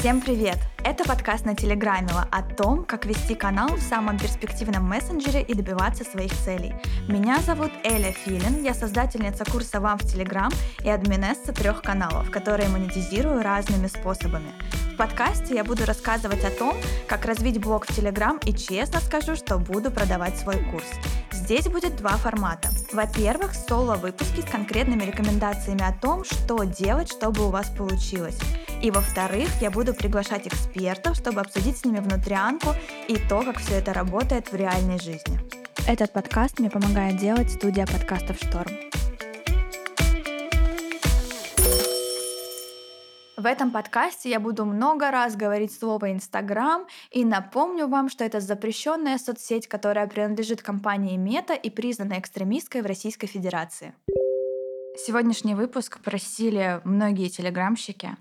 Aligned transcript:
Всем 0.00 0.22
привет! 0.22 0.56
Это 0.82 1.04
подкаст 1.04 1.44
на 1.44 1.54
Телеграмила 1.54 2.26
о 2.32 2.42
том, 2.42 2.86
как 2.86 3.04
вести 3.04 3.34
канал 3.34 3.68
в 3.76 3.82
самом 3.82 4.18
перспективном 4.18 4.84
мессенджере 4.84 5.42
и 5.42 5.52
добиваться 5.52 6.04
своих 6.04 6.32
целей. 6.32 6.72
Меня 7.06 7.38
зовут 7.40 7.70
Эля 7.84 8.10
Филин, 8.10 8.64
я 8.64 8.72
создательница 8.72 9.44
курса 9.44 9.78
«Вам 9.78 9.98
в 9.98 10.06
Телеграм» 10.10 10.50
и 10.82 10.88
админесса 10.88 11.52
трех 11.52 11.82
каналов, 11.82 12.30
которые 12.30 12.70
монетизирую 12.70 13.42
разными 13.42 13.88
способами. 13.88 14.54
В 14.94 14.96
подкасте 14.96 15.54
я 15.54 15.64
буду 15.64 15.84
рассказывать 15.84 16.44
о 16.46 16.50
том, 16.50 16.74
как 17.06 17.26
развить 17.26 17.60
блог 17.60 17.84
в 17.84 17.94
Телеграм 17.94 18.40
и 18.46 18.54
честно 18.54 19.00
скажу, 19.00 19.36
что 19.36 19.58
буду 19.58 19.90
продавать 19.90 20.38
свой 20.38 20.64
курс. 20.70 20.88
Здесь 21.30 21.68
будет 21.68 21.96
два 21.96 22.16
формата. 22.16 22.70
Во-первых, 22.94 23.52
соло-выпуски 23.54 24.40
с 24.40 24.50
конкретными 24.50 25.04
рекомендациями 25.04 25.82
о 25.82 25.92
том, 25.92 26.24
что 26.24 26.64
делать, 26.64 27.12
чтобы 27.12 27.46
у 27.46 27.50
вас 27.50 27.68
получилось. 27.68 28.38
И 28.82 28.90
во-вторых, 28.90 29.48
я 29.60 29.70
буду 29.70 29.92
приглашать 29.92 30.46
экспертов, 30.46 31.14
чтобы 31.14 31.42
обсудить 31.42 31.76
с 31.76 31.84
ними 31.84 31.98
внутрянку 31.98 32.70
и 33.08 33.16
то, 33.28 33.42
как 33.42 33.58
все 33.58 33.74
это 33.74 33.92
работает 33.92 34.50
в 34.50 34.56
реальной 34.56 34.98
жизни. 34.98 35.38
Этот 35.86 36.14
подкаст 36.14 36.58
мне 36.58 36.70
помогает 36.70 37.18
делать 37.18 37.50
студия 37.50 37.86
подкастов 37.86 38.38
«Шторм». 38.38 38.72
В 43.36 43.46
этом 43.46 43.70
подкасте 43.70 44.30
я 44.30 44.40
буду 44.40 44.64
много 44.64 45.10
раз 45.10 45.36
говорить 45.36 45.72
слово 45.72 46.12
Инстаграм 46.12 46.86
и 47.10 47.24
напомню 47.24 47.86
вам, 47.86 48.08
что 48.08 48.24
это 48.24 48.40
запрещенная 48.40 49.18
соцсеть, 49.18 49.66
которая 49.66 50.06
принадлежит 50.06 50.62
компании 50.62 51.16
Мета 51.16 51.54
и 51.54 51.70
признана 51.70 52.18
экстремистской 52.18 52.82
в 52.82 52.86
Российской 52.86 53.26
Федерации. 53.26 53.94
Сегодняшний 54.96 55.54
выпуск 55.54 56.00
просили 56.00 56.80
многие 56.84 57.28
телеграмщики, 57.28 58.16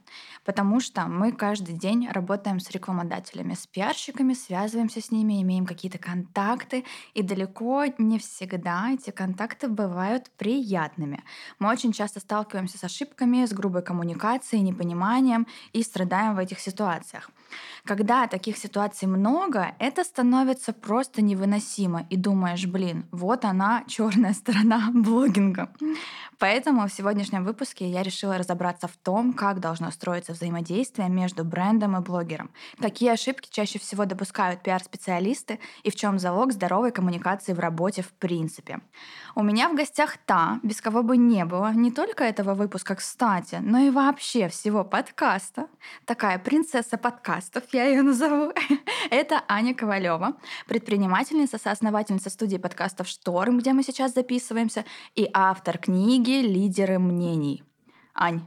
потому 0.45 0.79
что 0.79 1.07
мы 1.07 1.31
каждый 1.31 1.75
день 1.75 2.07
работаем 2.09 2.59
с 2.59 2.69
рекламодателями, 2.69 3.55
с 3.55 3.65
пиарщиками, 3.65 4.33
связываемся 4.33 5.01
с 5.01 5.09
ними, 5.09 5.41
имеем 5.41 5.65
какие-то 5.65 5.97
контакты, 5.97 6.85
и 7.15 7.23
далеко 7.23 7.85
не 7.97 8.19
всегда 8.19 8.91
эти 8.91 9.09
контакты 9.09 9.67
бывают 9.67 10.29
приятными. 10.37 11.23
Мы 11.57 11.69
очень 11.69 11.91
часто 11.91 12.19
сталкиваемся 12.19 12.77
с 12.77 12.83
ошибками, 12.83 13.45
с 13.45 13.51
грубой 13.51 13.81
коммуникацией, 13.81 14.61
непониманием 14.61 15.47
и 15.73 15.81
страдаем 15.81 16.35
в 16.35 16.39
этих 16.39 16.59
ситуациях. 16.59 17.31
Когда 17.85 18.27
таких 18.27 18.57
ситуаций 18.57 19.07
много, 19.07 19.75
это 19.79 20.03
становится 20.03 20.73
просто 20.73 21.21
невыносимо, 21.21 22.05
и 22.09 22.15
думаешь, 22.15 22.65
блин, 22.65 23.05
вот 23.11 23.45
она, 23.45 23.83
черная 23.87 24.33
сторона 24.33 24.89
блогинга. 24.93 25.71
Поэтому 26.37 26.87
в 26.87 26.93
сегодняшнем 26.93 27.43
выпуске 27.43 27.89
я 27.89 28.03
решила 28.03 28.37
разобраться 28.37 28.87
в 28.87 28.95
том, 28.97 29.33
как 29.33 29.59
должно 29.59 29.91
строиться 29.91 30.33
взаимодействие 30.33 31.09
между 31.09 31.43
брендом 31.43 31.97
и 31.97 32.01
блогером, 32.01 32.49
какие 32.79 33.09
ошибки 33.09 33.49
чаще 33.51 33.79
всего 33.79 34.05
допускают 34.05 34.63
пиар-специалисты 34.63 35.59
и 35.83 35.91
в 35.91 35.95
чем 35.95 36.19
залог 36.19 36.53
здоровой 36.53 36.91
коммуникации 36.91 37.53
в 37.53 37.59
работе 37.59 38.01
в 38.01 38.13
принципе. 38.13 38.79
У 39.35 39.43
меня 39.43 39.69
в 39.69 39.75
гостях 39.75 40.17
та, 40.25 40.59
без 40.63 40.81
кого 40.81 41.03
бы 41.03 41.17
не 41.17 41.45
было 41.45 41.73
не 41.73 41.91
только 41.91 42.23
этого 42.23 42.53
выпуска, 42.53 42.95
кстати, 42.95 43.59
но 43.61 43.79
и 43.79 43.89
вообще 43.89 44.47
всего 44.47 44.83
подкаста. 44.83 45.67
Такая 46.05 46.39
принцесса 46.39 46.97
подкастов, 46.97 47.63
я 47.73 47.85
ее 47.85 48.01
назову. 48.01 48.51
Это 49.09 49.43
Аня 49.47 49.73
Ковалева, 49.73 50.35
предпринимательница, 50.67 51.57
соосновательница 51.57 52.29
студии 52.29 52.57
подкастов 52.57 53.07
«Шторм», 53.07 53.59
где 53.59 53.73
мы 53.73 53.83
сейчас 53.83 54.13
записываемся, 54.13 54.85
и 55.15 55.29
автор 55.33 55.77
книги 55.77 56.41
«Лидеры 56.41 56.99
мнений». 56.99 57.63
Ань, 58.13 58.41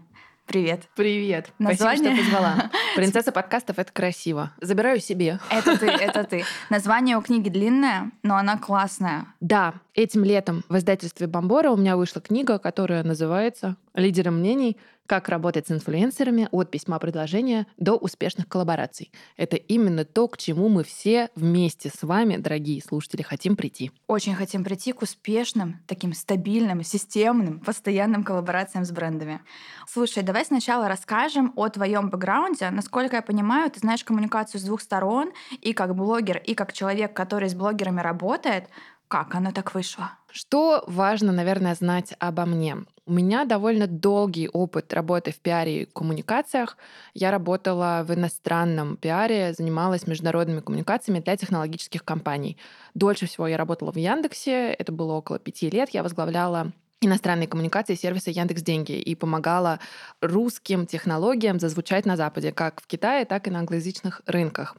Привет. 0.47 0.83
Привет. 0.97 1.53
Название... 1.59 2.12
Спасибо, 2.12 2.17
что 2.17 2.25
позвала. 2.25 2.70
Принцесса 2.97 3.33
подкастов— 3.33 3.79
это 3.79 3.92
красиво. 3.92 4.53
Забираю 4.61 5.01
себе. 5.01 5.39
Это 5.51 5.79
ты, 5.79 5.86
это 5.86 6.25
ты. 6.25 6.45
Название 6.69 7.17
у 7.17 7.23
книги 7.23 7.48
длинное, 7.48 8.11
но 8.23 8.36
она 8.36 8.58
классная. 8.58 9.27
Да, 9.41 9.75
этим 9.95 10.25
летом 10.25 10.64
в 10.69 10.77
издательстве 10.77 11.27
Бомбора 11.27 11.70
у 11.70 11.77
меня 11.77 11.97
вышла 11.97 12.20
книга, 12.20 12.58
которая 12.58 13.03
называется 13.05 13.77
«Лидеры 13.95 14.30
мнений. 14.30 14.79
Как 15.05 15.29
работать 15.29 15.67
с 15.67 15.70
инфлюенсерами 15.73 16.48
от 16.53 16.70
письма 16.70 16.98
предложения 16.98 17.67
до 17.77 17.97
успешных 17.97 18.48
коллабораций». 18.48 19.11
Это 19.36 19.57
именно 19.57 20.05
то, 20.05 20.29
к 20.29 20.39
чему 20.39 20.69
мы 20.69 20.85
все 20.85 21.29
вместе 21.35 21.91
с 21.91 22.02
вами, 22.02 22.36
дорогие 22.36 22.81
слушатели, 22.81 23.20
хотим 23.20 23.57
прийти. 23.57 23.91
Очень 24.07 24.35
хотим 24.35 24.64
прийти 24.64 24.92
к 24.92 25.02
успешным, 25.02 25.81
таким 25.86 26.14
стабильным, 26.14 26.83
системным, 26.83 27.61
постоянным 27.61 28.23
коллаборациям 28.23 28.85
с 28.85 28.92
брендами. 28.92 29.41
Слушай, 29.86 30.23
давай 30.23 30.47
сначала 30.47 30.89
расскажем 30.89 31.52
о 31.57 31.69
твоем 31.69 32.08
бэкграунде. 32.08 32.70
Насколько 32.70 33.17
я 33.17 33.23
понимаю, 33.23 33.70
ты 33.70 33.81
знаешь 33.81 34.05
коммуникацию 34.05 34.61
с 34.61 34.64
двух 34.64 34.81
сторон, 34.81 35.33
и 35.61 35.75
как 35.75 35.95
блогер, 35.95 36.39
и 36.39 36.55
как 36.55 36.73
человек, 36.73 37.13
который 37.13 37.51
с 37.51 37.55
блогерами 37.55 38.01
работает. 38.01 38.69
Как 39.12 39.34
она 39.34 39.52
так 39.52 39.74
вышла? 39.74 40.12
Что 40.30 40.84
важно, 40.86 41.33
наверное, 41.33 41.74
знать 41.74 42.14
обо 42.18 42.46
мне? 42.46 42.78
У 43.05 43.12
меня 43.12 43.45
довольно 43.45 43.86
долгий 43.86 44.48
опыт 44.48 44.95
работы 44.95 45.33
в 45.33 45.36
пиаре 45.39 45.83
и 45.83 45.84
коммуникациях. 45.84 46.78
Я 47.12 47.30
работала 47.30 48.06
в 48.08 48.14
иностранном 48.14 48.96
пиаре, 48.96 49.52
занималась 49.52 50.06
международными 50.06 50.61
коммуникациями 50.61 51.20
для 51.20 51.36
технологических 51.36 52.02
компаний. 52.02 52.56
Дольше 52.95 53.27
всего 53.27 53.46
я 53.46 53.58
работала 53.58 53.92
в 53.92 53.96
Яндексе, 53.96 54.72
это 54.72 54.92
было 54.92 55.12
около 55.12 55.39
пяти 55.39 55.68
лет. 55.68 55.90
Я 55.90 56.02
возглавляла 56.02 56.72
иностранные 57.02 57.48
коммуникации 57.48 57.96
сервиса 57.96 58.30
Яндекс 58.30 58.62
Деньги 58.62 58.92
и 58.92 59.14
помогала 59.14 59.78
русским 60.22 60.86
технологиям 60.86 61.61
зазвучать 61.61 62.06
на 62.06 62.17
Западе, 62.17 62.51
как 62.51 62.80
в 62.80 62.86
Китае, 62.86 63.27
так 63.27 63.46
и 63.46 63.51
на 63.51 63.58
англоязычных 63.58 64.22
рынках 64.24 64.74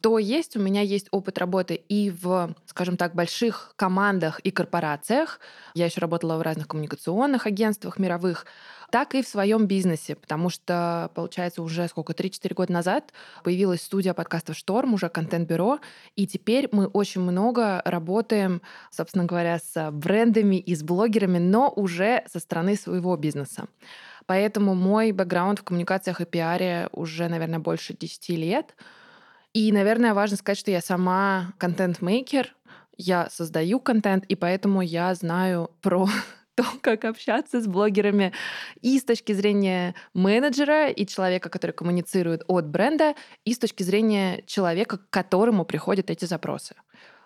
то 0.00 0.18
есть 0.18 0.56
у 0.56 0.60
меня 0.60 0.80
есть 0.80 1.08
опыт 1.10 1.38
работы 1.38 1.74
и 1.74 2.10
в, 2.10 2.54
скажем 2.66 2.96
так, 2.96 3.16
больших 3.16 3.72
командах 3.74 4.38
и 4.40 4.52
корпорациях. 4.52 5.40
Я 5.74 5.86
еще 5.86 6.00
работала 6.00 6.36
в 6.36 6.42
разных 6.42 6.68
коммуникационных 6.68 7.46
агентствах 7.46 7.98
мировых, 7.98 8.46
так 8.90 9.16
и 9.16 9.22
в 9.22 9.28
своем 9.28 9.66
бизнесе, 9.66 10.14
потому 10.14 10.50
что, 10.50 11.10
получается, 11.14 11.62
уже 11.62 11.88
сколько, 11.88 12.12
3-4 12.12 12.54
года 12.54 12.72
назад 12.72 13.12
появилась 13.42 13.82
студия 13.82 14.14
подкастов 14.14 14.56
«Шторм», 14.56 14.94
уже 14.94 15.08
контент-бюро, 15.08 15.80
и 16.14 16.28
теперь 16.28 16.68
мы 16.70 16.86
очень 16.86 17.20
много 17.20 17.82
работаем, 17.84 18.62
собственно 18.92 19.24
говоря, 19.24 19.58
с 19.58 19.90
брендами 19.90 20.56
и 20.56 20.76
с 20.76 20.82
блогерами, 20.84 21.38
но 21.38 21.72
уже 21.74 22.22
со 22.32 22.38
стороны 22.38 22.76
своего 22.76 23.16
бизнеса. 23.16 23.66
Поэтому 24.26 24.74
мой 24.74 25.10
бэкграунд 25.10 25.58
в 25.58 25.64
коммуникациях 25.64 26.20
и 26.20 26.24
пиаре 26.24 26.88
уже, 26.92 27.28
наверное, 27.28 27.58
больше 27.58 27.94
10 27.94 28.36
лет— 28.36 28.76
и, 29.52 29.72
наверное, 29.72 30.14
важно 30.14 30.36
сказать, 30.36 30.58
что 30.58 30.70
я 30.70 30.80
сама 30.80 31.52
контент-мейкер, 31.58 32.54
я 32.96 33.28
создаю 33.30 33.80
контент, 33.80 34.24
и 34.26 34.34
поэтому 34.34 34.82
я 34.82 35.14
знаю 35.14 35.70
про 35.80 36.08
то, 36.54 36.64
как 36.80 37.04
общаться 37.04 37.60
с 37.60 37.66
блогерами 37.66 38.32
и 38.80 38.98
с 38.98 39.04
точки 39.04 39.32
зрения 39.32 39.94
менеджера 40.12 40.88
и 40.88 41.06
человека, 41.06 41.48
который 41.48 41.70
коммуницирует 41.70 42.42
от 42.48 42.66
бренда, 42.66 43.14
и 43.44 43.54
с 43.54 43.58
точки 43.58 43.84
зрения 43.84 44.42
человека, 44.46 44.98
к 44.98 45.10
которому 45.10 45.64
приходят 45.64 46.10
эти 46.10 46.24
запросы. 46.24 46.74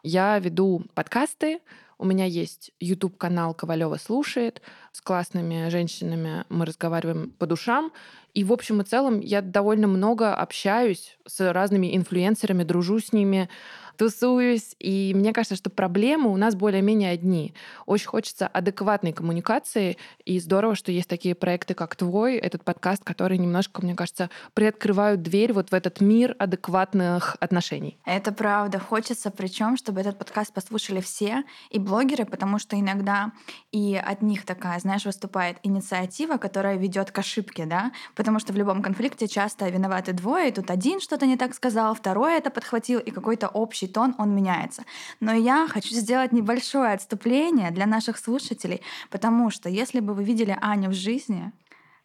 Я 0.02 0.38
веду 0.38 0.84
подкасты, 0.94 1.60
у 2.02 2.04
меня 2.04 2.24
есть 2.24 2.72
YouTube-канал 2.80 3.54
Ковалева 3.54 3.96
слушает. 3.96 4.60
С 4.90 5.00
классными 5.00 5.68
женщинами 5.68 6.44
мы 6.48 6.66
разговариваем 6.66 7.30
по 7.30 7.46
душам. 7.46 7.92
И 8.34 8.42
в 8.42 8.52
общем 8.52 8.80
и 8.80 8.84
целом 8.84 9.20
я 9.20 9.40
довольно 9.40 9.86
много 9.86 10.34
общаюсь 10.34 11.16
с 11.26 11.52
разными 11.52 11.96
инфлюенсерами, 11.96 12.64
дружу 12.64 12.98
с 12.98 13.12
ними, 13.12 13.48
тусуюсь. 14.02 14.74
И 14.80 15.12
мне 15.14 15.32
кажется, 15.32 15.54
что 15.54 15.70
проблемы 15.70 16.32
у 16.32 16.36
нас 16.36 16.56
более-менее 16.56 17.10
одни. 17.10 17.54
Очень 17.86 18.08
хочется 18.08 18.48
адекватной 18.48 19.12
коммуникации. 19.12 19.96
И 20.24 20.40
здорово, 20.40 20.74
что 20.74 20.90
есть 20.90 21.08
такие 21.08 21.36
проекты, 21.36 21.74
как 21.74 21.94
твой, 21.94 22.36
этот 22.36 22.64
подкаст, 22.64 23.04
который 23.04 23.38
немножко, 23.38 23.80
мне 23.80 23.94
кажется, 23.94 24.28
приоткрывают 24.54 25.22
дверь 25.22 25.52
вот 25.52 25.70
в 25.70 25.72
этот 25.72 26.00
мир 26.00 26.34
адекватных 26.40 27.36
отношений. 27.38 27.96
Это 28.04 28.32
правда. 28.32 28.80
Хочется 28.80 29.30
причем, 29.30 29.76
чтобы 29.76 30.00
этот 30.00 30.18
подкаст 30.18 30.52
послушали 30.52 31.00
все 31.00 31.44
и 31.70 31.78
блогеры, 31.78 32.24
потому 32.24 32.58
что 32.58 32.78
иногда 32.78 33.30
и 33.70 33.94
от 33.94 34.20
них 34.20 34.44
такая, 34.44 34.80
знаешь, 34.80 35.04
выступает 35.04 35.58
инициатива, 35.62 36.38
которая 36.38 36.76
ведет 36.76 37.12
к 37.12 37.18
ошибке, 37.20 37.66
да, 37.66 37.92
потому 38.16 38.40
что 38.40 38.52
в 38.52 38.56
любом 38.56 38.82
конфликте 38.82 39.28
часто 39.28 39.68
виноваты 39.68 40.12
двое, 40.12 40.48
и 40.48 40.52
тут 40.52 40.72
один 40.72 41.00
что-то 41.00 41.24
не 41.26 41.36
так 41.36 41.54
сказал, 41.54 41.94
второй 41.94 42.36
это 42.36 42.50
подхватил, 42.50 42.98
и 42.98 43.12
какой-то 43.12 43.46
общий 43.46 43.91
тон, 43.92 44.14
он 44.18 44.34
меняется. 44.34 44.84
Но 45.20 45.32
я 45.32 45.68
хочу 45.68 45.94
сделать 45.94 46.32
небольшое 46.32 46.92
отступление 46.92 47.70
для 47.70 47.86
наших 47.86 48.18
слушателей, 48.18 48.82
потому 49.10 49.50
что 49.50 49.68
если 49.68 50.00
бы 50.00 50.14
вы 50.14 50.24
видели 50.24 50.56
Аню 50.60 50.90
в 50.90 50.94
жизни, 50.94 51.52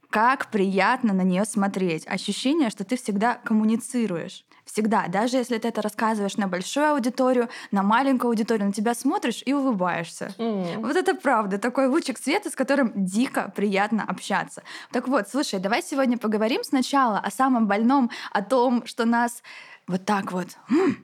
как 0.09 0.47
приятно 0.51 1.13
на 1.13 1.21
нее 1.21 1.45
смотреть. 1.45 2.07
Ощущение, 2.07 2.69
что 2.69 2.83
ты 2.83 2.95
всегда 2.97 3.35
коммуницируешь. 3.35 4.45
Всегда. 4.65 5.07
Даже 5.07 5.37
если 5.37 5.57
ты 5.57 5.69
это 5.69 5.81
рассказываешь 5.81 6.35
на 6.35 6.47
большую 6.47 6.91
аудиторию, 6.91 7.47
на 7.71 7.83
маленькую 7.83 8.29
аудиторию, 8.29 8.67
на 8.67 8.73
тебя 8.73 8.93
смотришь 8.93 9.41
и 9.45 9.53
улыбаешься. 9.53 10.33
Mm. 10.37 10.81
Вот 10.81 10.95
это 10.95 11.15
правда. 11.15 11.57
Такой 11.57 11.87
лучик 11.87 12.17
света, 12.17 12.49
с 12.49 12.55
которым 12.55 12.91
дико 12.93 13.51
приятно 13.55 14.03
общаться. 14.03 14.63
Так 14.91 15.07
вот, 15.07 15.29
слушай, 15.29 15.59
давай 15.59 15.81
сегодня 15.81 16.17
поговорим 16.17 16.63
сначала 16.63 17.17
о 17.19 17.31
самом 17.31 17.67
больном, 17.67 18.11
о 18.33 18.41
том, 18.41 18.85
что 18.85 19.05
нас 19.05 19.41
вот 19.87 20.05
так 20.05 20.31
вот 20.31 20.49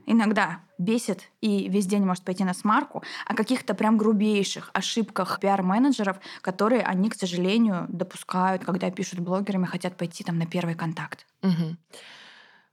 иногда 0.06 0.60
бесит 0.78 1.30
и 1.42 1.70
весь 1.70 1.86
день 1.86 2.04
может 2.04 2.24
пойти 2.24 2.44
на 2.44 2.54
смарку, 2.54 3.04
о 3.26 3.36
каких-то 3.36 3.74
прям 3.74 3.98
грубейших 3.98 4.70
ошибках 4.74 5.40
пиар-менеджеров, 5.40 6.18
которые 6.42 6.84
они, 6.84 7.10
к 7.10 7.16
сожалению, 7.16 7.86
допускают, 7.90 8.66
когда 8.66 8.92
пишут 8.92 9.20
блогерами, 9.20 9.66
хотят 9.66 9.96
пойти 9.96 10.24
там 10.24 10.38
на 10.38 10.46
первый 10.46 10.76
контакт. 10.76 11.26
Угу. 11.42 11.78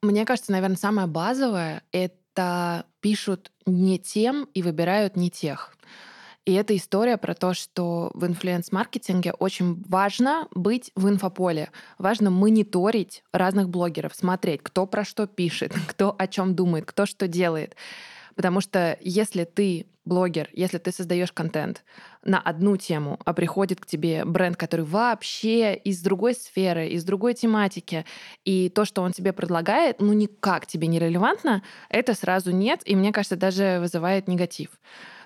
Мне 0.02 0.24
кажется, 0.24 0.52
наверное, 0.52 0.76
самое 0.76 1.06
базовое— 1.06 1.82
это 1.92 2.86
пишут 3.00 3.52
не 3.66 3.98
тем 3.98 4.48
и 4.54 4.62
выбирают 4.62 5.16
не 5.16 5.30
тех. 5.30 5.74
И 6.50 6.54
это 6.54 6.76
история 6.76 7.16
про 7.16 7.34
то, 7.34 7.54
что 7.54 8.10
в 8.12 8.26
инфлюенс-маркетинге 8.26 9.34
очень 9.34 9.84
важно 9.86 10.48
быть 10.50 10.90
в 10.96 11.08
инфополе. 11.08 11.70
Важно 11.96 12.30
мониторить 12.30 13.22
разных 13.32 13.68
блогеров, 13.68 14.16
смотреть, 14.16 14.60
кто 14.64 14.84
про 14.86 15.04
что 15.04 15.28
пишет, 15.28 15.72
кто 15.86 16.12
о 16.18 16.26
чем 16.26 16.56
думает, 16.56 16.86
кто 16.86 17.06
что 17.06 17.28
делает. 17.28 17.76
Потому 18.34 18.60
что 18.60 18.98
если 19.00 19.44
ты 19.44 19.86
блогер, 20.04 20.48
если 20.52 20.78
ты 20.78 20.90
создаешь 20.90 21.30
контент 21.30 21.84
на 22.24 22.40
одну 22.40 22.76
тему, 22.76 23.20
а 23.24 23.32
приходит 23.32 23.80
к 23.80 23.86
тебе 23.86 24.24
бренд, 24.24 24.56
который 24.56 24.84
вообще 24.84 25.76
из 25.76 26.02
другой 26.02 26.34
сферы, 26.34 26.88
из 26.88 27.04
другой 27.04 27.34
тематики, 27.34 28.04
и 28.44 28.70
то, 28.70 28.84
что 28.84 29.02
он 29.02 29.12
тебе 29.12 29.32
предлагает, 29.32 30.00
ну 30.00 30.12
никак 30.14 30.66
тебе 30.66 30.88
не 30.88 30.98
релевантно, 30.98 31.62
это 31.90 32.14
сразу 32.14 32.50
нет, 32.50 32.80
и 32.86 32.96
мне 32.96 33.12
кажется, 33.12 33.36
даже 33.36 33.78
вызывает 33.78 34.26
негатив. 34.26 34.70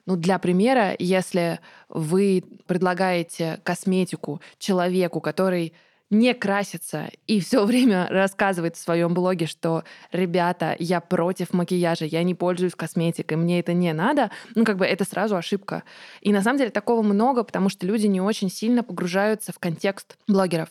Ну, 0.06 0.16
для 0.16 0.38
примера, 0.38 0.94
если 0.98 1.60
вы 1.88 2.44
предлагаете 2.66 3.60
косметику 3.64 4.40
человеку, 4.58 5.20
который 5.20 5.72
не 6.10 6.34
красится 6.34 7.10
и 7.26 7.40
все 7.40 7.64
время 7.64 8.06
рассказывает 8.10 8.76
в 8.76 8.80
своем 8.80 9.14
блоге, 9.14 9.46
что 9.46 9.84
ребята, 10.12 10.76
я 10.78 11.00
против 11.00 11.52
макияжа, 11.52 12.04
я 12.04 12.22
не 12.22 12.34
пользуюсь 12.34 12.74
косметикой, 12.74 13.36
мне 13.36 13.60
это 13.60 13.72
не 13.72 13.92
надо, 13.92 14.30
ну 14.54 14.64
как 14.64 14.76
бы 14.76 14.86
это 14.86 15.04
сразу 15.04 15.36
ошибка. 15.36 15.82
И 16.20 16.32
на 16.32 16.42
самом 16.42 16.58
деле 16.58 16.70
такого 16.70 17.02
много, 17.02 17.42
потому 17.42 17.68
что 17.68 17.86
люди 17.86 18.06
не 18.06 18.20
очень 18.20 18.50
сильно 18.50 18.82
погружаются 18.82 19.52
в 19.52 19.58
контекст 19.58 20.16
блогеров. 20.28 20.68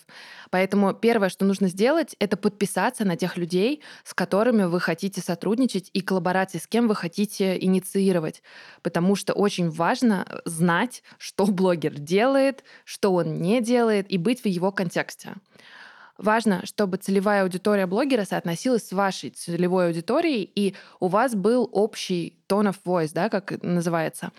Поэтому 0.54 0.94
первое, 0.94 1.30
что 1.30 1.46
нужно 1.46 1.68
сделать, 1.68 2.16
это 2.20 2.38
подписаться 2.38 3.06
на 3.06 3.18
тех 3.18 3.38
людей, 3.38 3.82
с 4.04 4.14
которыми 4.14 4.66
вы 4.66 4.80
хотите 4.80 5.20
сотрудничать 5.20 5.90
и 5.94 6.02
коллаборации, 6.02 6.60
с 6.60 6.68
кем 6.68 6.88
вы 6.88 6.94
хотите 6.94 7.58
инициировать. 7.60 8.44
Потому 8.84 9.16
что 9.16 9.34
очень 9.34 9.72
важно 9.72 10.28
знать, 10.46 11.02
что 11.18 11.48
блогер 11.48 11.96
делает, 11.98 12.64
что 12.86 13.16
он 13.16 13.42
не 13.42 13.62
делает, 13.62 14.12
и 14.12 14.20
быть 14.20 14.44
в 14.44 14.48
его 14.48 14.72
контексте. 14.72 15.34
Важно, 16.20 16.64
чтобы 16.68 16.98
целевая 16.98 17.42
аудитория 17.42 17.88
блогера 17.88 18.24
соотносилась 18.24 18.88
с 18.88 18.92
вашей 18.92 19.32
целевой 19.32 19.88
аудиторией, 19.88 20.44
и 20.44 20.76
у 21.00 21.08
вас 21.08 21.34
был 21.34 21.68
общий 21.72 22.38
tone 22.48 22.70
of 22.70 22.76
voice, 22.86 23.10
да, 23.12 23.30
как 23.30 23.64
называется. 23.64 24.32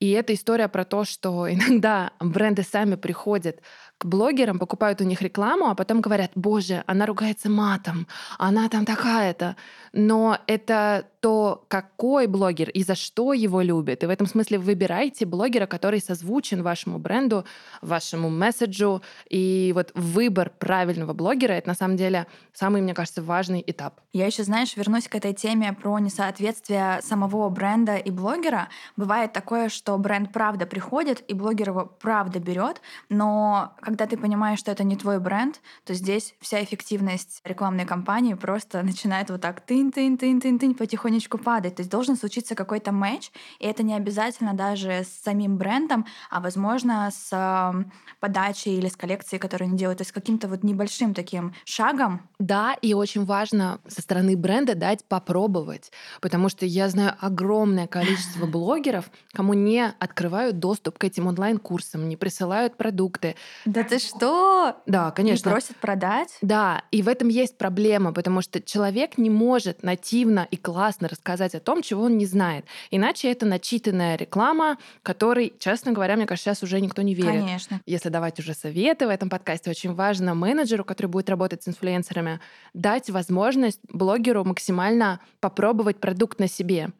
И 0.00 0.12
это 0.12 0.32
история 0.32 0.68
про 0.68 0.84
то, 0.84 1.04
что 1.04 1.46
иногда 1.52 2.12
бренды 2.18 2.62
сами 2.62 2.96
приходят 2.96 3.60
к 4.00 4.06
блогерам, 4.06 4.58
покупают 4.58 5.02
у 5.02 5.04
них 5.04 5.20
рекламу, 5.20 5.68
а 5.68 5.74
потом 5.74 6.00
говорят, 6.00 6.30
боже, 6.34 6.82
она 6.86 7.04
ругается 7.04 7.50
матом, 7.50 8.06
она 8.38 8.66
там 8.70 8.86
такая-то. 8.86 9.56
Но 9.92 10.38
это 10.46 11.04
то, 11.20 11.64
какой 11.68 12.26
блогер 12.26 12.70
и 12.70 12.82
за 12.82 12.94
что 12.94 13.32
его 13.32 13.60
любят. 13.60 14.02
И 14.02 14.06
в 14.06 14.10
этом 14.10 14.26
смысле 14.26 14.58
выбирайте 14.58 15.26
блогера, 15.26 15.66
который 15.66 16.00
созвучен 16.00 16.62
вашему 16.62 16.98
бренду, 16.98 17.44
вашему 17.82 18.30
месседжу. 18.30 19.02
И 19.28 19.72
вот 19.74 19.92
выбор 19.94 20.50
правильного 20.58 21.12
блогера— 21.12 21.52
это 21.54 21.68
на 21.68 21.74
самом 21.74 21.96
деле 21.96 22.26
самый, 22.52 22.82
мне 22.82 22.94
кажется, 22.94 23.22
важный 23.22 23.62
этап. 23.66 24.00
Я 24.12 24.26
еще, 24.26 24.44
знаешь, 24.44 24.76
вернусь 24.76 25.08
к 25.08 25.14
этой 25.14 25.34
теме 25.34 25.72
про 25.72 25.98
несоответствие 25.98 27.00
самого 27.02 27.48
бренда 27.50 27.96
и 27.96 28.10
блогера. 28.10 28.68
Бывает 28.96 29.32
такое, 29.32 29.68
что 29.68 29.96
бренд 29.98 30.32
правда 30.32 30.66
приходит, 30.66 31.22
и 31.28 31.34
блогер 31.34 31.68
его 31.68 31.86
правда 32.00 32.40
берет, 32.40 32.80
но 33.08 33.74
когда 33.80 34.06
ты 34.06 34.16
понимаешь, 34.16 34.58
что 34.58 34.70
это 34.70 34.84
не 34.84 34.96
твой 34.96 35.20
бренд, 35.20 35.60
то 35.84 35.94
здесь 35.94 36.34
вся 36.40 36.62
эффективность 36.62 37.40
рекламной 37.44 37.84
кампании 37.84 38.34
просто 38.34 38.82
начинает 38.82 39.30
вот 39.30 39.40
так 39.40 39.62
тынь-тынь-тынь-тынь-тынь 39.66 40.74
потихонечку 41.10 41.38
падать. 41.38 41.76
То 41.76 41.80
есть 41.80 41.90
должен 41.90 42.16
случиться 42.16 42.54
какой-то 42.54 42.92
матч, 42.92 43.30
и 43.58 43.66
это 43.66 43.82
не 43.82 43.94
обязательно 43.94 44.54
даже 44.54 45.02
с 45.02 45.22
самим 45.24 45.56
брендом, 45.56 46.06
а 46.30 46.40
возможно 46.40 47.10
с 47.12 47.84
подачей 48.20 48.76
или 48.76 48.88
с 48.88 48.96
коллекцией, 48.96 49.40
которую 49.40 49.68
они 49.68 49.78
делают, 49.78 49.98
то 49.98 50.02
есть 50.02 50.12
каким-то 50.12 50.48
вот 50.48 50.62
небольшим 50.62 51.14
таким 51.14 51.54
шагом. 51.64 52.28
Да, 52.38 52.74
и 52.80 52.94
очень 52.94 53.24
важно 53.24 53.80
со 53.88 54.02
стороны 54.02 54.36
бренда 54.36 54.74
дать 54.74 55.04
попробовать, 55.04 55.90
потому 56.20 56.48
что 56.48 56.66
я 56.66 56.88
знаю 56.88 57.14
огромное 57.20 57.86
количество 57.86 58.46
блогеров, 58.50 59.10
кому 59.32 59.54
не 59.54 59.92
открывают 59.98 60.58
доступ 60.58 60.98
к 60.98 61.04
этим 61.04 61.26
онлайн-курсам, 61.26 62.08
не 62.08 62.16
присылают 62.16 62.76
продукты. 62.76 63.34
Да 63.64 63.80
да 63.80 63.88
ты 63.88 63.98
что? 63.98 64.76
Да, 64.86 65.10
конечно. 65.10 65.48
И 65.48 65.52
просят 65.52 65.76
продать? 65.76 66.36
Да, 66.42 66.82
и 66.90 67.02
в 67.02 67.08
этом 67.08 67.28
есть 67.28 67.56
проблема, 67.56 68.12
потому 68.12 68.42
что 68.42 68.60
человек 68.60 69.16
не 69.16 69.30
может 69.30 69.82
нативно 69.82 70.46
и 70.50 70.56
классно 70.58 70.99
рассказать 71.08 71.54
о 71.54 71.60
том, 71.60 71.82
чего 71.82 72.04
он 72.04 72.18
не 72.18 72.26
знает. 72.26 72.64
Иначе 72.90 73.30
это 73.30 73.46
начитанная 73.46 74.16
реклама, 74.16 74.78
которой, 75.02 75.52
честно 75.58 75.92
говоря, 75.92 76.16
мне 76.16 76.26
кажется, 76.26 76.50
сейчас 76.50 76.62
уже 76.62 76.80
никто 76.80 77.02
не 77.02 77.14
верит. 77.14 77.42
Конечно. 77.42 77.80
Если 77.86 78.08
давать 78.08 78.38
уже 78.38 78.54
советы 78.54 79.06
в 79.06 79.10
этом 79.10 79.28
подкасте, 79.28 79.70
очень 79.70 79.94
важно 79.94 80.34
менеджеру, 80.34 80.84
который 80.84 81.06
будет 81.06 81.30
работать 81.30 81.62
с 81.62 81.68
инфлюенсерами, 81.68 82.40
дать 82.74 83.10
возможность 83.10 83.80
блогеру 83.88 84.44
максимально 84.44 85.20
попробовать 85.40 85.98
продукт 86.00 86.38
на 86.38 86.48
себе 86.48 86.90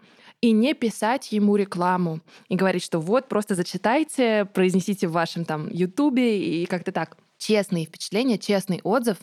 и 0.41 0.53
не 0.53 0.75
писать 0.75 1.33
ему 1.33 1.57
рекламу 1.57 2.21
и 2.49 2.57
говорить, 2.57 2.83
что 2.83 2.99
вот 2.99 3.29
просто 3.29 3.55
зачитайте, 3.55 4.47
произнесите 4.47 5.07
в 5.07 5.13
вашем 5.13 5.45
там 5.45 5.69
Ютубе 5.71 6.43
и 6.43 6.67
как-то 6.67 6.93
так. 6.93 7.17
Честные 7.39 7.87
впечатления, 7.87 8.39
честный 8.39 8.81
отзыв, 8.83 9.19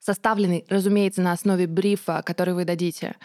составленный, 0.00 0.64
разумеется, 0.68 1.22
на 1.22 1.32
основе 1.32 1.66
брифа, 1.66 2.22
который 2.24 2.54
вы 2.54 2.64
дадите. 2.64 3.16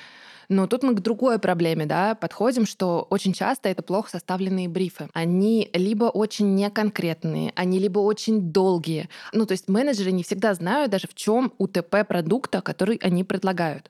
Но 0.49 0.67
тут 0.67 0.83
мы 0.83 0.95
к 0.95 1.01
другой 1.01 1.39
проблеме 1.39 1.85
да, 1.85 2.15
подходим, 2.15 2.65
что 2.65 3.07
очень 3.09 3.33
часто 3.33 3.69
это 3.69 3.83
плохо 3.83 4.11
составленные 4.11 4.67
брифы. 4.67 5.09
Они 5.13 5.69
либо 5.73 6.05
очень 6.05 6.55
неконкретные, 6.55 7.53
они 7.55 7.79
либо 7.79 7.99
очень 7.99 8.51
долгие. 8.51 9.09
Ну, 9.31 9.45
то 9.45 9.53
есть 9.53 9.67
менеджеры 9.69 10.11
не 10.11 10.23
всегда 10.23 10.53
знают 10.53 10.91
даже 10.91 11.07
в 11.07 11.13
чем 11.15 11.53
УТП 11.57 12.07
продукта, 12.07 12.61
который 12.61 12.97
они 12.97 13.23
предлагают. 13.23 13.89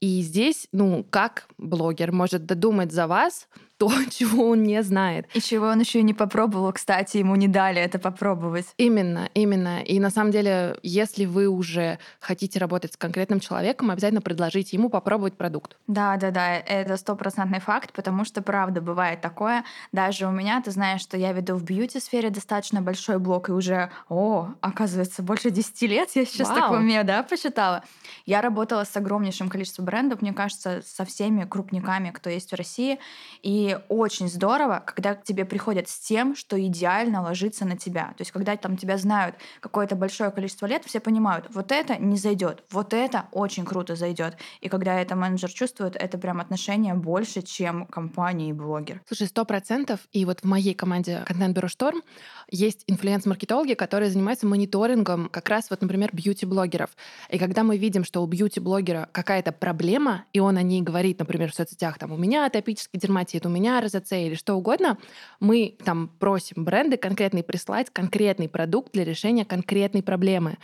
И 0.00 0.22
здесь, 0.22 0.68
ну, 0.72 1.04
как 1.10 1.48
блогер 1.58 2.12
может 2.12 2.46
додумать 2.46 2.92
за 2.92 3.06
вас 3.06 3.48
то, 3.78 3.90
чего 4.10 4.50
он 4.50 4.64
не 4.64 4.82
знает. 4.82 5.26
И 5.34 5.40
чего 5.40 5.66
он 5.66 5.80
еще 5.80 6.00
и 6.00 6.02
не 6.02 6.14
попробовал, 6.14 6.72
кстати, 6.72 7.18
ему 7.18 7.36
не 7.36 7.48
дали 7.48 7.80
это 7.80 7.98
попробовать. 7.98 8.66
Именно, 8.76 9.30
именно. 9.34 9.82
И 9.82 9.98
на 10.00 10.10
самом 10.10 10.32
деле, 10.32 10.76
если 10.82 11.24
вы 11.24 11.48
уже 11.48 11.98
хотите 12.20 12.58
работать 12.58 12.94
с 12.94 12.96
конкретным 12.96 13.40
человеком, 13.40 13.90
обязательно 13.90 14.20
предложите 14.20 14.76
ему 14.76 14.90
попробовать 14.90 15.36
продукт. 15.36 15.76
Да, 15.86 16.16
да, 16.16 16.30
да, 16.30 16.56
это 16.56 16.96
стопроцентный 16.96 17.60
факт, 17.60 17.92
потому 17.92 18.24
что 18.24 18.42
правда 18.42 18.80
бывает 18.80 19.20
такое. 19.20 19.64
Даже 19.92 20.26
у 20.26 20.30
меня, 20.30 20.60
ты 20.60 20.72
знаешь, 20.72 21.00
что 21.00 21.16
я 21.16 21.32
веду 21.32 21.54
в 21.54 21.62
бьюти-сфере 21.62 22.30
достаточно 22.30 22.82
большой 22.82 23.18
блок, 23.18 23.48
и 23.48 23.52
уже, 23.52 23.90
о, 24.08 24.48
оказывается, 24.60 25.22
больше 25.22 25.50
10 25.50 25.82
лет 25.82 26.10
я 26.14 26.24
сейчас 26.24 26.48
Вау. 26.48 26.58
так 26.58 26.70
умею, 26.72 27.04
да, 27.04 27.22
посчитала. 27.22 27.84
Я 28.26 28.42
работала 28.42 28.84
с 28.84 28.96
огромнейшим 28.96 29.48
количеством 29.48 29.84
брендов, 29.84 30.20
мне 30.20 30.32
кажется, 30.32 30.82
со 30.84 31.04
всеми 31.04 31.44
крупниками, 31.44 32.10
кто 32.10 32.28
есть 32.28 32.50
в 32.50 32.56
России, 32.56 32.98
и 33.42 33.67
очень 33.76 34.28
здорово, 34.28 34.82
когда 34.84 35.14
к 35.14 35.22
тебе 35.22 35.44
приходят 35.44 35.88
с 35.88 35.98
тем, 35.98 36.34
что 36.34 36.60
идеально 36.60 37.22
ложится 37.22 37.64
на 37.64 37.76
тебя. 37.76 38.14
То 38.16 38.22
есть, 38.22 38.30
когда 38.30 38.56
там 38.56 38.76
тебя 38.76 38.96
знают 38.98 39.36
какое-то 39.60 39.96
большое 39.96 40.30
количество 40.30 40.66
лет, 40.66 40.84
все 40.84 41.00
понимают, 41.00 41.46
вот 41.50 41.72
это 41.72 41.96
не 41.96 42.16
зайдет, 42.16 42.64
вот 42.70 42.94
это 42.94 43.26
очень 43.32 43.64
круто 43.64 43.96
зайдет. 43.96 44.36
И 44.60 44.68
когда 44.68 45.00
это 45.00 45.14
менеджер 45.16 45.50
чувствует, 45.50 45.96
это 45.96 46.18
прям 46.18 46.40
отношение 46.40 46.94
больше, 46.94 47.42
чем 47.42 47.86
компания 47.86 48.50
и 48.50 48.52
блогер. 48.52 49.02
Слушай, 49.06 49.26
сто 49.28 49.44
процентов. 49.44 50.00
И 50.12 50.24
вот 50.24 50.40
в 50.40 50.44
моей 50.44 50.74
команде 50.74 51.22
контент-бюро 51.26 51.68
«Шторм» 51.68 52.02
есть 52.50 52.84
инфлюенс-маркетологи, 52.86 53.74
которые 53.74 54.10
занимаются 54.10 54.46
мониторингом 54.46 55.28
как 55.28 55.48
раз 55.48 55.70
вот, 55.70 55.82
например, 55.82 56.10
бьюти-блогеров. 56.12 56.90
И 57.28 57.38
когда 57.38 57.62
мы 57.62 57.76
видим, 57.76 58.04
что 58.04 58.22
у 58.22 58.26
бьюти-блогера 58.26 59.08
какая-то 59.12 59.52
проблема, 59.52 60.24
и 60.32 60.40
он 60.40 60.56
о 60.56 60.62
ней 60.62 60.82
говорит, 60.82 61.18
например, 61.18 61.52
в 61.52 61.54
соцсетях, 61.54 61.98
там, 61.98 62.12
у 62.12 62.16
меня 62.16 62.46
атопический 62.46 62.98
дерматит, 62.98 63.44
у 63.46 63.48
меня 63.48 63.57
РЗЦ 63.80 64.12
или 64.12 64.34
что 64.34 64.54
угодно, 64.54 64.98
мы 65.40 65.76
там 65.84 66.08
просим 66.18 66.64
бренды 66.64 66.96
конкретный 66.96 67.42
прислать 67.42 67.90
конкретный 67.90 68.48
продукт 68.48 68.92
для 68.92 69.04
решения 69.04 69.44
конкретной 69.44 70.02
проблемы. 70.02 70.58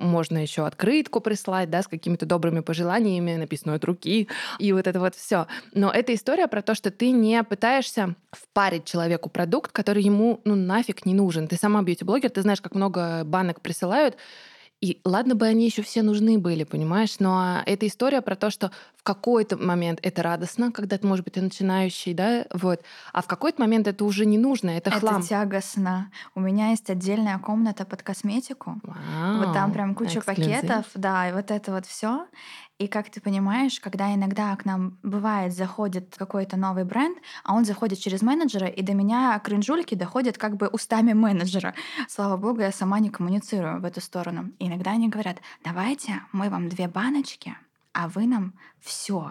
можно 0.00 0.38
еще 0.38 0.66
открытку 0.66 1.20
прислать, 1.20 1.70
да, 1.70 1.82
с 1.82 1.88
какими-то 1.88 2.26
добрыми 2.26 2.60
пожеланиями, 2.60 3.36
написанную 3.36 3.76
от 3.76 3.84
руки, 3.84 4.28
и 4.58 4.72
вот 4.72 4.86
это 4.86 4.98
вот 4.98 5.14
все. 5.14 5.46
Но 5.72 5.90
это 5.90 6.14
история 6.14 6.48
про 6.48 6.62
то, 6.62 6.74
что 6.74 6.90
ты 6.90 7.10
не 7.10 7.42
пытаешься 7.44 8.16
впарить 8.32 8.84
человеку 8.84 9.28
продукт, 9.28 9.72
который 9.72 10.02
ему, 10.02 10.40
ну, 10.44 10.54
нафиг 10.54 11.06
не 11.06 11.14
нужен. 11.14 11.48
Ты 11.48 11.56
сама 11.56 11.82
бьюти-блогер, 11.82 12.30
ты 12.30 12.42
знаешь, 12.42 12.60
как 12.60 12.74
много 12.74 13.22
банок 13.24 13.60
присылают, 13.60 14.16
и 14.80 14.98
ладно 15.04 15.34
бы 15.34 15.46
они 15.46 15.66
еще 15.66 15.82
все 15.82 16.02
нужны 16.02 16.38
были, 16.38 16.64
понимаешь, 16.64 17.16
но 17.18 17.62
это 17.66 17.86
история 17.86 18.22
про 18.22 18.34
то, 18.34 18.50
что 18.50 18.70
в 18.96 19.02
какой-то 19.02 19.58
момент 19.58 19.98
это 20.02 20.22
радостно, 20.22 20.72
когда 20.72 20.96
ты, 20.96 21.06
может 21.06 21.24
быть, 21.24 21.34
ты 21.34 21.42
начинающий, 21.42 22.14
да, 22.14 22.46
вот, 22.52 22.82
а 23.12 23.22
в 23.22 23.26
какой-то 23.26 23.60
момент 23.60 23.86
это 23.86 24.04
уже 24.04 24.24
не 24.24 24.38
нужно, 24.38 24.70
это, 24.70 24.90
это 24.90 25.00
хлам. 25.00 25.18
Это 25.18 25.28
тягостно. 25.28 26.10
У 26.34 26.40
меня 26.40 26.70
есть 26.70 26.88
отдельная 26.88 27.38
комната 27.38 27.84
под 27.84 28.02
косметику. 28.02 28.80
Вау, 28.82 29.44
вот 29.44 29.52
там 29.52 29.72
прям 29.72 29.94
куча 29.94 30.20
эксклюзив. 30.20 30.60
пакетов, 30.60 30.86
да, 30.94 31.28
и 31.28 31.32
вот 31.32 31.50
это 31.50 31.72
вот 31.72 31.84
все. 31.84 32.26
И 32.80 32.88
как 32.88 33.10
ты 33.10 33.20
понимаешь, 33.20 33.78
когда 33.78 34.14
иногда 34.14 34.56
к 34.56 34.64
нам 34.64 34.96
бывает 35.02 35.52
заходит 35.52 36.14
какой-то 36.16 36.56
новый 36.56 36.84
бренд, 36.84 37.18
а 37.44 37.54
он 37.54 37.66
заходит 37.66 37.98
через 37.98 38.22
менеджера, 38.22 38.68
и 38.68 38.80
до 38.80 38.94
меня 38.94 39.38
кринжульки 39.38 39.94
доходят 39.94 40.38
как 40.38 40.56
бы 40.56 40.66
устами 40.66 41.12
менеджера. 41.12 41.74
Слава 42.08 42.38
богу, 42.38 42.62
я 42.62 42.72
сама 42.72 42.98
не 43.00 43.10
коммуницирую 43.10 43.82
в 43.82 43.84
эту 43.84 44.00
сторону. 44.00 44.50
И 44.58 44.66
иногда 44.66 44.92
они 44.92 45.10
говорят, 45.10 45.42
давайте 45.62 46.22
мы 46.32 46.48
вам 46.48 46.70
две 46.70 46.88
баночки, 46.88 47.54
а 47.92 48.08
вы 48.08 48.26
нам 48.26 48.54
все. 48.80 49.30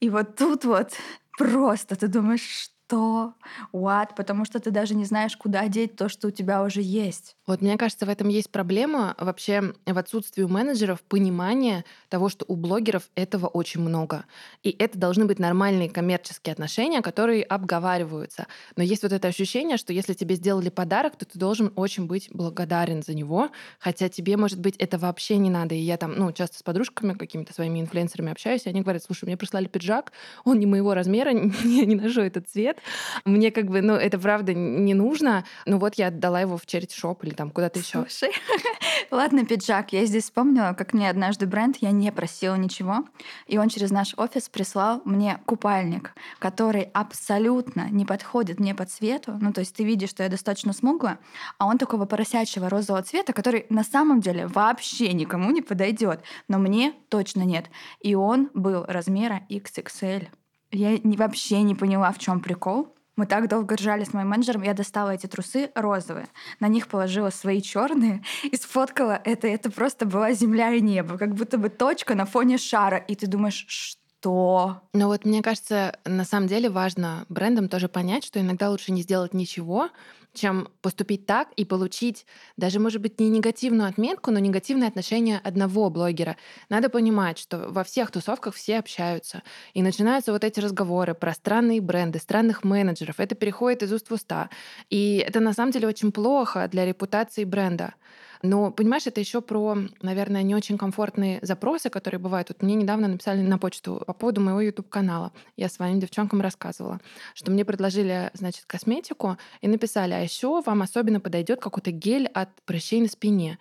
И 0.00 0.08
вот 0.08 0.36
тут 0.36 0.64
вот 0.64 0.94
просто 1.36 1.94
ты 1.94 2.08
думаешь, 2.08 2.70
что? 2.88 3.34
What? 3.72 4.14
Потому 4.16 4.44
что 4.46 4.60
ты 4.60 4.70
даже 4.70 4.94
не 4.94 5.04
знаешь, 5.04 5.36
куда 5.36 5.68
деть 5.68 5.94
то, 5.96 6.08
что 6.08 6.28
у 6.28 6.30
тебя 6.30 6.62
уже 6.62 6.80
есть. 6.80 7.36
Вот 7.46 7.60
мне 7.60 7.76
кажется, 7.76 8.06
в 8.06 8.08
этом 8.08 8.28
есть 8.28 8.50
проблема 8.50 9.14
вообще 9.18 9.74
в 9.84 9.98
отсутствии 9.98 10.42
у 10.42 10.48
менеджеров 10.48 11.02
понимания 11.02 11.84
того, 12.08 12.30
что 12.30 12.46
у 12.48 12.56
блогеров 12.56 13.04
этого 13.14 13.46
очень 13.46 13.82
много. 13.82 14.24
И 14.62 14.70
это 14.70 14.98
должны 14.98 15.26
быть 15.26 15.38
нормальные 15.38 15.90
коммерческие 15.90 16.52
отношения, 16.52 17.02
которые 17.02 17.42
обговариваются. 17.42 18.46
Но 18.76 18.82
есть 18.82 19.02
вот 19.02 19.12
это 19.12 19.28
ощущение, 19.28 19.76
что 19.76 19.92
если 19.92 20.14
тебе 20.14 20.34
сделали 20.36 20.70
подарок, 20.70 21.16
то 21.16 21.26
ты 21.26 21.38
должен 21.38 21.72
очень 21.76 22.06
быть 22.06 22.30
благодарен 22.32 23.02
за 23.02 23.14
него, 23.14 23.50
хотя 23.78 24.08
тебе, 24.08 24.36
может 24.36 24.60
быть, 24.60 24.76
это 24.76 24.96
вообще 24.98 25.36
не 25.36 25.50
надо. 25.50 25.74
И 25.74 25.78
я 25.78 25.98
там, 25.98 26.14
ну, 26.16 26.32
часто 26.32 26.58
с 26.58 26.62
подружками, 26.62 27.12
какими-то 27.12 27.52
своими 27.52 27.80
инфлюенсерами 27.80 28.32
общаюсь, 28.32 28.64
и 28.64 28.70
они 28.70 28.80
говорят, 28.80 29.02
слушай, 29.02 29.24
мне 29.26 29.36
прислали 29.36 29.66
пиджак, 29.66 30.12
он 30.44 30.58
не 30.58 30.66
моего 30.66 30.94
размера, 30.94 31.30
я 31.64 31.84
не 31.84 31.94
ношу 31.94 32.22
этот 32.22 32.48
цвет, 32.48 32.77
мне 33.24 33.50
как 33.50 33.66
бы, 33.66 33.80
ну, 33.82 33.94
это 33.94 34.18
правда 34.18 34.54
не 34.54 34.94
нужно. 34.94 35.44
Ну 35.66 35.78
вот 35.78 35.94
я 35.94 36.08
отдала 36.08 36.40
его 36.40 36.56
в 36.56 36.66
черити-шоп 36.66 37.24
или 37.24 37.34
там 37.34 37.50
куда-то 37.50 37.78
еще. 37.78 38.04
Слушай, 38.08 38.34
ладно, 39.10 39.44
пиджак. 39.44 39.92
Я 39.92 40.04
здесь 40.06 40.24
вспомнила, 40.24 40.74
как 40.76 40.92
мне 40.92 41.10
однажды 41.10 41.46
бренд, 41.46 41.76
я 41.80 41.90
не 41.90 42.12
просила 42.12 42.54
ничего, 42.54 43.04
и 43.46 43.58
он 43.58 43.68
через 43.68 43.90
наш 43.90 44.14
офис 44.16 44.48
прислал 44.48 45.02
мне 45.04 45.40
купальник, 45.46 46.14
который 46.38 46.82
абсолютно 46.92 47.88
не 47.90 48.04
подходит 48.04 48.60
мне 48.60 48.74
по 48.74 48.84
цвету. 48.84 49.38
Ну, 49.40 49.52
то 49.52 49.60
есть 49.60 49.74
ты 49.74 49.84
видишь, 49.84 50.10
что 50.10 50.22
я 50.22 50.28
достаточно 50.28 50.72
смуглая, 50.72 51.18
а 51.58 51.66
он 51.66 51.78
такого 51.78 52.06
поросячьего 52.06 52.68
розового 52.68 53.02
цвета, 53.02 53.32
который 53.32 53.66
на 53.68 53.84
самом 53.84 54.20
деле 54.20 54.46
вообще 54.46 55.12
никому 55.12 55.50
не 55.50 55.62
подойдет, 55.62 56.22
но 56.48 56.58
мне 56.58 56.94
точно 57.08 57.42
нет. 57.42 57.66
И 58.00 58.14
он 58.14 58.50
был 58.54 58.84
размера 58.86 59.42
XXL. 59.50 60.28
Я 60.70 60.98
не, 60.98 61.16
вообще 61.16 61.62
не 61.62 61.74
поняла, 61.74 62.12
в 62.12 62.18
чем 62.18 62.40
прикол. 62.40 62.94
Мы 63.16 63.26
так 63.26 63.48
долго 63.48 63.74
ржали 63.74 64.04
с 64.04 64.12
моим 64.12 64.28
менеджером, 64.28 64.62
я 64.62 64.74
достала 64.74 65.10
эти 65.10 65.26
трусы 65.26 65.72
розовые, 65.74 66.28
на 66.60 66.68
них 66.68 66.86
положила 66.86 67.30
свои 67.30 67.60
черные 67.60 68.22
и 68.44 68.56
сфоткала 68.56 69.20
это. 69.24 69.48
Это 69.48 69.70
просто 69.70 70.06
была 70.06 70.32
земля 70.32 70.72
и 70.72 70.80
небо, 70.80 71.18
как 71.18 71.34
будто 71.34 71.58
бы 71.58 71.68
точка 71.68 72.14
на 72.14 72.26
фоне 72.26 72.58
шара. 72.58 72.96
И 72.96 73.16
ты 73.16 73.26
думаешь, 73.26 73.66
что? 73.68 74.82
Ну 74.92 75.06
вот 75.06 75.24
мне 75.24 75.42
кажется, 75.42 75.98
на 76.04 76.24
самом 76.24 76.46
деле 76.46 76.70
важно 76.70 77.24
брендам 77.28 77.68
тоже 77.68 77.88
понять, 77.88 78.24
что 78.24 78.40
иногда 78.40 78.70
лучше 78.70 78.92
не 78.92 79.02
сделать 79.02 79.34
ничего, 79.34 79.90
чем 80.38 80.68
поступить 80.80 81.26
так 81.26 81.48
и 81.56 81.64
получить 81.64 82.26
даже, 82.56 82.80
может 82.80 83.02
быть, 83.02 83.20
не 83.20 83.28
негативную 83.28 83.88
отметку, 83.88 84.30
но 84.30 84.38
негативное 84.38 84.88
отношение 84.88 85.38
одного 85.38 85.90
блогера. 85.90 86.36
Надо 86.68 86.88
понимать, 86.88 87.38
что 87.38 87.68
во 87.68 87.84
всех 87.84 88.10
тусовках 88.10 88.54
все 88.54 88.78
общаются. 88.78 89.42
И 89.74 89.82
начинаются 89.82 90.32
вот 90.32 90.44
эти 90.44 90.60
разговоры 90.60 91.14
про 91.14 91.34
странные 91.34 91.80
бренды, 91.80 92.18
странных 92.18 92.64
менеджеров. 92.64 93.20
Это 93.20 93.34
переходит 93.34 93.82
из 93.82 93.92
уст 93.92 94.08
в 94.08 94.14
уста. 94.14 94.50
И 94.90 95.22
это 95.26 95.40
на 95.40 95.52
самом 95.52 95.72
деле 95.72 95.88
очень 95.88 96.12
плохо 96.12 96.68
для 96.68 96.86
репутации 96.86 97.44
бренда. 97.44 97.94
Но, 98.42 98.70
понимаешь, 98.70 99.06
это 99.06 99.20
еще 99.20 99.40
про, 99.40 99.76
наверное, 100.02 100.42
не 100.42 100.54
очень 100.54 100.78
комфортные 100.78 101.40
запросы, 101.42 101.90
которые 101.90 102.20
бывают. 102.20 102.48
Вот 102.48 102.62
мне 102.62 102.74
недавно 102.74 103.08
написали 103.08 103.42
на 103.42 103.58
почту 103.58 104.02
по 104.06 104.12
поводу 104.12 104.40
моего 104.40 104.60
YouTube-канала. 104.60 105.32
Я 105.56 105.68
своим 105.68 105.98
девчонкам 105.98 106.40
рассказывала, 106.40 107.00
что 107.34 107.50
мне 107.50 107.64
предложили, 107.64 108.30
значит, 108.34 108.64
косметику 108.66 109.36
и 109.60 109.68
написали, 109.68 110.14
а 110.14 110.20
еще 110.28 110.60
вам 110.60 110.82
особенно 110.82 111.20
подойдет 111.20 111.60
какой-то 111.60 111.90
гель 111.90 112.26
от 112.26 112.48
прыщей 112.62 113.00
на 113.00 113.08
спине. 113.08 113.58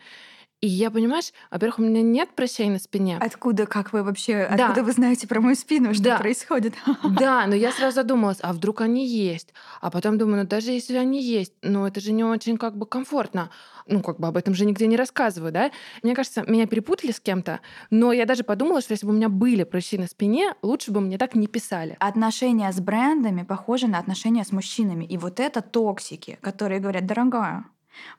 И 0.59 0.67
я, 0.67 0.89
понимаешь, 0.89 1.33
во-первых, 1.51 1.77
у 1.77 1.81
меня 1.83 2.01
нет 2.01 2.29
прыщей 2.35 2.67
на 2.69 2.79
спине. 2.79 3.19
Откуда, 3.21 3.67
как 3.67 3.93
вы 3.93 4.01
вообще, 4.01 4.47
да. 4.57 4.65
откуда 4.65 4.83
вы 4.83 4.91
знаете 4.91 5.27
про 5.27 5.39
мою 5.39 5.55
спину, 5.55 5.93
что 5.93 6.03
да. 6.03 6.17
происходит? 6.17 6.73
Да, 7.17 7.45
но 7.45 7.53
я 7.55 7.71
сразу 7.71 7.95
задумалась, 7.95 8.39
а 8.41 8.53
вдруг 8.53 8.81
они 8.81 9.07
есть? 9.07 9.53
А 9.81 9.91
потом 9.91 10.17
думаю, 10.17 10.43
ну 10.43 10.47
даже 10.47 10.71
если 10.71 10.97
они 10.97 11.21
есть, 11.21 11.53
ну 11.61 11.85
это 11.85 11.99
же 11.99 12.11
не 12.11 12.23
очень 12.23 12.57
как 12.57 12.75
бы 12.75 12.87
комфортно. 12.87 13.51
Ну 13.85 14.01
как 14.01 14.19
бы 14.19 14.27
об 14.27 14.35
этом 14.35 14.55
же 14.55 14.65
нигде 14.65 14.87
не 14.87 14.97
рассказываю, 14.97 15.51
да? 15.51 15.71
Мне 16.01 16.15
кажется, 16.15 16.43
меня 16.47 16.65
перепутали 16.65 17.11
с 17.11 17.19
кем-то, 17.19 17.59
но 17.91 18.11
я 18.11 18.25
даже 18.25 18.43
подумала, 18.43 18.81
что 18.81 18.93
если 18.93 19.05
бы 19.05 19.13
у 19.13 19.15
меня 19.15 19.29
были 19.29 19.63
прыщи 19.63 19.97
на 19.97 20.07
спине, 20.07 20.55
лучше 20.63 20.91
бы 20.91 21.01
мне 21.01 21.17
так 21.17 21.35
не 21.35 21.47
писали. 21.47 21.95
Отношения 21.99 22.71
с 22.71 22.79
брендами 22.79 23.43
похожи 23.43 23.87
на 23.87 23.99
отношения 23.99 24.43
с 24.43 24.51
мужчинами. 24.51 25.05
И 25.05 25.17
вот 25.17 25.39
это 25.39 25.61
токсики, 25.61 26.39
которые 26.41 26.79
говорят, 26.79 27.05
дорогая, 27.05 27.65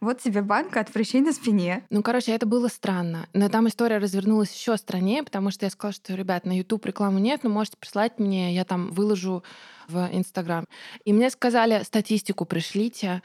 вот 0.00 0.20
тебе 0.20 0.42
банка 0.42 0.80
от 0.80 0.92
прыщей 0.92 1.20
на 1.20 1.32
спине. 1.32 1.84
Ну, 1.90 2.02
короче, 2.02 2.32
это 2.32 2.46
было 2.46 2.68
странно. 2.68 3.26
Но 3.32 3.48
там 3.48 3.68
история 3.68 3.98
развернулась 3.98 4.52
еще 4.52 4.76
страннее, 4.76 5.22
потому 5.22 5.50
что 5.50 5.66
я 5.66 5.70
сказала, 5.70 5.92
что, 5.92 6.14
ребят, 6.14 6.44
на 6.44 6.56
YouTube 6.56 6.86
рекламу 6.86 7.18
нет, 7.18 7.44
но 7.44 7.50
можете 7.50 7.76
прислать 7.76 8.18
мне, 8.18 8.54
я 8.54 8.64
там 8.64 8.90
выложу 8.90 9.42
в 9.88 10.08
Инстаграм. 10.12 10.66
И 11.04 11.12
мне 11.12 11.30
сказали, 11.30 11.82
статистику 11.82 12.44
пришлите. 12.44 13.22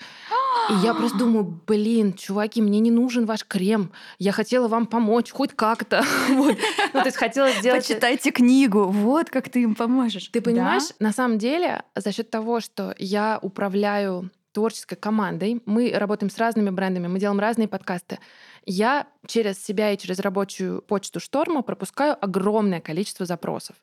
И 0.70 0.74
я 0.86 0.94
просто 0.94 1.18
думаю, 1.18 1.62
блин, 1.68 2.14
чуваки, 2.14 2.62
мне 2.62 2.80
не 2.80 2.92
нужен 2.92 3.26
ваш 3.26 3.46
крем. 3.46 3.92
Я 4.18 4.32
хотела 4.32 4.68
вам 4.68 4.88
помочь 4.88 5.32
хоть 5.32 5.54
как-то. 5.54 6.04
Вот. 6.30 6.58
Ну, 6.94 7.00
то 7.00 7.06
есть 7.06 7.18
хотела 7.18 7.52
сделать... 7.52 7.86
Почитайте 7.86 8.32
книгу, 8.32 8.86
вот 8.86 9.30
как 9.30 9.50
ты 9.50 9.64
им 9.64 9.76
поможешь. 9.76 10.30
Ты 10.30 10.42
понимаешь, 10.42 10.88
да? 11.00 11.08
на 11.08 11.12
самом 11.12 11.38
деле, 11.38 11.84
за 11.96 12.12
счет 12.12 12.30
того, 12.30 12.60
что 12.60 12.96
я 12.98 13.40
управляю 13.42 14.32
творческой 14.54 14.96
командой. 14.96 15.62
Мы 15.66 15.92
работаем 15.94 16.30
с 16.30 16.38
разными 16.38 16.70
брендами, 16.70 17.08
мы 17.08 17.20
делаем 17.20 17.40
разные 17.40 17.68
подкасты. 17.68 18.20
Я 18.66 19.08
через 19.28 19.64
себя 19.64 19.92
и 19.92 19.98
через 19.98 20.20
рабочую 20.20 20.82
почту 20.82 21.20
Шторма 21.20 21.62
пропускаю 21.64 22.18
огромное 22.24 22.80
количество 22.80 23.26
запросов. 23.26 23.76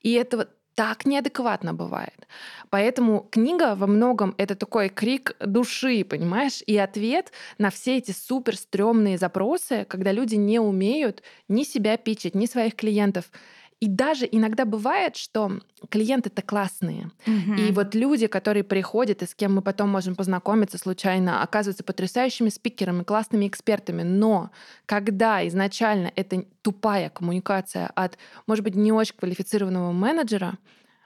И 0.00 0.12
это 0.12 0.48
так 0.78 1.06
неадекватно 1.06 1.74
бывает. 1.74 2.28
Поэтому 2.70 3.26
книга 3.32 3.74
во 3.74 3.88
многом 3.88 4.36
это 4.38 4.54
такой 4.54 4.88
крик 4.88 5.34
души, 5.40 6.04
понимаешь, 6.04 6.62
и 6.68 6.76
ответ 6.76 7.32
на 7.58 7.70
все 7.70 7.96
эти 7.96 8.12
супер 8.12 8.56
стрёмные 8.56 9.18
запросы, 9.18 9.84
когда 9.88 10.12
люди 10.12 10.36
не 10.36 10.60
умеют 10.60 11.24
ни 11.48 11.64
себя 11.64 11.96
пичить, 11.96 12.36
ни 12.36 12.46
своих 12.46 12.76
клиентов. 12.76 13.32
И 13.80 13.86
даже 13.86 14.28
иногда 14.30 14.64
бывает, 14.64 15.16
что 15.16 15.60
клиенты-то 15.88 16.42
классные. 16.42 17.10
Угу. 17.26 17.54
И 17.54 17.72
вот 17.72 17.94
люди, 17.94 18.26
которые 18.26 18.64
приходят 18.64 19.22
и 19.22 19.26
с 19.26 19.34
кем 19.34 19.54
мы 19.54 19.62
потом 19.62 19.88
можем 19.88 20.16
познакомиться 20.16 20.78
случайно, 20.78 21.42
оказываются 21.42 21.84
потрясающими 21.84 22.48
спикерами, 22.48 23.04
классными 23.04 23.46
экспертами. 23.46 24.02
Но 24.02 24.50
когда 24.86 25.46
изначально 25.46 26.10
это 26.16 26.44
тупая 26.62 27.08
коммуникация 27.08 27.86
от, 27.94 28.18
может 28.48 28.64
быть, 28.64 28.74
не 28.74 28.90
очень 28.90 29.14
квалифицированного 29.16 29.92
менеджера, 29.92 30.58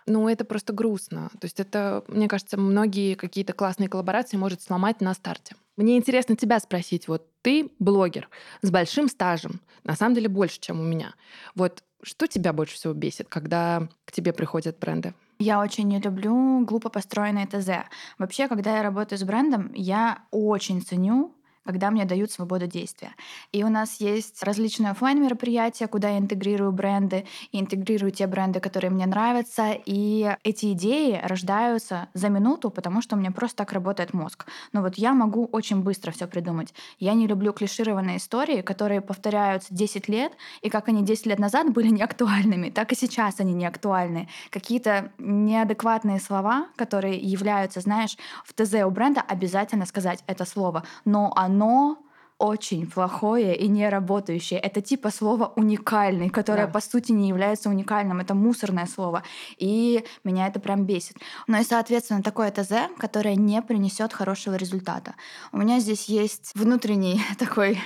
ну, 0.06 0.28
это 0.28 0.44
просто 0.44 0.72
грустно. 0.72 1.30
То 1.40 1.44
есть 1.44 1.60
это, 1.60 2.02
мне 2.08 2.26
кажется, 2.26 2.56
многие 2.56 3.14
какие-то 3.14 3.52
классные 3.52 3.88
коллаборации 3.88 4.36
может 4.36 4.62
сломать 4.62 5.00
на 5.00 5.14
старте. 5.14 5.54
Мне 5.76 5.96
интересно 5.96 6.36
тебя 6.36 6.58
спросить. 6.58 7.08
Вот 7.08 7.26
ты 7.42 7.70
блогер 7.78 8.28
с 8.62 8.70
большим 8.70 9.08
стажем, 9.08 9.60
на 9.84 9.94
самом 9.94 10.14
деле 10.14 10.28
больше, 10.28 10.60
чем 10.60 10.80
у 10.80 10.82
меня. 10.82 11.14
Вот 11.54 11.82
что 12.02 12.26
тебя 12.26 12.52
больше 12.52 12.74
всего 12.74 12.92
бесит, 12.92 13.28
когда 13.28 13.88
к 14.04 14.12
тебе 14.12 14.32
приходят 14.32 14.78
бренды? 14.78 15.14
Я 15.38 15.60
очень 15.60 15.88
не 15.88 16.00
люблю 16.00 16.64
глупо 16.64 16.88
построенные 16.88 17.46
ТЗ. 17.46 17.88
Вообще, 18.18 18.48
когда 18.48 18.76
я 18.76 18.82
работаю 18.82 19.18
с 19.18 19.24
брендом, 19.24 19.72
я 19.74 20.22
очень 20.30 20.82
ценю 20.82 21.34
когда 21.64 21.90
мне 21.90 22.04
дают 22.04 22.30
свободу 22.30 22.66
действия. 22.66 23.14
И 23.52 23.64
у 23.64 23.68
нас 23.68 24.00
есть 24.00 24.42
различные 24.42 24.90
офлайн 24.90 25.22
мероприятия, 25.22 25.86
куда 25.86 26.10
я 26.10 26.18
интегрирую 26.18 26.72
бренды, 26.72 27.26
и 27.50 27.60
интегрирую 27.60 28.12
те 28.12 28.26
бренды, 28.26 28.60
которые 28.60 28.90
мне 28.90 29.06
нравятся. 29.06 29.76
И 29.84 30.36
эти 30.42 30.72
идеи 30.72 31.20
рождаются 31.22 32.08
за 32.14 32.28
минуту, 32.28 32.70
потому 32.70 33.02
что 33.02 33.16
у 33.16 33.18
меня 33.18 33.30
просто 33.30 33.58
так 33.58 33.72
работает 33.72 34.12
мозг. 34.14 34.46
Но 34.72 34.82
вот 34.82 34.96
я 34.96 35.12
могу 35.12 35.48
очень 35.52 35.82
быстро 35.82 36.10
все 36.10 36.26
придумать. 36.26 36.74
Я 36.98 37.14
не 37.14 37.26
люблю 37.26 37.52
клишированные 37.52 38.16
истории, 38.16 38.62
которые 38.62 39.00
повторяются 39.00 39.74
10 39.74 40.08
лет, 40.08 40.32
и 40.62 40.70
как 40.70 40.88
они 40.88 41.02
10 41.02 41.26
лет 41.26 41.38
назад 41.38 41.72
были 41.72 41.88
неактуальными, 41.90 42.70
так 42.70 42.92
и 42.92 42.96
сейчас 42.96 43.40
они 43.40 43.52
не 43.52 43.66
актуальны. 43.66 44.28
Какие-то 44.50 45.12
неадекватные 45.18 46.20
слова, 46.20 46.68
которые 46.76 47.18
являются, 47.18 47.80
знаешь, 47.80 48.16
в 48.44 48.54
ТЗ 48.54 48.74
у 48.84 48.90
бренда 48.90 49.20
обязательно 49.20 49.86
сказать 49.86 50.24
это 50.26 50.44
слово, 50.44 50.84
но 51.04 51.32
оно 51.52 51.98
очень 52.42 52.90
плохое 52.90 53.54
и 53.54 53.68
не 53.68 53.88
работающее. 53.88 54.58
Это 54.58 54.80
типа 54.82 55.10
слова 55.10 55.52
уникальный, 55.54 56.28
которое 56.28 56.66
да. 56.66 56.72
по 56.72 56.80
сути 56.80 57.12
не 57.12 57.28
является 57.28 57.68
уникальным. 57.68 58.18
Это 58.18 58.34
мусорное 58.34 58.86
слово. 58.86 59.22
И 59.58 60.04
меня 60.24 60.48
это 60.48 60.58
прям 60.58 60.84
бесит. 60.84 61.16
Ну 61.46 61.60
и, 61.60 61.62
соответственно, 61.62 62.20
такое 62.20 62.50
ТЗ, 62.50 62.90
которое 62.98 63.36
не 63.36 63.62
принесет 63.62 64.12
хорошего 64.12 64.56
результата. 64.56 65.14
У 65.52 65.58
меня 65.58 65.78
здесь 65.78 66.06
есть 66.06 66.50
внутренний 66.56 67.22
такой 67.38 67.78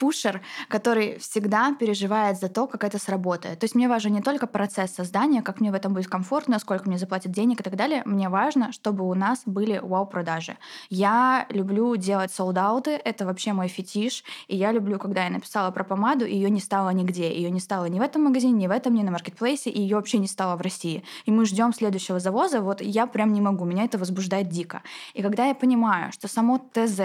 пушер, 0.00 0.40
который 0.68 1.20
всегда 1.20 1.72
переживает 1.78 2.36
за 2.40 2.48
то, 2.48 2.66
как 2.66 2.82
это 2.82 2.98
сработает. 2.98 3.60
То 3.60 3.64
есть 3.64 3.76
мне 3.76 3.88
важен 3.88 4.12
не 4.12 4.22
только 4.22 4.48
процесс 4.48 4.92
создания, 4.92 5.40
как 5.40 5.60
мне 5.60 5.70
в 5.70 5.74
этом 5.74 5.94
будет 5.94 6.08
комфортно, 6.08 6.58
сколько 6.58 6.88
мне 6.88 6.98
заплатят 6.98 7.30
денег 7.30 7.60
и 7.60 7.62
так 7.62 7.76
далее. 7.76 8.02
Мне 8.06 8.28
важно, 8.28 8.72
чтобы 8.72 9.08
у 9.08 9.14
нас 9.14 9.42
были 9.46 9.78
вау-продажи. 9.78 10.56
Я 10.88 11.46
люблю 11.48 11.94
делать 11.94 12.32
солдаты. 12.32 13.00
Это 13.04 13.24
вообще 13.24 13.52
мой 13.52 13.68
фетиш 13.68 13.99
фетиш. 14.00 14.24
И 14.48 14.56
я 14.56 14.72
люблю, 14.72 14.98
когда 14.98 15.24
я 15.24 15.30
написала 15.30 15.70
про 15.70 15.84
помаду, 15.84 16.24
ее 16.24 16.50
не 16.50 16.60
стало 16.60 16.90
нигде. 16.90 17.32
Ее 17.34 17.50
не 17.50 17.60
стало 17.60 17.86
ни 17.86 17.98
в 17.98 18.02
этом 18.02 18.24
магазине, 18.24 18.52
ни 18.52 18.66
в 18.66 18.70
этом, 18.70 18.94
ни 18.94 19.02
на 19.02 19.10
маркетплейсе, 19.10 19.70
и 19.70 19.80
ее 19.80 19.96
вообще 19.96 20.18
не 20.18 20.26
стало 20.26 20.56
в 20.56 20.60
России. 20.60 21.02
И 21.26 21.30
мы 21.30 21.44
ждем 21.44 21.72
следующего 21.72 22.20
завоза. 22.20 22.60
Вот 22.60 22.80
я 22.80 23.06
прям 23.06 23.32
не 23.32 23.40
могу, 23.40 23.64
меня 23.64 23.84
это 23.84 23.98
возбуждает 23.98 24.48
дико. 24.48 24.82
И 25.14 25.22
когда 25.22 25.46
я 25.46 25.54
понимаю, 25.54 26.12
что 26.12 26.28
само 26.28 26.58
ТЗ 26.58 27.00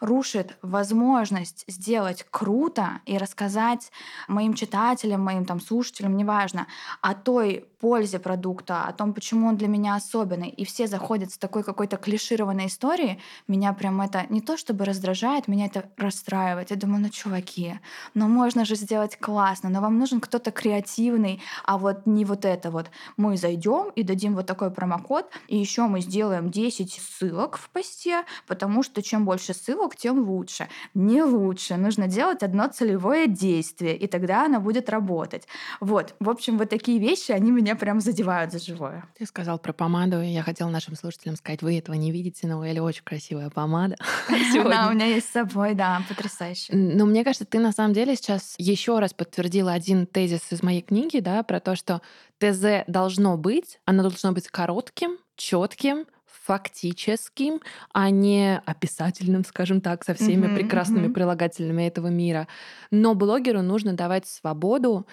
рушит 0.00 0.56
возможность 0.62 1.64
сделать 1.68 2.26
круто 2.30 3.00
и 3.06 3.18
рассказать 3.18 3.90
моим 4.28 4.54
читателям, 4.54 5.20
моим 5.20 5.44
там 5.44 5.60
слушателям, 5.60 6.16
неважно, 6.16 6.66
о 7.00 7.14
той 7.14 7.64
пользе 7.82 8.20
продукта, 8.20 8.84
о 8.84 8.92
том, 8.92 9.12
почему 9.12 9.48
он 9.48 9.56
для 9.56 9.66
меня 9.66 9.96
особенный, 9.96 10.48
и 10.48 10.64
все 10.64 10.86
заходят 10.86 11.32
с 11.32 11.38
такой 11.38 11.64
какой-то 11.64 11.96
клишированной 11.96 12.66
историей, 12.66 13.18
меня 13.48 13.72
прям 13.72 14.00
это 14.00 14.24
не 14.30 14.40
то 14.40 14.56
чтобы 14.56 14.84
раздражает, 14.84 15.48
меня 15.48 15.66
это 15.66 15.90
расстраивает. 15.96 16.31
Я 16.32 16.76
думаю, 16.76 17.02
ну, 17.02 17.08
чуваки, 17.08 17.80
ну 18.14 18.28
можно 18.28 18.64
же 18.64 18.76
сделать 18.76 19.16
классно, 19.16 19.68
но 19.68 19.80
вам 19.80 19.98
нужен 19.98 20.20
кто-то 20.20 20.52
креативный, 20.52 21.42
а 21.64 21.78
вот 21.78 22.06
не 22.06 22.24
вот 22.24 22.44
это 22.44 22.70
вот. 22.70 22.90
Мы 23.16 23.36
зайдем 23.36 23.90
и 23.96 24.02
дадим 24.02 24.34
вот 24.34 24.46
такой 24.46 24.70
промокод, 24.70 25.26
и 25.48 25.56
еще 25.56 25.82
мы 25.86 26.00
сделаем 26.00 26.50
10 26.50 26.92
ссылок 26.92 27.56
в 27.56 27.68
посте, 27.70 28.24
потому 28.46 28.82
что 28.82 29.02
чем 29.02 29.24
больше 29.24 29.54
ссылок, 29.54 29.96
тем 29.96 30.20
лучше. 30.20 30.68
Не 30.94 31.22
лучше. 31.22 31.76
Нужно 31.76 32.06
делать 32.06 32.42
одно 32.42 32.68
целевое 32.68 33.26
действие, 33.26 33.96
и 33.96 34.06
тогда 34.06 34.46
оно 34.46 34.60
будет 34.60 34.88
работать. 34.88 35.48
Вот. 35.80 36.14
В 36.20 36.30
общем, 36.30 36.58
вот 36.58 36.70
такие 36.70 36.98
вещи, 36.98 37.32
они 37.32 37.50
меня 37.50 37.72
меня 37.72 37.76
прям 37.76 38.00
задевают 38.00 38.52
за 38.52 38.58
живое. 38.58 39.04
Ты 39.18 39.26
сказал 39.26 39.58
про 39.58 39.72
помаду, 39.72 40.20
и 40.20 40.28
я 40.28 40.42
хотела 40.42 40.68
нашим 40.68 40.96
слушателям 40.96 41.36
сказать, 41.36 41.62
вы 41.62 41.78
этого 41.78 41.94
не 41.96 42.12
видите, 42.12 42.46
но 42.46 42.60
у 42.60 42.64
Эли 42.64 42.80
очень 42.80 43.04
красивая 43.04 43.50
помада. 43.50 43.96
Она 44.54 44.88
у 44.88 44.94
меня 44.94 45.06
есть 45.06 45.28
с 45.28 45.32
собой, 45.32 45.74
да, 45.74 46.02
потрясающая. 46.14 46.74
Но 46.74 47.06
мне 47.06 47.24
кажется, 47.24 47.44
ты 47.44 47.58
на 47.58 47.72
самом 47.72 47.94
деле 47.94 48.16
сейчас 48.16 48.54
еще 48.58 48.98
раз 48.98 49.12
подтвердила 49.14 49.72
один 49.72 50.06
тезис 50.06 50.40
из 50.50 50.62
моей 50.62 50.82
книги, 50.82 51.20
да, 51.20 51.42
про 51.42 51.60
то, 51.60 51.76
что 51.76 52.02
ТЗ 52.38 52.84
должно 52.86 53.36
быть, 53.36 53.80
оно 53.84 54.02
должно 54.02 54.32
быть 54.32 54.48
коротким, 54.48 55.18
четким, 55.36 56.06
фактическим, 56.44 57.60
а 57.92 58.10
не 58.10 58.58
описательным, 58.66 59.44
скажем 59.44 59.80
так, 59.80 60.04
со 60.04 60.14
всеми 60.14 60.46
mm-hmm, 60.46 60.56
прекрасными 60.56 61.06
mm-hmm. 61.06 61.12
прилагательными 61.12 61.82
этого 61.84 62.08
мира. 62.08 62.48
Но 62.90 63.14
блогеру 63.14 63.62
нужно 63.62 63.92
давать 63.92 64.26
свободу 64.26 65.06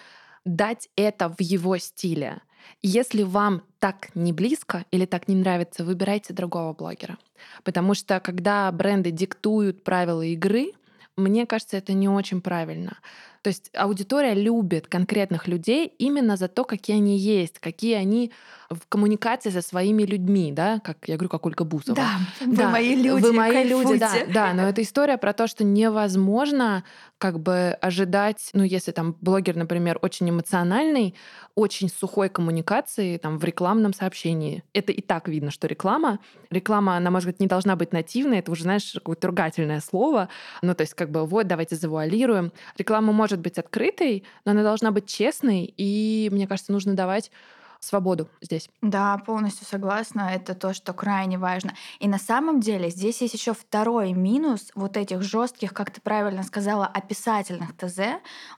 дать 0.46 0.90
это 0.96 1.30
в 1.30 1.42
его 1.42 1.78
стиле. 1.78 2.42
Если 2.82 3.24
вам 3.24 3.64
так 3.80 4.10
не 4.16 4.34
близко 4.34 4.86
или 4.92 5.06
так 5.06 5.28
не 5.28 5.36
нравится, 5.36 5.84
выбирайте 5.84 6.34
другого 6.34 6.74
блогера. 6.74 7.18
Потому 7.64 7.94
что 7.94 8.20
когда 8.20 8.72
бренды 8.72 9.12
диктуют 9.12 9.84
правила 9.84 10.22
игры, 10.22 10.74
мне 11.20 11.46
кажется, 11.46 11.78
это 11.78 11.94
не 11.94 12.10
очень 12.10 12.42
правильно. 12.42 12.98
То 13.42 13.50
есть 13.50 13.70
аудитория 13.74 14.34
любит 14.34 14.88
конкретных 14.88 15.48
людей 15.48 15.94
именно 15.98 16.36
за 16.36 16.48
то, 16.48 16.64
какие 16.64 16.98
они 16.98 17.18
есть, 17.18 17.60
какие 17.60 17.96
они 17.96 18.32
в 18.70 18.88
коммуникации 18.88 19.50
со 19.50 19.62
своими 19.62 20.04
людьми, 20.04 20.52
да, 20.52 20.80
как 20.80 20.98
я 21.08 21.16
говорю, 21.16 21.30
как 21.30 21.46
Ольга 21.46 21.64
Бузова. 21.64 21.96
Да, 21.96 22.10
вы 22.46 22.56
да, 22.56 22.70
мои 22.70 22.96
люди, 22.96 23.24
Вы 23.24 23.34
мои 23.34 23.52
кайфуйте. 23.52 23.90
люди, 23.90 24.00
да, 24.00 24.14
да, 24.32 24.54
но 24.54 24.70
это 24.70 24.82
история 24.84 25.18
про 25.18 25.34
то, 25.34 25.48
что 25.48 25.64
невозможно 25.64 26.84
как 27.18 27.40
бы 27.40 27.78
ожидать, 27.82 28.50
ну, 28.54 28.64
если 28.64 28.92
там 28.92 29.16
блогер, 29.22 29.56
например, 29.56 30.00
очень 30.02 30.30
эмоциональный, 30.30 31.16
очень 31.56 31.90
сухой 31.90 32.30
коммуникации 32.30 33.18
там 33.18 33.38
в 33.40 33.44
рекламном 33.44 33.94
сообщении. 33.94 34.64
Это 34.74 34.94
и 34.94 35.02
так 35.02 35.28
видно, 35.28 35.52
что 35.52 35.68
реклама. 35.68 36.20
Реклама, 36.50 36.98
на 37.00 37.12
мой 37.12 37.20
взгляд, 37.20 37.42
не 37.42 37.48
должна 37.48 37.76
быть 37.76 37.92
нативной, 37.92 38.40
это 38.40 38.52
уже, 38.52 38.64
знаешь, 38.64 38.94
какое-то 38.94 39.28
ругательное 39.28 39.82
слово. 39.82 40.30
Ну, 40.62 40.74
то 40.74 40.82
есть 40.82 40.94
как 40.94 41.12
бы 41.12 41.26
вот, 41.26 41.48
давайте 41.48 41.76
завуалируем. 41.76 42.54
Реклама 42.78 43.12
может 43.12 43.29
быть 43.38 43.58
открытой, 43.60 44.24
но 44.46 44.52
она 44.52 44.64
должна 44.64 44.92
быть 44.92 45.06
честной, 45.08 45.72
и, 45.78 46.30
мне 46.32 46.48
кажется, 46.48 46.72
нужно 46.72 46.96
давать 46.96 47.32
свободу 47.80 48.30
здесь. 48.42 48.70
Да, 48.82 49.18
полностью 49.18 49.66
согласна. 49.66 50.32
Это 50.34 50.54
то, 50.54 50.74
что 50.74 50.94
крайне 50.94 51.38
важно. 51.38 51.74
И 52.00 52.08
на 52.08 52.18
самом 52.18 52.60
деле 52.60 52.90
здесь 52.90 53.22
есть 53.22 53.34
еще 53.34 53.54
второй 53.54 54.14
минус 54.14 54.72
вот 54.76 54.98
этих 54.98 55.22
жестких, 55.22 55.74
как 55.74 55.92
ты 55.92 56.02
правильно 56.02 56.44
сказала, 56.44 56.86
описательных 56.86 57.76
ТЗ. 57.76 58.00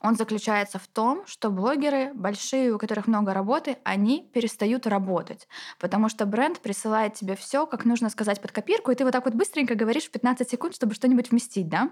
Он 0.01 0.15
заключается 0.15 0.79
в 0.79 0.87
том, 0.87 1.25
что 1.27 1.51
блогеры 1.51 2.11
большие, 2.13 2.73
у 2.73 2.77
которых 2.77 3.07
много 3.07 3.33
работы, 3.33 3.77
они 3.83 4.27
перестают 4.33 4.87
работать. 4.87 5.47
Потому 5.79 6.09
что 6.09 6.25
бренд 6.25 6.59
присылает 6.59 7.13
тебе 7.13 7.35
все, 7.35 7.65
как 7.67 7.85
нужно 7.85 8.09
сказать 8.09 8.41
под 8.41 8.51
копирку, 8.51 8.91
и 8.91 8.95
ты 8.95 9.03
вот 9.03 9.11
так 9.11 9.25
вот 9.25 9.35
быстренько 9.35 9.75
говоришь 9.75 10.05
в 10.05 10.11
15 10.11 10.49
секунд, 10.49 10.75
чтобы 10.75 10.95
что-нибудь 10.95 11.31
вместить, 11.31 11.69
да? 11.69 11.91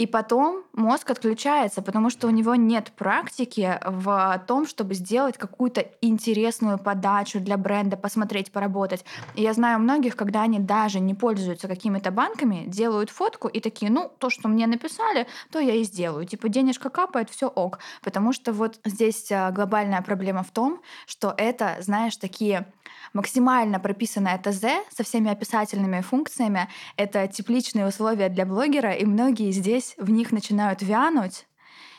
И 0.00 0.06
потом 0.06 0.64
мозг 0.72 1.10
отключается, 1.10 1.82
потому 1.82 2.08
что 2.08 2.26
у 2.26 2.30
него 2.30 2.54
нет 2.54 2.90
практики 2.96 3.78
в 3.84 4.42
том, 4.46 4.66
чтобы 4.66 4.94
сделать 4.94 5.36
какую-то 5.36 5.82
интересную 6.00 6.78
подачу 6.78 7.38
для 7.38 7.58
бренда, 7.58 7.98
посмотреть, 7.98 8.50
поработать. 8.50 9.04
И 9.34 9.42
я 9.42 9.52
знаю 9.52 9.78
многих, 9.78 10.16
когда 10.16 10.40
они 10.40 10.58
даже 10.58 11.00
не 11.00 11.12
пользуются 11.12 11.68
какими-то 11.68 12.12
банками, 12.12 12.64
делают 12.66 13.10
фотку 13.10 13.46
и 13.48 13.60
такие, 13.60 13.92
ну, 13.92 14.10
то, 14.16 14.30
что 14.30 14.48
мне 14.48 14.66
написали, 14.66 15.26
то 15.52 15.58
я 15.58 15.74
и 15.74 15.82
сделаю. 15.82 16.24
Типа 16.24 16.48
денежка 16.48 16.88
капает, 16.88 17.28
все 17.28 17.48
ок. 17.48 17.78
Потому 18.02 18.32
что 18.32 18.54
вот 18.54 18.80
здесь 18.86 19.30
а, 19.30 19.50
глобальная 19.50 20.00
проблема 20.00 20.42
в 20.44 20.50
том, 20.50 20.80
что 21.04 21.34
это, 21.36 21.76
знаешь, 21.80 22.16
такие 22.16 22.72
максимально 23.12 23.80
прописанное 23.80 24.38
ТЗ 24.38 24.64
со 24.94 25.02
всеми 25.02 25.30
описательными 25.30 26.00
функциями. 26.00 26.68
Это 26.96 27.26
тепличные 27.26 27.86
условия 27.86 28.28
для 28.28 28.46
блогера, 28.46 28.92
и 28.92 29.04
многие 29.04 29.50
здесь 29.52 29.94
в 29.98 30.10
них 30.10 30.32
начинают 30.32 30.82
вянуть 30.82 31.46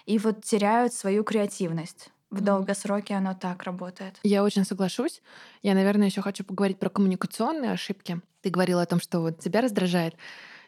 и 0.06 0.18
вот 0.18 0.44
теряют 0.44 0.94
свою 0.94 1.24
креативность. 1.24 2.10
В 2.30 2.40
долгосроке 2.40 3.16
оно 3.16 3.34
так 3.34 3.64
работает. 3.64 4.18
Я 4.24 4.44
очень 4.44 4.64
соглашусь. 4.64 5.22
Я, 5.64 5.74
наверное, 5.74 6.08
еще 6.08 6.22
хочу 6.22 6.46
поговорить 6.46 6.80
про 6.80 6.90
коммуникационные 6.90 7.72
ошибки. 7.72 8.22
Ты 8.42 8.50
говорила 8.50 8.82
о 8.82 8.86
том, 8.86 9.02
что 9.02 9.20
вот 9.20 9.40
тебя 9.40 9.60
раздражает. 9.60 10.16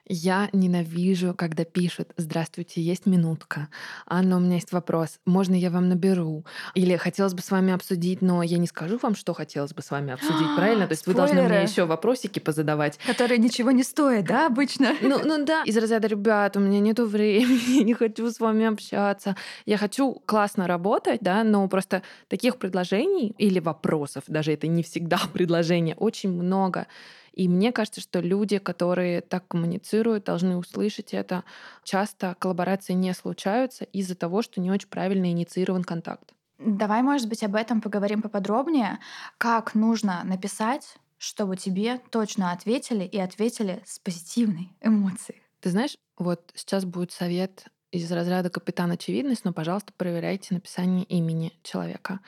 Я 0.08 0.50
ненавижу, 0.52 1.34
когда 1.34 1.64
пишут 1.64 2.12
«Здравствуйте, 2.18 2.82
есть 2.82 3.06
минутка». 3.06 3.70
«Анна, 4.06 4.36
у 4.36 4.40
меня 4.42 4.56
есть 4.56 4.74
вопрос. 4.74 5.20
Можно 5.26 5.56
я 5.56 5.70
вам 5.70 5.88
наберу?» 5.88 6.46
Или 6.76 6.98
«Хотелось 6.98 7.34
бы 7.34 7.42
с 7.42 7.50
вами 7.50 7.72
обсудить, 7.72 8.22
но 8.22 8.44
я 8.44 8.58
не 8.58 8.68
скажу 8.68 9.00
вам, 9.02 9.16
что 9.16 9.34
хотелось 9.34 9.74
бы 9.74 9.82
с 9.82 9.92
вами 9.92 10.12
обсудить, 10.12 10.56
правильно? 10.58 10.88
То 10.88 10.94
есть 10.94 11.08
вы 11.08 11.14
должны 11.14 11.42
мне 11.42 11.64
еще 11.64 11.86
вопросики 11.86 12.40
позадавать». 12.40 13.00
Которые 13.08 13.38
ничего 13.38 13.72
не 13.72 13.84
стоят, 13.84 14.26
да, 14.26 14.48
обычно? 14.48 14.94
Ну, 15.02 15.22
ну 15.24 15.46
да. 15.46 15.64
Из 15.64 15.78
разряда 15.78 16.08
«Ребят, 16.10 16.58
у 16.58 16.60
меня 16.60 16.82
нету 16.82 17.06
времени, 17.06 17.84
не 17.84 17.94
хочу 17.94 18.30
с 18.30 18.42
вами 18.42 18.66
общаться. 18.66 19.38
Я 19.66 19.78
хочу 19.78 20.22
классно 20.26 20.68
работать, 20.68 21.22
да, 21.22 21.46
но 21.46 21.66
просто 21.70 22.04
таких 22.28 22.58
предложений 22.58 23.36
или 23.38 23.60
вопросов, 23.60 24.26
даже 24.28 24.52
это 24.52 24.68
не 24.68 24.84
всегда 24.84 25.22
предложения, 25.34 25.96
очень 25.96 26.32
много. 26.32 26.88
И 27.34 27.48
мне 27.48 27.72
кажется, 27.72 28.00
что 28.02 28.20
люди, 28.20 28.60
которые 28.60 29.22
так 29.22 29.48
коммуницируют, 29.48 30.26
должны 30.26 30.56
услышать 30.58 31.14
это. 31.14 31.44
Часто 31.84 32.36
коллаборации 32.40 32.94
не 32.94 33.14
случаются 33.14 33.86
из-за 33.86 34.16
того, 34.16 34.42
что 34.42 34.62
не 34.62 34.72
очень 34.72 34.88
правильно 34.90 35.32
инициирован 35.32 35.84
контакт. 35.84 36.34
Давай, 36.60 37.02
может 37.02 37.28
быть, 37.28 37.44
об 37.44 37.56
этом 37.56 37.82
поговорим 37.82 38.22
поподробнее. 38.22 39.00
Как 39.38 39.76
нужно 39.76 40.24
написать, 40.24 40.98
чтобы 41.18 41.58
тебе 41.58 42.00
точно 42.10 42.52
ответили 42.52 43.04
и 43.04 43.18
ответили 43.18 43.82
с 43.86 44.00
позитивной 44.00 44.70
эмоцией. 44.82 45.42
Ты 45.62 45.72
знаешь, 45.72 45.98
вот 46.18 46.52
сейчас 46.54 46.86
будет 46.86 47.12
совет 47.12 47.66
из 47.94 48.12
разряда 48.12 48.50
капитан 48.50 48.92
очевидность, 48.92 49.46
но, 49.46 49.54
пожалуйста, 49.54 49.94
проверяйте 49.96 50.56
написание 50.56 51.06
имени 51.06 51.54
человека. 51.62 52.20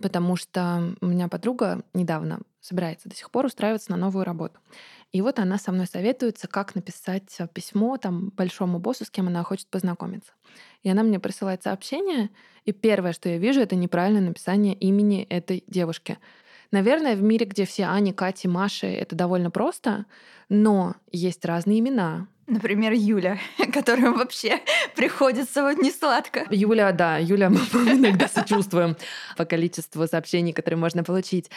Потому 0.00 0.34
что 0.34 0.96
у 1.00 1.06
меня 1.06 1.28
подруга 1.28 1.84
недавно 1.94 2.40
собирается 2.60 3.08
до 3.08 3.14
сих 3.14 3.30
пор 3.30 3.46
устраиваться 3.46 3.92
на 3.92 3.96
новую 3.96 4.24
работу. 4.24 4.58
И 5.12 5.20
вот 5.20 5.38
она 5.38 5.56
со 5.56 5.70
мной 5.70 5.86
советуется, 5.86 6.48
как 6.48 6.74
написать 6.74 7.38
письмо 7.52 7.96
там 7.96 8.30
большому 8.30 8.80
боссу, 8.80 9.04
с 9.04 9.10
кем 9.10 9.28
она 9.28 9.44
хочет 9.44 9.68
познакомиться. 9.68 10.32
И 10.82 10.90
она 10.90 11.04
мне 11.04 11.20
присылает 11.20 11.62
сообщение, 11.62 12.30
и 12.64 12.72
первое, 12.72 13.12
что 13.12 13.28
я 13.28 13.38
вижу, 13.38 13.60
это 13.60 13.76
неправильное 13.76 14.22
написание 14.22 14.74
имени 14.74 15.22
этой 15.22 15.62
девушки. 15.68 16.18
Наверное, 16.74 17.14
в 17.14 17.22
мире, 17.22 17.46
где 17.46 17.66
все 17.66 17.84
Ани, 17.84 18.12
Кати, 18.12 18.48
Маши, 18.48 18.88
это 18.88 19.14
довольно 19.14 19.48
просто, 19.48 20.06
но 20.48 20.96
есть 21.12 21.44
разные 21.44 21.78
имена, 21.78 22.26
Например, 22.46 22.92
Юля, 22.92 23.38
которым 23.72 24.18
вообще 24.18 24.60
приходится 24.94 25.62
вот 25.62 25.78
не 25.78 25.90
сладко. 25.90 26.46
Юля, 26.50 26.92
да, 26.92 27.16
Юля, 27.16 27.48
мы 27.50 27.58
иногда 27.58 28.28
сочувствуем 28.28 28.96
по 29.36 29.46
количеству 29.46 30.06
сообщений, 30.06 30.52
которые 30.52 30.78
можно 30.78 31.04
получить. 31.04 31.50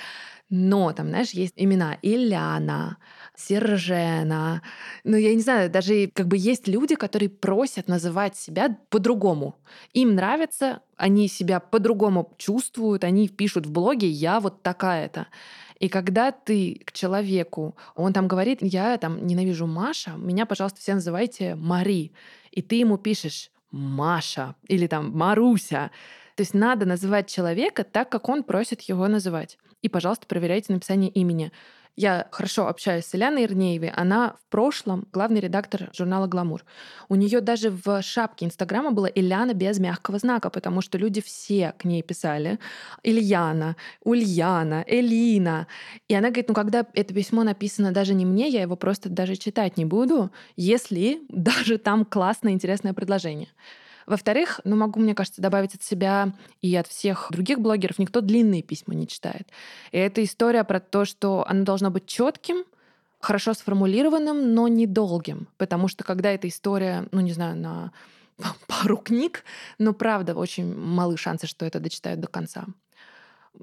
Но 0.50 0.94
там, 0.94 1.10
знаешь, 1.10 1.32
есть 1.32 1.54
имена 1.58 1.98
Ильяна, 2.02 2.98
Сержена. 3.36 4.62
Ну, 5.04 5.18
я 5.18 5.36
не 5.36 5.42
знаю, 5.42 5.70
даже 5.70 6.08
как 6.08 6.28
бы 6.28 6.38
есть 6.38 6.68
люди, 6.68 6.96
которые 6.96 7.30
просят 7.30 7.90
называть 7.90 8.38
себя 8.38 8.78
по-другому. 8.90 9.56
Им 9.94 10.16
нравится, 10.16 10.82
они 10.96 11.28
себя 11.28 11.60
по-другому 11.60 12.34
чувствуют, 12.38 13.04
они 13.04 13.28
пишут 13.28 13.66
в 13.66 13.72
блоге 13.72 14.08
«я 14.08 14.40
вот 14.40 14.64
такая-то». 14.64 15.28
И 15.80 15.90
когда 15.90 16.32
ты 16.32 16.82
к 16.86 16.92
человеку, 16.92 17.76
он 17.96 18.14
там 18.14 18.28
говорит, 18.28 18.60
я 18.62 18.98
там 18.98 19.28
ненавижу 19.28 19.68
Маша, 19.68 20.12
меня, 20.18 20.46
пожалуйста, 20.46 20.80
все 20.80 20.96
называйте 20.96 21.56
Мари. 21.56 22.14
И 22.52 22.62
ты 22.62 22.76
ему 22.76 22.98
пишешь 22.98 23.52
Маша 23.70 24.56
или 24.68 24.88
там 24.88 25.16
Маруся. 25.16 25.92
То 26.36 26.42
есть 26.42 26.54
надо 26.54 26.86
называть 26.86 27.30
человека 27.30 27.84
так, 27.84 28.10
как 28.10 28.30
он 28.30 28.44
просит 28.44 28.82
его 28.82 29.08
называть. 29.08 29.60
И, 29.88 29.90
пожалуйста, 29.90 30.26
проверяйте 30.28 30.74
написание 30.74 31.10
имени. 31.10 31.50
Я 31.96 32.28
хорошо 32.32 32.68
общаюсь 32.68 33.06
с 33.06 33.16
Ильяной 33.16 33.46
Ирнеевой. 33.46 33.88
Она 33.88 34.34
в 34.34 34.52
прошлом 34.52 35.08
главный 35.14 35.40
редактор 35.40 35.90
журнала 35.94 36.28
«Гламур». 36.28 36.66
У 37.08 37.16
нее 37.16 37.40
даже 37.40 37.70
в 37.72 38.02
шапке 38.02 38.46
Инстаграма 38.46 38.92
была 38.92 39.08
Ильяна 39.08 39.54
без 39.54 39.80
мягкого 39.80 40.20
знака, 40.20 40.50
потому 40.50 40.82
что 40.82 40.98
люди 40.98 41.22
все 41.22 41.74
к 41.78 41.86
ней 41.86 42.04
писали. 42.04 42.60
Ильяна, 43.02 43.78
Ульяна, 44.04 44.84
Элина. 44.86 45.68
И 46.10 46.14
она 46.14 46.28
говорит, 46.28 46.50
ну 46.50 46.54
когда 46.54 46.86
это 46.94 47.14
письмо 47.14 47.44
написано 47.44 47.94
даже 47.94 48.14
не 48.14 48.26
мне, 48.26 48.50
я 48.50 48.64
его 48.64 48.76
просто 48.76 49.08
даже 49.08 49.38
читать 49.38 49.78
не 49.78 49.86
буду, 49.86 50.32
если 50.58 51.22
даже 51.30 51.78
там 51.78 52.04
классное, 52.04 52.52
интересное 52.52 52.94
предложение. 52.94 53.48
Во-вторых, 54.08 54.62
ну 54.64 54.78
могу, 54.78 55.02
мне 55.02 55.14
кажется, 55.14 55.42
добавить 55.42 55.76
от 55.76 55.84
себя 55.84 56.34
и 56.62 56.74
от 56.76 56.88
всех 56.88 57.28
других 57.30 57.60
блогеров, 57.60 58.00
никто 58.00 58.22
длинные 58.22 58.64
письма 58.64 58.96
не 58.96 59.06
читает. 59.06 59.50
И 59.92 59.98
это 59.98 60.24
история 60.24 60.64
про 60.64 60.80
то, 60.80 61.04
что 61.04 61.46
оно 61.48 61.66
должно 61.66 61.92
быть 61.92 62.08
четким, 62.08 62.64
хорошо 63.20 63.54
сформулированным, 63.54 64.54
но 64.54 64.70
недолгим. 64.70 65.50
Потому 65.58 65.90
что 65.90 66.06
когда 66.06 66.32
эта 66.32 66.48
история, 66.48 67.08
ну 67.12 67.20
не 67.20 67.34
знаю, 67.34 67.58
на 67.58 67.92
пару 68.68 68.96
книг, 68.96 69.44
но 69.78 69.94
правда 69.94 70.36
очень 70.36 70.74
малы 70.74 71.18
шансы, 71.18 71.46
что 71.46 71.66
это 71.66 71.82
дочитают 71.82 72.22
до 72.22 72.28
конца. 72.28 72.66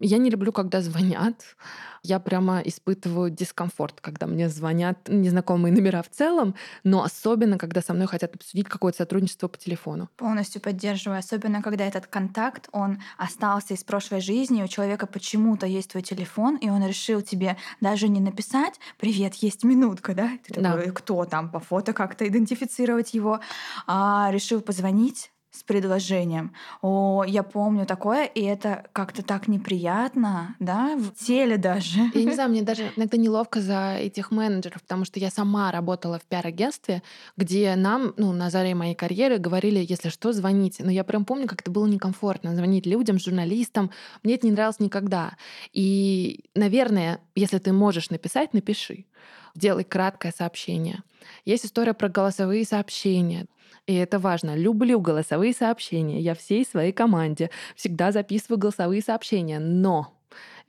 Я 0.00 0.18
не 0.18 0.30
люблю, 0.30 0.52
когда 0.52 0.80
звонят. 0.80 1.56
Я 2.02 2.20
прямо 2.20 2.60
испытываю 2.60 3.30
дискомфорт, 3.30 4.00
когда 4.00 4.26
мне 4.26 4.48
звонят 4.48 5.08
незнакомые 5.08 5.72
номера 5.72 6.02
в 6.02 6.10
целом, 6.10 6.54
но 6.82 7.02
особенно, 7.02 7.56
когда 7.56 7.80
со 7.80 7.94
мной 7.94 8.06
хотят 8.06 8.34
обсудить 8.34 8.68
какое-то 8.68 8.98
сотрудничество 8.98 9.48
по 9.48 9.56
телефону. 9.56 10.10
Полностью 10.16 10.60
поддерживаю. 10.60 11.18
Особенно, 11.18 11.62
когда 11.62 11.86
этот 11.86 12.06
контакт, 12.06 12.68
он 12.72 12.98
остался 13.16 13.74
из 13.74 13.84
прошлой 13.84 14.20
жизни, 14.20 14.62
у 14.62 14.68
человека 14.68 15.06
почему-то 15.06 15.66
есть 15.66 15.92
твой 15.92 16.02
телефон, 16.02 16.56
и 16.56 16.68
он 16.68 16.86
решил 16.86 17.22
тебе 17.22 17.56
даже 17.80 18.08
не 18.08 18.20
написать 18.20 18.78
«Привет, 18.98 19.34
есть 19.36 19.64
минутка», 19.64 20.14
да? 20.14 20.30
Ты 20.46 20.54
такой, 20.60 20.86
да. 20.86 20.92
кто 20.92 21.24
там, 21.24 21.50
по 21.50 21.60
фото 21.60 21.92
как-то 21.92 22.28
идентифицировать 22.28 23.14
его, 23.14 23.40
а 23.86 24.28
решил 24.30 24.60
позвонить, 24.60 25.30
с 25.54 25.62
предложением. 25.62 26.52
О, 26.82 27.22
я 27.24 27.44
помню 27.44 27.86
такое, 27.86 28.24
и 28.24 28.42
это 28.42 28.86
как-то 28.92 29.22
так 29.22 29.46
неприятно, 29.46 30.56
да, 30.58 30.96
в 30.96 31.14
теле 31.14 31.56
даже. 31.56 32.00
Я 32.12 32.24
не 32.24 32.32
знаю, 32.34 32.50
мне 32.50 32.62
даже 32.62 32.90
иногда 32.96 33.16
неловко 33.16 33.60
за 33.60 33.94
этих 33.94 34.32
менеджеров, 34.32 34.82
потому 34.82 35.04
что 35.04 35.20
я 35.20 35.30
сама 35.30 35.70
работала 35.70 36.18
в 36.18 36.24
пиар-агентстве, 36.24 37.02
где 37.36 37.76
нам, 37.76 38.14
ну, 38.16 38.32
на 38.32 38.50
заре 38.50 38.74
моей 38.74 38.96
карьеры 38.96 39.38
говорили, 39.38 39.84
если 39.88 40.08
что, 40.08 40.32
звоните. 40.32 40.82
Но 40.82 40.90
я 40.90 41.04
прям 41.04 41.24
помню, 41.24 41.46
как 41.46 41.60
это 41.60 41.70
было 41.70 41.86
некомфортно 41.86 42.56
звонить 42.56 42.84
людям, 42.84 43.20
журналистам. 43.20 43.92
Мне 44.24 44.34
это 44.34 44.46
не 44.46 44.52
нравилось 44.52 44.80
никогда. 44.80 45.36
И, 45.72 46.46
наверное, 46.56 47.20
если 47.36 47.58
ты 47.58 47.72
можешь 47.72 48.10
написать, 48.10 48.54
напиши. 48.54 49.06
Делай 49.54 49.84
краткое 49.84 50.32
сообщение. 50.36 51.04
Есть 51.44 51.64
история 51.64 51.94
про 51.94 52.08
голосовые 52.08 52.64
сообщения. 52.64 53.46
И 53.86 53.94
это 53.94 54.18
важно. 54.18 54.56
Люблю 54.56 54.98
голосовые 55.00 55.52
сообщения. 55.52 56.20
Я 56.20 56.34
всей 56.34 56.64
своей 56.64 56.92
команде 56.92 57.50
всегда 57.76 58.12
записываю 58.12 58.58
голосовые 58.58 59.02
сообщения. 59.02 59.58
Но 59.58 60.14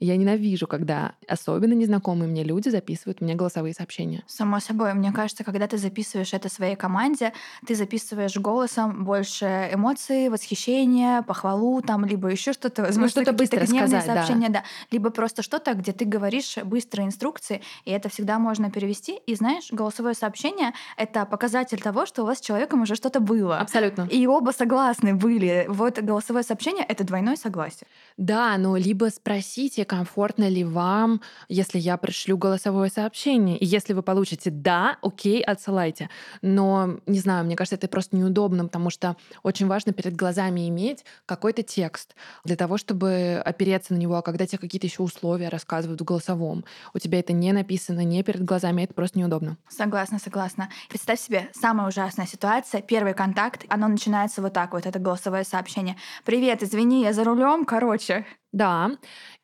я 0.00 0.16
ненавижу, 0.16 0.66
когда 0.66 1.14
особенно 1.26 1.72
незнакомые 1.72 2.28
мне 2.28 2.44
люди 2.44 2.68
записывают 2.68 3.20
мне 3.20 3.34
голосовые 3.34 3.74
сообщения. 3.74 4.22
Само 4.26 4.60
собой, 4.60 4.92
мне 4.94 5.12
кажется, 5.12 5.44
когда 5.44 5.66
ты 5.66 5.78
записываешь 5.78 6.34
это 6.34 6.48
своей 6.48 6.76
команде, 6.76 7.32
ты 7.66 7.74
записываешь 7.74 8.36
голосом 8.36 9.04
больше 9.04 9.70
эмоций, 9.72 10.28
восхищения, 10.28 11.22
похвалу, 11.22 11.80
там, 11.80 12.04
либо 12.04 12.28
еще 12.28 12.52
что-то, 12.52 12.82
возможно, 12.82 13.20
ну, 13.20 13.22
что-то 13.22 13.32
быстро 13.32 13.64
сказать, 13.66 14.04
сообщения, 14.04 14.48
да. 14.48 14.60
да. 14.60 14.64
Либо 14.90 15.10
просто 15.10 15.42
что-то, 15.42 15.74
где 15.74 15.92
ты 15.92 16.04
говоришь 16.04 16.56
быстрые 16.64 17.06
инструкции, 17.06 17.62
и 17.84 17.90
это 17.90 18.08
всегда 18.08 18.38
можно 18.38 18.70
перевести. 18.70 19.16
И 19.26 19.34
знаешь, 19.34 19.68
голосовое 19.70 20.14
сообщение— 20.14 20.72
это 20.96 21.24
показатель 21.24 21.80
того, 21.80 22.04
что 22.04 22.22
у 22.22 22.26
вас 22.26 22.38
с 22.38 22.40
человеком 22.42 22.82
уже 22.82 22.94
что-то 22.94 23.20
было. 23.20 23.58
Абсолютно. 23.58 24.08
И 24.10 24.26
оба 24.26 24.50
согласны 24.50 25.14
были. 25.14 25.64
Вот 25.68 25.98
голосовое 25.98 26.44
сообщение— 26.44 26.84
это 26.88 27.04
двойное 27.04 27.36
согласие. 27.36 27.86
Да, 28.16 28.56
но 28.58 28.76
либо 28.76 29.06
спросите, 29.06 29.85
комфортно 29.86 30.48
ли 30.48 30.64
вам, 30.64 31.22
если 31.48 31.78
я 31.78 31.96
пришлю 31.96 32.36
голосовое 32.36 32.90
сообщение. 32.90 33.56
И 33.56 33.64
если 33.64 33.94
вы 33.94 34.02
получите 34.02 34.50
«да», 34.50 34.98
окей, 35.00 35.42
отсылайте. 35.42 36.10
Но, 36.42 36.98
не 37.06 37.18
знаю, 37.18 37.44
мне 37.44 37.56
кажется, 37.56 37.76
это 37.76 37.88
просто 37.88 38.16
неудобно, 38.16 38.66
потому 38.66 38.90
что 38.90 39.16
очень 39.42 39.66
важно 39.66 39.92
перед 39.92 40.14
глазами 40.14 40.68
иметь 40.68 41.04
какой-то 41.24 41.62
текст 41.62 42.14
для 42.44 42.56
того, 42.56 42.76
чтобы 42.76 43.42
опереться 43.44 43.94
на 43.94 43.98
него. 43.98 44.16
А 44.16 44.22
когда 44.22 44.46
тебе 44.46 44.58
какие-то 44.58 44.86
еще 44.86 45.02
условия 45.02 45.48
рассказывают 45.48 46.00
в 46.00 46.04
голосовом, 46.04 46.64
у 46.92 46.98
тебя 46.98 47.18
это 47.20 47.32
не 47.32 47.52
написано, 47.52 48.00
не 48.00 48.22
перед 48.22 48.44
глазами, 48.44 48.82
это 48.82 48.92
просто 48.92 49.18
неудобно. 49.18 49.56
Согласна, 49.68 50.18
согласна. 50.18 50.68
Представь 50.88 51.20
себе, 51.20 51.48
самая 51.54 51.88
ужасная 51.88 52.26
ситуация, 52.26 52.82
первый 52.82 53.14
контакт, 53.14 53.64
оно 53.68 53.88
начинается 53.88 54.42
вот 54.42 54.52
так 54.52 54.72
вот, 54.72 54.86
это 54.86 54.98
голосовое 54.98 55.44
сообщение. 55.44 55.96
«Привет, 56.24 56.62
извини, 56.62 57.02
я 57.02 57.12
за 57.12 57.24
рулем, 57.24 57.64
короче». 57.64 58.26
Да. 58.56 58.92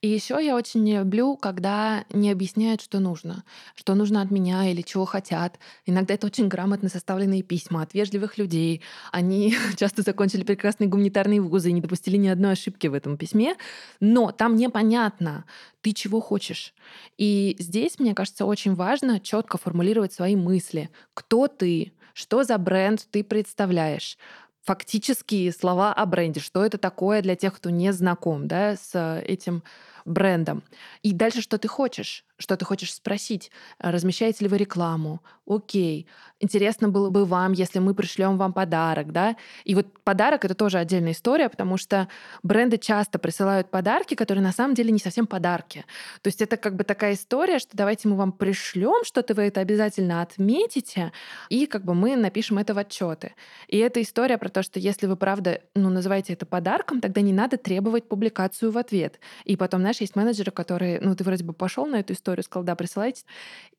И 0.00 0.08
еще 0.08 0.38
я 0.42 0.56
очень 0.56 0.82
не 0.84 0.96
люблю, 0.96 1.36
когда 1.36 2.06
не 2.14 2.30
объясняют, 2.30 2.80
что 2.80 2.98
нужно, 2.98 3.44
что 3.74 3.94
нужно 3.94 4.22
от 4.22 4.30
меня 4.30 4.70
или 4.70 4.80
чего 4.80 5.04
хотят. 5.04 5.58
Иногда 5.84 6.14
это 6.14 6.28
очень 6.28 6.48
грамотно 6.48 6.88
составленные 6.88 7.42
письма 7.42 7.82
от 7.82 7.92
вежливых 7.92 8.38
людей. 8.38 8.80
Они 9.10 9.54
часто 9.76 10.00
закончили 10.00 10.44
прекрасные 10.44 10.88
гуманитарные 10.88 11.42
вузы 11.42 11.68
и 11.68 11.72
не 11.74 11.82
допустили 11.82 12.16
ни 12.16 12.28
одной 12.28 12.52
ошибки 12.52 12.86
в 12.86 12.94
этом 12.94 13.18
письме. 13.18 13.56
Но 14.00 14.32
там 14.32 14.56
непонятно, 14.56 15.44
ты 15.82 15.92
чего 15.92 16.22
хочешь. 16.22 16.72
И 17.18 17.54
здесь, 17.58 17.98
мне 17.98 18.14
кажется, 18.14 18.46
очень 18.46 18.74
важно 18.74 19.20
четко 19.20 19.58
формулировать 19.58 20.14
свои 20.14 20.36
мысли. 20.36 20.88
Кто 21.12 21.48
ты? 21.48 21.92
Что 22.14 22.44
за 22.44 22.56
бренд 22.56 23.06
ты 23.10 23.22
представляешь? 23.24 24.16
Фактические 24.64 25.52
слова 25.52 25.92
о 25.92 26.06
бренде, 26.06 26.40
что 26.40 26.64
это 26.64 26.78
такое 26.78 27.22
для 27.22 27.36
тех, 27.36 27.54
кто 27.54 27.70
не 27.70 27.92
знаком 27.92 28.46
да, 28.46 28.76
с 28.76 29.20
этим 29.26 29.62
брендом. 30.04 30.62
И 31.02 31.12
дальше 31.12 31.40
что 31.40 31.58
ты 31.58 31.68
хочешь? 31.68 32.24
Что 32.38 32.56
ты 32.56 32.64
хочешь 32.64 32.92
спросить? 32.92 33.50
Размещаете 33.78 34.44
ли 34.44 34.48
вы 34.48 34.58
рекламу? 34.58 35.20
Окей. 35.46 36.06
Интересно 36.40 36.88
было 36.88 37.10
бы 37.10 37.24
вам, 37.24 37.52
если 37.52 37.78
мы 37.78 37.94
пришлем 37.94 38.36
вам 38.36 38.52
подарок, 38.52 39.12
да? 39.12 39.36
И 39.64 39.74
вот 39.74 39.86
подарок— 40.02 40.44
это 40.46 40.54
тоже 40.54 40.78
отдельная 40.78 41.12
история, 41.12 41.48
потому 41.48 41.76
что 41.76 42.08
бренды 42.42 42.78
часто 42.78 43.18
присылают 43.18 43.70
подарки, 43.70 44.14
которые 44.14 44.42
на 44.42 44.52
самом 44.52 44.74
деле 44.74 44.90
не 44.90 44.98
совсем 44.98 45.26
подарки. 45.26 45.84
То 46.20 46.28
есть 46.28 46.42
это 46.42 46.56
как 46.56 46.74
бы 46.74 46.84
такая 46.84 47.14
история, 47.14 47.58
что 47.58 47.76
давайте 47.76 48.08
мы 48.08 48.16
вам 48.16 48.32
пришлем 48.32 49.04
что-то, 49.04 49.34
вы 49.34 49.42
это 49.42 49.60
обязательно 49.60 50.22
отметите, 50.22 51.12
и 51.48 51.66
как 51.66 51.84
бы 51.84 51.94
мы 51.94 52.16
напишем 52.16 52.58
это 52.58 52.74
в 52.74 52.78
отчеты. 52.78 53.34
И 53.68 53.78
это 53.78 54.02
история 54.02 54.38
про 54.38 54.48
то, 54.48 54.62
что 54.62 54.80
если 54.80 55.06
вы 55.06 55.16
правда 55.16 55.60
ну, 55.74 55.90
называете 55.90 56.32
это 56.32 56.46
подарком, 56.46 57.00
тогда 57.00 57.20
не 57.20 57.32
надо 57.32 57.56
требовать 57.56 58.08
публикацию 58.08 58.72
в 58.72 58.78
ответ. 58.78 59.20
И 59.44 59.56
потом, 59.56 59.80
знаешь, 59.80 59.91
есть 60.00 60.16
менеджеры, 60.16 60.50
которые, 60.50 61.00
ну, 61.00 61.14
ты 61.14 61.24
вроде 61.24 61.44
бы 61.44 61.52
пошел 61.52 61.86
на 61.86 61.96
эту 61.96 62.12
историю, 62.14 62.44
сказал, 62.44 62.64
да, 62.64 62.74
присылайте. 62.74 63.24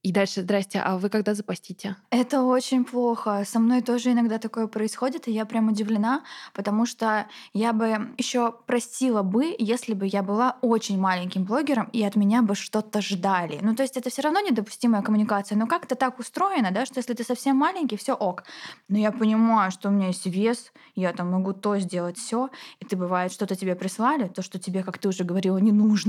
И 0.04 0.12
дальше, 0.12 0.42
здрасте, 0.42 0.82
а 0.84 0.98
вы 0.98 1.10
когда 1.10 1.34
запостите? 1.34 1.96
Это 2.10 2.42
очень 2.42 2.84
плохо. 2.84 3.44
Со 3.46 3.60
мной 3.60 3.82
тоже 3.82 4.12
иногда 4.12 4.38
такое 4.38 4.68
происходит, 4.68 5.30
и 5.30 5.32
я 5.32 5.46
прям 5.46 5.70
удивлена, 5.70 6.24
потому 6.54 6.86
что 6.86 7.28
я 7.54 7.72
бы 7.72 8.14
еще 8.18 8.54
простила 8.66 9.24
бы, 9.24 9.56
если 9.58 9.94
бы 9.94 10.06
я 10.06 10.22
была 10.22 10.58
очень 10.62 11.00
маленьким 11.00 11.46
блогером, 11.46 11.90
и 11.94 12.04
от 12.04 12.18
меня 12.18 12.42
бы 12.42 12.54
что-то 12.54 13.02
ждали. 13.02 13.60
Ну, 13.62 13.76
то 13.76 13.84
есть 13.84 13.96
это 13.96 14.10
все 14.10 14.24
равно 14.24 14.42
недопустимая 14.42 15.02
коммуникация, 15.02 15.58
но 15.58 15.68
как-то 15.68 15.96
так 15.96 16.20
устроено, 16.20 16.72
да, 16.72 16.86
что 16.86 17.00
если 17.00 17.14
ты 17.14 17.24
совсем 17.24 17.56
маленький, 17.56 17.96
все 17.96 18.14
ок. 18.14 18.44
Но 18.90 18.98
я 18.98 19.12
понимаю, 19.14 19.72
что 19.72 19.88
у 19.88 19.92
меня 19.92 20.08
есть 20.08 20.26
вес, 20.26 20.74
я 20.96 21.14
там 21.14 21.32
могу 21.32 21.54
то 21.54 21.80
сделать, 21.80 22.18
все, 22.18 22.50
и 22.82 22.86
ты 22.86 22.98
бывает, 22.98 23.32
что-то 23.32 23.56
тебе 23.56 23.76
прислали, 23.76 24.28
то, 24.28 24.42
что 24.42 24.60
тебе, 24.60 24.84
как 24.84 24.98
ты 24.98 25.08
уже 25.08 25.24
говорила, 25.24 25.58
не 25.58 25.72
нужно. 25.72 26.03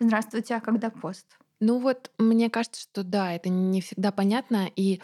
Здравствуйте, 0.00 0.56
а 0.56 0.60
когда 0.60 0.90
пост? 0.90 1.26
Ну 1.60 1.78
вот, 1.78 2.10
мне 2.18 2.50
кажется, 2.50 2.82
что 2.82 3.02
да, 3.02 3.32
это 3.32 3.48
не 3.48 3.80
всегда 3.80 4.10
понятно. 4.12 4.68
И 4.76 5.00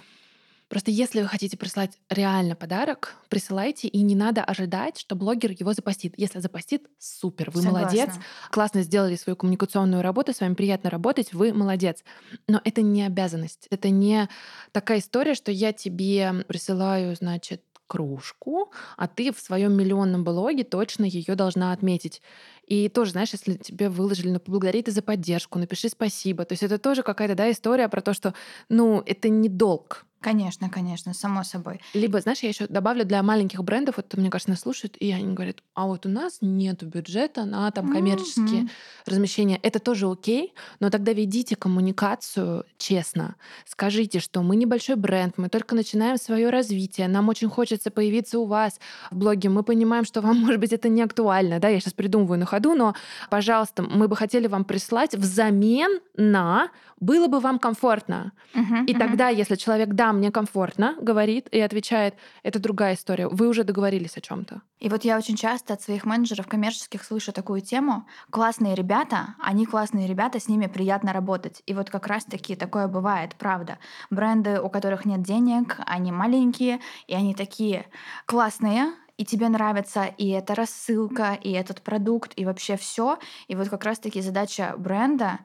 просто 0.68 0.90
если 0.90 1.22
вы 1.22 1.28
хотите 1.28 1.56
прислать 1.56 1.98
реально 2.10 2.56
подарок, 2.56 3.16
присылайте, 3.28 3.88
и 3.88 4.02
не 4.02 4.14
надо 4.14 4.42
ожидать, 4.44 4.98
что 4.98 5.14
блогер 5.14 5.52
его 5.52 5.72
запостит. 5.72 6.14
Если 6.16 6.40
запостит, 6.40 6.86
супер, 6.98 7.50
вы 7.50 7.62
Согласна. 7.62 7.80
молодец, 7.80 8.14
классно 8.50 8.82
сделали 8.82 9.16
свою 9.16 9.36
коммуникационную 9.36 10.02
работу, 10.02 10.32
с 10.32 10.40
вами 10.40 10.54
приятно 10.54 10.90
работать, 10.90 11.32
вы 11.32 11.52
молодец. 11.52 12.02
Но 12.48 12.60
это 12.64 12.82
не 12.82 13.04
обязанность. 13.04 13.68
Это 13.70 13.90
не 13.90 14.28
такая 14.72 14.98
история, 14.98 15.34
что 15.34 15.52
я 15.52 15.72
тебе 15.72 16.44
присылаю, 16.46 17.14
значит, 17.14 17.62
кружку, 17.90 18.72
а 18.96 19.08
ты 19.08 19.32
в 19.32 19.40
своем 19.40 19.72
миллионном 19.72 20.22
блоге 20.22 20.62
точно 20.62 21.04
ее 21.04 21.34
должна 21.34 21.72
отметить. 21.72 22.22
И 22.66 22.88
тоже, 22.88 23.10
знаешь, 23.10 23.32
если 23.32 23.54
тебе 23.54 23.88
выложили, 23.88 24.30
ну, 24.30 24.38
поблагодари 24.38 24.80
ты 24.82 24.92
за 24.92 25.02
поддержку, 25.02 25.58
напиши 25.58 25.88
спасибо. 25.88 26.44
То 26.44 26.52
есть 26.52 26.62
это 26.62 26.78
тоже 26.78 27.02
какая-то, 27.02 27.34
да, 27.34 27.50
история 27.50 27.88
про 27.88 28.00
то, 28.00 28.14
что, 28.14 28.32
ну, 28.68 29.02
это 29.04 29.28
не 29.28 29.48
долг. 29.48 30.06
Конечно, 30.20 30.68
конечно, 30.68 31.14
само 31.14 31.42
собой. 31.44 31.80
Либо, 31.94 32.20
знаешь, 32.20 32.40
я 32.40 32.48
еще 32.50 32.66
добавлю 32.66 33.04
для 33.04 33.22
маленьких 33.22 33.62
брендов, 33.64 33.96
вот 33.96 34.12
мне 34.14 34.28
кажется, 34.30 34.50
нас 34.50 34.60
слушают, 34.60 34.96
и 34.98 35.10
они 35.12 35.32
говорят, 35.34 35.56
а 35.74 35.86
вот 35.86 36.04
у 36.06 36.08
нас 36.10 36.38
нет 36.42 36.82
бюджета 36.84 37.44
на 37.46 37.70
там 37.70 37.88
коммерческие 37.88 38.62
Мгм. 38.62 38.70
размещения. 39.06 39.58
Это 39.62 39.78
тоже 39.78 40.06
окей, 40.10 40.52
но 40.78 40.90
тогда 40.90 41.12
ведите 41.12 41.56
коммуникацию 41.56 42.64
честно. 42.78 43.36
Скажите, 43.66 44.20
что 44.20 44.42
мы 44.42 44.56
небольшой 44.56 44.96
бренд, 44.96 45.38
мы 45.38 45.48
только 45.48 45.74
начинаем 45.74 46.18
свое 46.18 46.50
развитие, 46.50 47.08
нам 47.08 47.28
очень 47.28 47.48
хочется 47.48 47.90
появиться 47.90 48.38
у 48.38 48.44
вас 48.44 48.78
в 49.10 49.16
блоге. 49.16 49.48
Мы 49.48 49.62
понимаем, 49.62 50.04
что 50.04 50.20
вам, 50.20 50.36
может 50.40 50.60
быть, 50.60 50.72
это 50.72 50.88
не 50.90 51.02
актуально, 51.02 51.58
да, 51.60 51.68
я 51.68 51.80
сейчас 51.80 51.94
придумываю 51.94 52.38
на 52.38 52.46
ходу, 52.46 52.74
но, 52.74 52.94
пожалуйста, 53.30 53.82
мы 53.82 54.06
бы 54.06 54.16
хотели 54.16 54.46
вам 54.46 54.64
прислать 54.64 55.14
взамен 55.14 56.00
на 56.16 56.68
было 57.00 57.26
бы 57.28 57.40
вам 57.40 57.58
комфортно. 57.58 58.32
Мгм, 58.54 58.84
И 58.84 58.94
тогда, 58.94 59.28
если 59.30 59.56
человек 59.56 59.88
да, 59.94 60.09
мне 60.12 60.30
комфортно, 60.30 60.96
говорит 61.00 61.48
и 61.50 61.60
отвечает, 61.60 62.14
это 62.42 62.58
другая 62.58 62.94
история. 62.94 63.28
Вы 63.28 63.48
уже 63.48 63.64
договорились 63.64 64.16
о 64.16 64.20
чем-то. 64.20 64.62
И 64.78 64.88
вот 64.88 65.04
я 65.04 65.16
очень 65.16 65.36
часто 65.36 65.74
от 65.74 65.82
своих 65.82 66.04
менеджеров 66.04 66.46
коммерческих 66.46 67.04
слышу 67.04 67.32
такую 67.32 67.60
тему. 67.60 68.06
Классные 68.30 68.74
ребята, 68.74 69.34
они 69.38 69.66
классные 69.66 70.06
ребята, 70.06 70.40
с 70.40 70.48
ними 70.48 70.66
приятно 70.66 71.12
работать. 71.12 71.62
И 71.66 71.74
вот 71.74 71.90
как 71.90 72.06
раз-таки 72.06 72.56
такое 72.56 72.88
бывает, 72.88 73.34
правда. 73.36 73.78
Бренды, 74.10 74.60
у 74.60 74.70
которых 74.70 75.04
нет 75.04 75.22
денег, 75.22 75.76
они 75.86 76.12
маленькие, 76.12 76.80
и 77.06 77.14
они 77.14 77.34
такие 77.34 77.86
классные, 78.26 78.92
и 79.20 79.24
тебе 79.26 79.50
нравится 79.50 80.04
и 80.04 80.30
эта 80.30 80.54
рассылка, 80.54 81.34
и 81.34 81.50
этот 81.50 81.82
продукт, 81.82 82.32
и 82.36 82.46
вообще 82.46 82.78
все. 82.78 83.18
И 83.48 83.54
вот 83.54 83.68
как 83.68 83.84
раз-таки 83.84 84.22
задача 84.22 84.74
бренда 84.78 85.40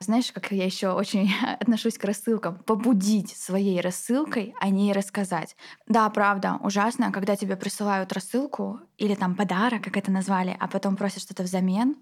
знаешь, 0.00 0.32
как 0.32 0.52
я 0.52 0.64
еще 0.64 0.90
очень 0.90 1.30
отношусь 1.60 1.98
к 1.98 2.04
рассылкам? 2.04 2.58
Побудить 2.64 3.36
своей 3.36 3.80
рассылкой 3.80 4.54
о 4.60 4.68
ней 4.70 4.92
рассказать. 4.92 5.56
Да, 5.86 6.08
правда, 6.10 6.58
ужасно, 6.62 7.12
когда 7.12 7.36
тебе 7.36 7.56
присылают 7.56 8.12
рассылку 8.12 8.80
или 8.98 9.14
там 9.14 9.34
подарок, 9.34 9.82
как 9.82 9.96
это 9.96 10.10
назвали, 10.10 10.56
а 10.58 10.68
потом 10.68 10.96
просят 10.96 11.22
что-то 11.22 11.42
взамен. 11.42 11.96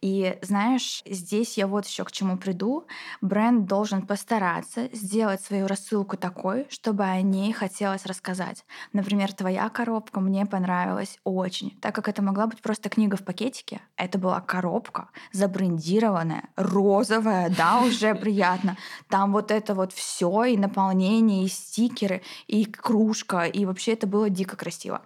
И 0.00 0.38
знаешь, 0.42 1.02
здесь 1.06 1.56
я 1.56 1.66
вот 1.66 1.86
еще 1.86 2.04
к 2.04 2.12
чему 2.12 2.36
приду. 2.36 2.86
Бренд 3.20 3.66
должен 3.66 4.06
постараться 4.06 4.88
сделать 4.92 5.40
свою 5.40 5.66
рассылку 5.66 6.16
такой, 6.16 6.66
чтобы 6.68 7.04
о 7.04 7.20
ней 7.22 7.52
хотелось 7.52 8.06
рассказать. 8.06 8.64
Например, 8.92 9.32
твоя 9.32 9.68
коробка 9.68 10.20
мне 10.20 10.44
понравилась 10.46 11.18
очень, 11.24 11.70
так 11.80 11.94
как 11.94 12.08
это 12.08 12.22
могла 12.22 12.46
быть 12.46 12.60
просто 12.60 12.88
книга 12.88 13.16
в 13.16 13.24
пакетике. 13.24 13.80
Это 13.96 14.18
была 14.18 14.40
коробка 14.40 15.08
забрендированная, 15.32 16.48
розовая, 16.56 17.48
да, 17.48 17.80
уже 17.86 18.14
приятно. 18.14 18.76
Там 19.08 19.32
вот 19.32 19.50
это 19.50 19.74
вот 19.74 19.92
все 19.92 20.44
и 20.44 20.56
наполнение, 20.56 21.44
и 21.44 21.48
стикеры, 21.48 22.22
и 22.46 22.64
кружка, 22.64 23.44
и 23.44 23.64
вообще 23.64 23.92
это 23.92 24.06
было 24.06 24.28
дико 24.28 24.56
красиво. 24.56 25.00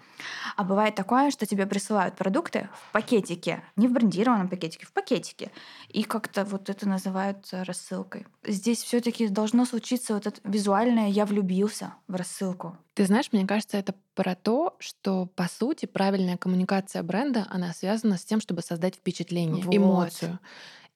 А 0.56 0.64
бывает 0.64 0.94
такое, 0.94 1.27
что 1.30 1.46
тебе 1.46 1.66
присылают 1.66 2.16
продукты 2.16 2.68
в 2.88 2.92
пакетике, 2.92 3.62
не 3.76 3.88
в 3.88 3.92
брендированном 3.92 4.48
пакетике, 4.48 4.86
в 4.86 4.92
пакетике, 4.92 5.50
и 5.88 6.02
как-то 6.02 6.44
вот 6.44 6.68
это 6.70 6.88
называют 6.88 7.48
рассылкой. 7.52 8.26
Здесь 8.44 8.82
все-таки 8.82 9.28
должно 9.28 9.64
случиться 9.64 10.14
вот 10.14 10.26
это 10.26 10.40
визуальное 10.44 11.08
«я 11.08 11.26
влюбился» 11.26 11.94
в 12.06 12.14
рассылку. 12.14 12.76
Ты 12.94 13.06
знаешь, 13.06 13.28
мне 13.32 13.46
кажется, 13.46 13.76
это 13.76 13.94
про 14.14 14.34
то, 14.34 14.74
что, 14.80 15.26
по 15.26 15.48
сути, 15.48 15.86
правильная 15.86 16.36
коммуникация 16.36 17.02
бренда, 17.02 17.46
она 17.50 17.72
связана 17.72 18.18
с 18.18 18.24
тем, 18.24 18.40
чтобы 18.40 18.62
создать 18.62 18.96
впечатление, 18.96 19.62
Вот. 19.64 19.74
эмоцию. 19.74 20.38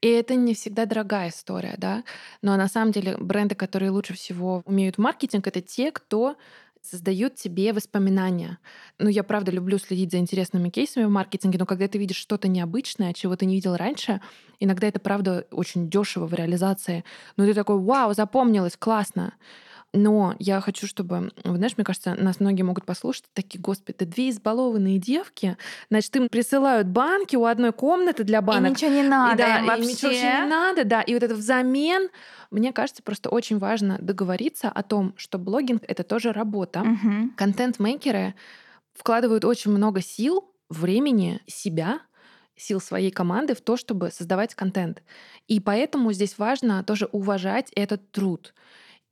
И 0.01 0.09
это 0.09 0.35
не 0.35 0.55
всегда 0.55 0.85
дорогая 0.85 1.29
история, 1.29 1.77
да. 1.79 2.03
Но 2.43 2.57
на 2.57 2.69
самом 2.69 2.91
деле 2.91 3.17
бренды, 3.17 3.55
которые 3.55 3.91
лучше 3.91 4.15
всего 4.15 4.63
умеют 4.67 4.99
маркетинг, 4.99 5.47
это 5.47 5.61
те, 5.61 5.93
кто 5.93 6.37
создают 6.83 7.37
тебе 7.37 7.73
воспоминания. 7.73 8.59
Ну, 8.99 9.09
я 9.09 9.23
правда 9.23 9.53
люблю 9.53 9.79
следить 9.79 10.11
за 10.11 10.19
интересными 10.19 10.69
кейсами 10.69 11.05
в 11.05 11.11
маркетинге, 11.11 11.59
но 11.59 11.67
когда 11.67 11.89
ты 11.89 11.99
видишь 11.99 12.17
что-то 12.17 12.49
необычное, 12.49 13.13
чего 13.13 13.37
ты 13.37 13.47
не 13.47 13.55
видел 13.55 13.77
раньше, 13.77 14.21
иногда 14.61 14.89
это 14.89 14.99
правда 14.99 15.47
очень 15.51 15.89
дешево 15.89 16.27
в 16.27 16.35
реализации. 16.35 17.05
Но 17.37 17.47
ты 17.47 17.55
такой, 17.55 17.79
вау, 17.79 18.15
запомнилось, 18.15 18.77
классно. 18.77 19.35
Но 19.95 20.35
я 20.39 20.61
хочу, 20.63 20.87
чтобы, 20.87 21.33
вы 21.45 21.57
знаешь, 21.57 21.77
мне 21.77 21.85
кажется, 21.85 22.15
нас 22.15 22.41
многие 22.41 22.63
могут 22.63 22.87
послушать, 22.87 23.25
такие, 23.35 23.61
господи, 23.61 24.05
две 24.07 24.31
избалованные 24.31 24.99
девки, 24.99 25.59
значит, 25.91 26.17
им 26.17 26.29
присылают 26.31 26.89
банки 26.89 27.37
у 27.37 27.45
одной 27.45 27.73
комнаты 27.73 28.25
для 28.25 28.39
И 28.39 28.45
банок. 28.45 28.73
ничего 28.73 28.91
не 28.91 29.03
И 29.03 29.07
надо 29.09 29.37
да, 29.37 29.59
им 29.59 29.65
и 29.65 29.67
вообще. 29.67 29.91
ничего 29.93 30.09
вообще 30.09 30.33
не 30.33 30.43
надо, 30.49 30.85
да. 30.85 31.03
И 31.03 31.13
вот 31.13 31.23
это 31.23 31.35
взамен, 31.35 32.09
мне 32.51 32.73
кажется, 32.73 33.03
просто 33.03 33.29
очень 33.29 33.59
важно 33.59 33.99
договориться 34.01 34.71
о 34.71 34.83
том, 34.83 35.13
что 35.17 35.39
блогинг— 35.39 35.83
это 35.87 36.05
тоже 36.05 36.33
работа. 36.33 36.81
Мгм. 36.81 37.35
Контент-мейкеры 37.37 38.35
вкладывают 38.95 39.45
очень 39.45 39.71
много 39.73 40.01
сил, 40.01 40.55
времени, 40.71 41.41
себя, 41.47 42.01
сил 42.57 42.81
своей 42.81 43.11
команды 43.11 43.55
в 43.55 43.61
то, 43.61 43.77
чтобы 43.77 44.11
создавать 44.11 44.55
контент. 44.55 45.03
И 45.49 45.61
поэтому 45.61 46.13
здесь 46.13 46.39
важно 46.39 46.83
тоже 46.85 47.07
уважать 47.13 47.71
этот 47.75 48.11
труд. 48.11 48.55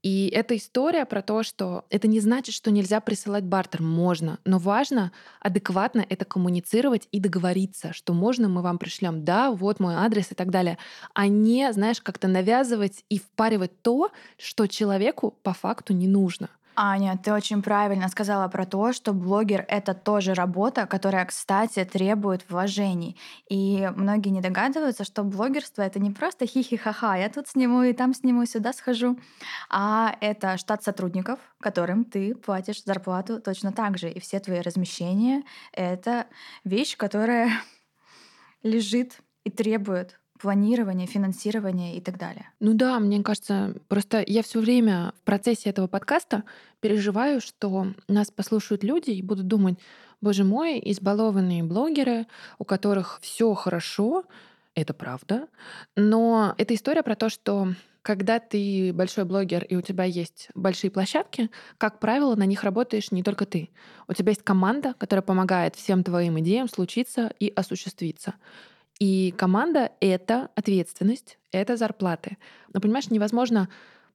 И 0.03 0.29
эта 0.29 0.57
история 0.57 1.05
про 1.05 1.21
то, 1.21 1.43
что 1.43 1.85
это 1.91 2.09
не 2.09 2.21
значит, 2.21 2.55
что 2.55 2.71
нельзя 2.71 3.01
присылать 3.01 3.45
бартер. 3.45 3.83
Можно. 3.83 4.39
Но 4.45 4.59
важно 4.59 5.13
адекватно 5.41 6.05
это 6.09 6.25
коммуницировать 6.25 7.07
и 7.13 7.21
договориться, 7.21 7.93
что 7.93 8.15
можно, 8.15 8.49
мы 8.49 8.63
вам 8.63 8.79
пришлем, 8.79 9.25
да, 9.25 9.51
вот 9.51 9.79
мой 9.79 9.95
адрес 9.95 10.33
и 10.33 10.35
так 10.35 10.51
далее. 10.51 10.79
А 11.15 11.27
не, 11.29 11.71
знаешь, 11.73 12.01
как-то 12.01 12.29
навязывать 12.29 13.05
и 13.11 13.19
впаривать 13.19 13.83
то, 13.83 14.11
что 14.39 14.67
человеку 14.67 15.35
по 15.43 15.53
факту 15.53 15.93
не 15.93 16.09
нужно. 16.09 16.49
Аня, 16.77 17.19
ты 17.23 17.33
очень 17.33 17.63
правильно 17.63 18.09
сказала 18.09 18.49
про 18.49 18.65
то, 18.65 18.93
что 18.93 19.13
блогер— 19.13 19.65
это 19.69 19.93
тоже 19.93 20.35
работа, 20.35 20.87
которая, 20.87 21.25
кстати, 21.27 21.85
требует 21.85 22.49
вложений. 22.49 23.17
И 23.49 23.91
многие 23.97 24.31
не 24.31 24.41
догадываются, 24.41 25.05
что 25.05 25.23
блогерство— 25.23 25.83
это 25.83 25.99
не 25.99 26.11
просто 26.11 26.47
хихи-ха-ха, 26.47 27.17
я 27.17 27.29
тут 27.29 27.49
сниму 27.49 27.83
и 27.83 27.93
там 27.93 28.15
сниму, 28.15 28.47
сюда 28.47 28.73
схожу, 28.73 29.19
а 29.69 30.17
это 30.21 30.57
штат 30.57 30.83
сотрудников, 30.83 31.39
которым 31.61 32.05
ты 32.05 32.35
платишь 32.35 32.85
зарплату 32.85 33.41
точно 33.41 33.73
так 33.73 33.99
же. 33.99 34.11
И 34.11 34.21
все 34.21 34.41
твои 34.41 34.61
размещения— 34.61 35.43
это 35.73 36.27
вещь, 36.65 36.97
которая 36.97 37.51
лежит 38.63 39.21
и 39.45 39.51
требует 39.51 40.21
планирования, 40.41 41.07
финансирования 41.07 41.97
и 41.97 42.01
так 42.01 42.19
далее. 42.19 42.51
Ну 42.61 42.75
да, 42.75 42.99
мне 42.99 43.23
кажется, 43.23 43.75
просто 43.89 44.25
я 44.27 44.43
все 44.43 44.61
время 44.61 45.13
в 45.21 45.25
процессе 45.25 45.71
этого 45.71 45.87
подкаста 45.87 46.45
переживаю, 46.81 47.41
что 47.41 47.89
нас 48.09 48.31
послушают 48.31 48.83
люди 48.83 49.11
и 49.11 49.23
будут 49.23 49.47
думать, 49.47 49.79
боже 50.21 50.45
мой, 50.45 50.81
избалованные 50.85 51.63
блогеры, 51.63 52.27
у 52.59 52.65
которых 52.65 53.19
все 53.23 53.55
хорошо, 53.55 54.25
это 54.75 54.95
правда, 54.95 55.49
но 55.97 56.55
это 56.57 56.75
история 56.75 57.03
про 57.03 57.17
то, 57.17 57.29
что 57.29 57.75
когда 58.03 58.39
ты 58.39 58.93
большой 58.95 59.25
блогер 59.25 59.65
и 59.65 59.77
у 59.77 59.83
тебя 59.83 60.05
есть 60.05 60.49
большие 60.55 60.91
площадки, 60.91 61.51
как 61.77 62.01
правило, 62.01 62.35
на 62.35 62.47
них 62.47 62.65
работаешь 62.65 63.11
не 63.11 63.23
только 63.23 63.45
ты. 63.45 63.69
У 64.09 64.15
тебя 64.15 64.31
есть 64.31 64.43
команда, 64.43 64.95
которая 64.97 65.23
помогает 65.23 65.77
всем 65.77 66.03
твоим 66.03 66.41
идеям 66.41 66.69
случиться 66.69 67.33
и 67.39 67.53
осуществиться. 67.55 68.35
И 69.01 69.35
команда— 69.37 69.93
это 70.01 70.51
ответственность, 70.55 71.39
это 71.53 71.77
зарплаты. 71.77 72.37
Но 72.73 72.81
понимаешь, 72.81 73.11
невозможно 73.11 73.69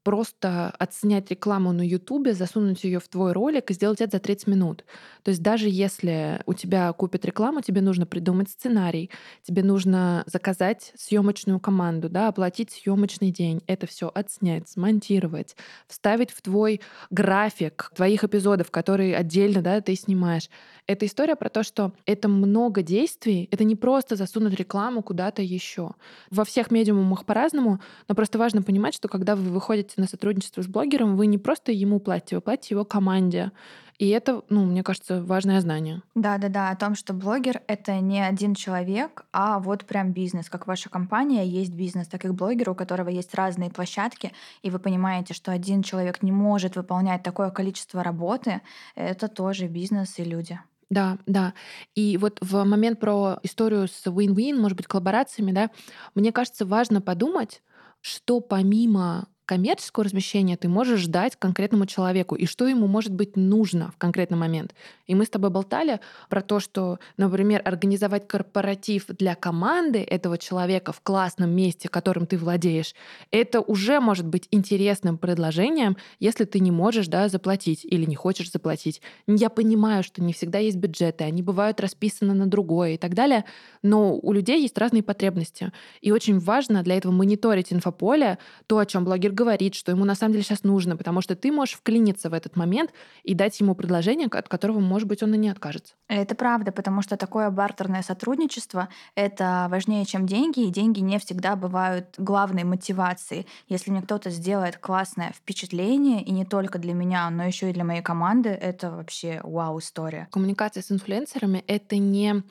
просто 0.05 0.69
отснять 0.77 1.31
рекламу 1.31 1.73
на 1.73 1.81
Ютубе, 1.81 2.35
засунуть 2.35 2.83
ее 2.83 2.99
в 2.99 3.07
твой 3.07 3.31
ролик 3.31 3.71
и 3.71 3.73
сделать 3.73 4.01
это 4.01 4.17
за 4.17 4.19
30 4.19 4.47
минут. 4.47 4.85
То 5.23 5.29
есть 5.29 5.41
даже 5.41 5.67
если 5.67 6.43
у 6.45 6.53
тебя 6.53 6.93
купят 6.93 7.25
рекламу, 7.25 7.61
тебе 7.61 7.81
нужно 7.81 8.05
придумать 8.05 8.51
сценарий, 8.51 9.09
тебе 9.41 9.63
нужно 9.63 10.23
заказать 10.27 10.93
съемочную 10.95 11.59
команду, 11.59 12.07
да, 12.07 12.27
оплатить 12.27 12.69
съемочный 12.69 13.31
день, 13.31 13.63
это 13.65 13.87
все 13.87 14.11
отснять, 14.13 14.69
смонтировать, 14.69 15.55
вставить 15.87 16.29
в 16.29 16.39
твой 16.43 16.81
график 17.09 17.91
твоих 17.95 18.23
эпизодов, 18.23 18.69
которые 18.69 19.17
отдельно 19.17 19.63
да, 19.63 19.81
ты 19.81 19.95
снимаешь. 19.95 20.51
Это 20.85 21.07
история 21.07 21.35
про 21.35 21.49
то, 21.49 21.63
что 21.63 21.93
это 22.05 22.27
много 22.27 22.83
действий, 22.83 23.49
это 23.49 23.63
не 23.63 23.75
просто 23.75 24.15
засунуть 24.15 24.53
рекламу 24.53 25.01
куда-то 25.01 25.41
еще. 25.41 25.93
Во 26.29 26.45
всех 26.45 26.69
медиумах 26.69 27.25
по-разному, 27.25 27.79
но 28.07 28.13
просто 28.13 28.37
важно 28.37 28.61
понимать, 28.61 28.93
что 28.93 29.07
когда 29.07 29.35
вы 29.35 29.49
выходите 29.49 29.94
на 29.97 30.07
сотрудничество 30.07 30.61
с 30.61 30.67
блогером, 30.67 31.17
вы 31.17 31.27
не 31.27 31.37
просто 31.37 31.71
ему 31.71 31.99
платите, 31.99 32.35
вы 32.35 32.41
платите 32.41 32.75
его 32.75 32.85
команде. 32.85 33.51
И 33.97 34.09
это, 34.09 34.43
ну, 34.49 34.65
мне 34.65 34.83
кажется, 34.83 35.23
важное 35.23 35.61
знание. 35.61 36.01
Да-да-да, 36.15 36.69
о 36.69 36.75
том, 36.75 36.95
что 36.95 37.13
блогер— 37.13 37.61
это 37.67 37.99
не 38.01 38.19
один 38.21 38.53
человек, 38.53 39.25
а 39.31 39.59
вот 39.59 39.85
прям 39.85 40.11
бизнес. 40.11 40.49
Как 40.49 40.67
ваша 40.67 40.89
компания 40.89 41.47
есть 41.47 41.73
бизнес, 41.73 42.07
так 42.07 42.25
и 42.25 42.29
блогер, 42.29 42.69
у 42.69 42.75
которого 42.75 43.07
есть 43.07 43.33
разные 43.33 43.69
площадки, 43.69 44.33
и 44.63 44.69
вы 44.69 44.79
понимаете, 44.79 45.33
что 45.33 45.53
один 45.53 45.81
человек 45.81 46.21
не 46.23 46.33
может 46.33 46.75
выполнять 46.75 47.23
такое 47.23 47.51
количество 47.51 48.03
работы, 48.03 48.61
это 48.95 49.29
тоже 49.29 49.67
бизнес 49.67 50.19
и 50.19 50.25
люди. 50.25 50.59
Да, 50.89 51.17
да. 51.25 51.53
И 51.95 52.17
вот 52.17 52.37
в 52.41 52.63
момент 52.65 52.99
про 52.99 53.39
историю 53.43 53.87
с 53.87 54.05
win-win, 54.05 54.59
может 54.59 54.77
быть, 54.77 54.87
коллаборациями, 54.87 55.51
да, 55.51 55.71
мне 56.15 56.33
кажется, 56.33 56.65
важно 56.65 57.01
подумать, 57.01 57.63
что 58.01 58.39
помимо 58.41 59.27
коммерческого 59.45 60.05
размещения 60.05 60.57
ты 60.57 60.67
можешь 60.67 61.01
ждать 61.01 61.35
конкретному 61.35 61.85
человеку 61.85 62.35
и 62.35 62.45
что 62.45 62.67
ему 62.67 62.87
может 62.87 63.13
быть 63.13 63.35
нужно 63.35 63.91
в 63.91 63.97
конкретный 63.97 64.37
момент. 64.37 64.73
И 65.07 65.15
мы 65.15 65.25
с 65.25 65.29
тобой 65.29 65.49
болтали 65.49 65.99
про 66.29 66.41
то, 66.41 66.59
что, 66.59 66.99
например, 67.17 67.61
организовать 67.63 68.27
корпоратив 68.27 69.05
для 69.07 69.35
команды 69.35 69.99
этого 69.99 70.37
человека 70.37 70.91
в 70.91 71.01
классном 71.01 71.51
месте, 71.51 71.89
которым 71.89 72.25
ты 72.25 72.37
владеешь, 72.37 72.95
это 73.31 73.61
уже 73.61 73.99
может 73.99 74.25
быть 74.25 74.47
интересным 74.51 75.17
предложением, 75.17 75.97
если 76.19 76.45
ты 76.45 76.59
не 76.59 76.71
можешь 76.71 77.07
да, 77.07 77.29
заплатить 77.29 77.85
или 77.85 78.05
не 78.05 78.15
хочешь 78.15 78.51
заплатить. 78.51 79.01
Я 79.27 79.49
понимаю, 79.49 80.03
что 80.03 80.23
не 80.23 80.33
всегда 80.33 80.59
есть 80.59 80.77
бюджеты, 80.77 81.23
они 81.23 81.43
бывают 81.43 81.79
расписаны 81.79 82.33
на 82.33 82.47
другое 82.47 82.93
и 82.93 82.97
так 82.97 83.13
далее, 83.13 83.45
но 83.83 84.15
у 84.15 84.33
людей 84.33 84.61
есть 84.61 84.77
разные 84.77 85.03
потребности. 85.03 85.71
И 86.01 86.11
очень 86.11 86.39
важно 86.39 86.81
для 86.81 86.97
этого 86.97 87.11
мониторить 87.11 87.71
инфополе, 87.71 88.39
то, 88.67 88.79
о 88.79 88.85
чем 88.85 89.05
блогер 89.05 89.34
говорит, 89.35 89.75
что 89.75 89.91
ему 89.91 90.05
на 90.05 90.15
самом 90.15 90.31
деле 90.31 90.43
сейчас 90.43 90.63
нужно, 90.63 90.97
потому 90.97 91.21
что 91.21 91.35
ты 91.35 91.51
можешь 91.51 91.75
вклиниться 91.75 92.29
в 92.29 92.33
этот 92.33 92.55
момент 92.55 92.91
и 93.23 93.35
дать 93.35 93.59
ему 93.59 93.75
предложение, 93.75 94.27
от 94.31 94.47
которого, 94.47 94.79
может 94.79 95.07
быть, 95.07 95.21
он 95.21 95.33
и 95.35 95.37
не 95.37 95.49
откажется. 95.49 95.93
Это 96.07 96.33
правда, 96.33 96.71
потому 96.71 97.03
что 97.03 97.17
такое 97.17 97.51
бартерное 97.51 98.01
сотрудничество— 98.01 98.89
это 99.15 99.67
важнее, 99.69 100.05
чем 100.05 100.25
деньги, 100.25 100.61
и 100.61 100.71
деньги 100.71 101.01
не 101.01 101.19
всегда 101.19 101.55
бывают 101.55 102.15
главной 102.17 102.63
мотивацией. 102.63 103.45
Если 103.67 103.91
мне 103.91 104.01
кто-то 104.01 104.31
сделает 104.31 104.77
классное 104.77 105.33
впечатление, 105.33 106.23
и 106.23 106.31
не 106.31 106.45
только 106.45 106.79
для 106.79 106.93
меня, 106.93 107.29
но 107.29 107.43
еще 107.43 107.69
и 107.69 107.73
для 107.73 107.83
моей 107.83 108.01
команды, 108.01 108.49
это 108.49 108.89
вообще 108.89 109.41
вау-история. 109.43 110.27
Коммуникация 110.31 110.81
с 110.81 110.91
инфлюенсерами— 110.91 111.63
это 111.67 111.97
не 111.97 112.43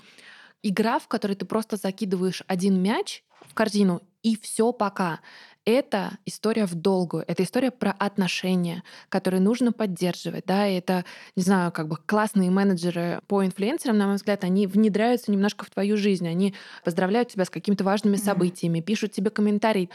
игра, 0.63 0.99
в 0.99 1.09
которой 1.09 1.35
ты 1.35 1.47
просто 1.47 1.77
закидываешь 1.77 2.43
один 2.47 2.81
мяч 2.81 3.25
в 3.47 3.55
корзину 3.55 4.03
и 4.23 4.39
все 4.41 4.73
пока 4.73 5.21
это 5.65 6.19
история 6.27 6.67
в 6.67 6.75
долгую, 6.75 7.25
это 7.27 7.43
история 7.43 7.71
про 7.71 7.93
отношения, 7.93 8.83
которые 9.09 9.41
нужно 9.41 9.73
поддерживать, 9.73 10.45
да, 10.47 10.67
и 10.67 10.75
это, 10.75 11.05
не 11.37 11.43
знаю, 11.43 11.73
как 11.73 11.89
бы 11.89 11.97
классные 11.97 12.51
менеджеры 12.51 13.21
по 13.27 13.45
инфлюенсерам, 13.45 13.97
на 13.97 14.07
мой 14.07 14.17
взгляд, 14.17 14.45
они 14.45 14.67
внедряются 14.67 15.33
немножко 15.33 15.65
в 15.65 15.71
твою 15.71 15.97
жизнь, 15.97 16.29
они 16.29 16.55
поздравляют 16.85 17.31
тебя 17.31 17.45
с 17.45 17.51
какими-то 17.51 17.85
важными 17.85 18.17
событиями, 18.17 18.81
пишут 18.81 19.13
тебе 19.13 19.31
комментарии, 19.31 19.91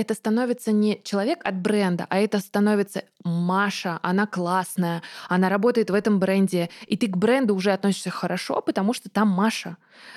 это 0.00 0.14
становится 0.14 0.72
не 0.72 1.00
человек 1.04 1.40
от 1.44 1.56
бренда, 1.56 2.06
а 2.08 2.18
это 2.18 2.38
становится 2.38 3.04
Маша, 3.22 3.98
она 4.02 4.26
классная, 4.26 5.02
она 5.28 5.50
работает 5.50 5.90
в 5.90 5.94
этом 5.94 6.18
бренде, 6.18 6.70
и 6.86 6.96
ты 6.96 7.06
к 7.06 7.18
бренду 7.18 7.54
уже 7.54 7.72
относишься 7.72 8.08
хорошо, 8.08 8.62
потому 8.62 8.94
что 8.94 9.10
там 9.10 9.28
Маша. 9.28 9.76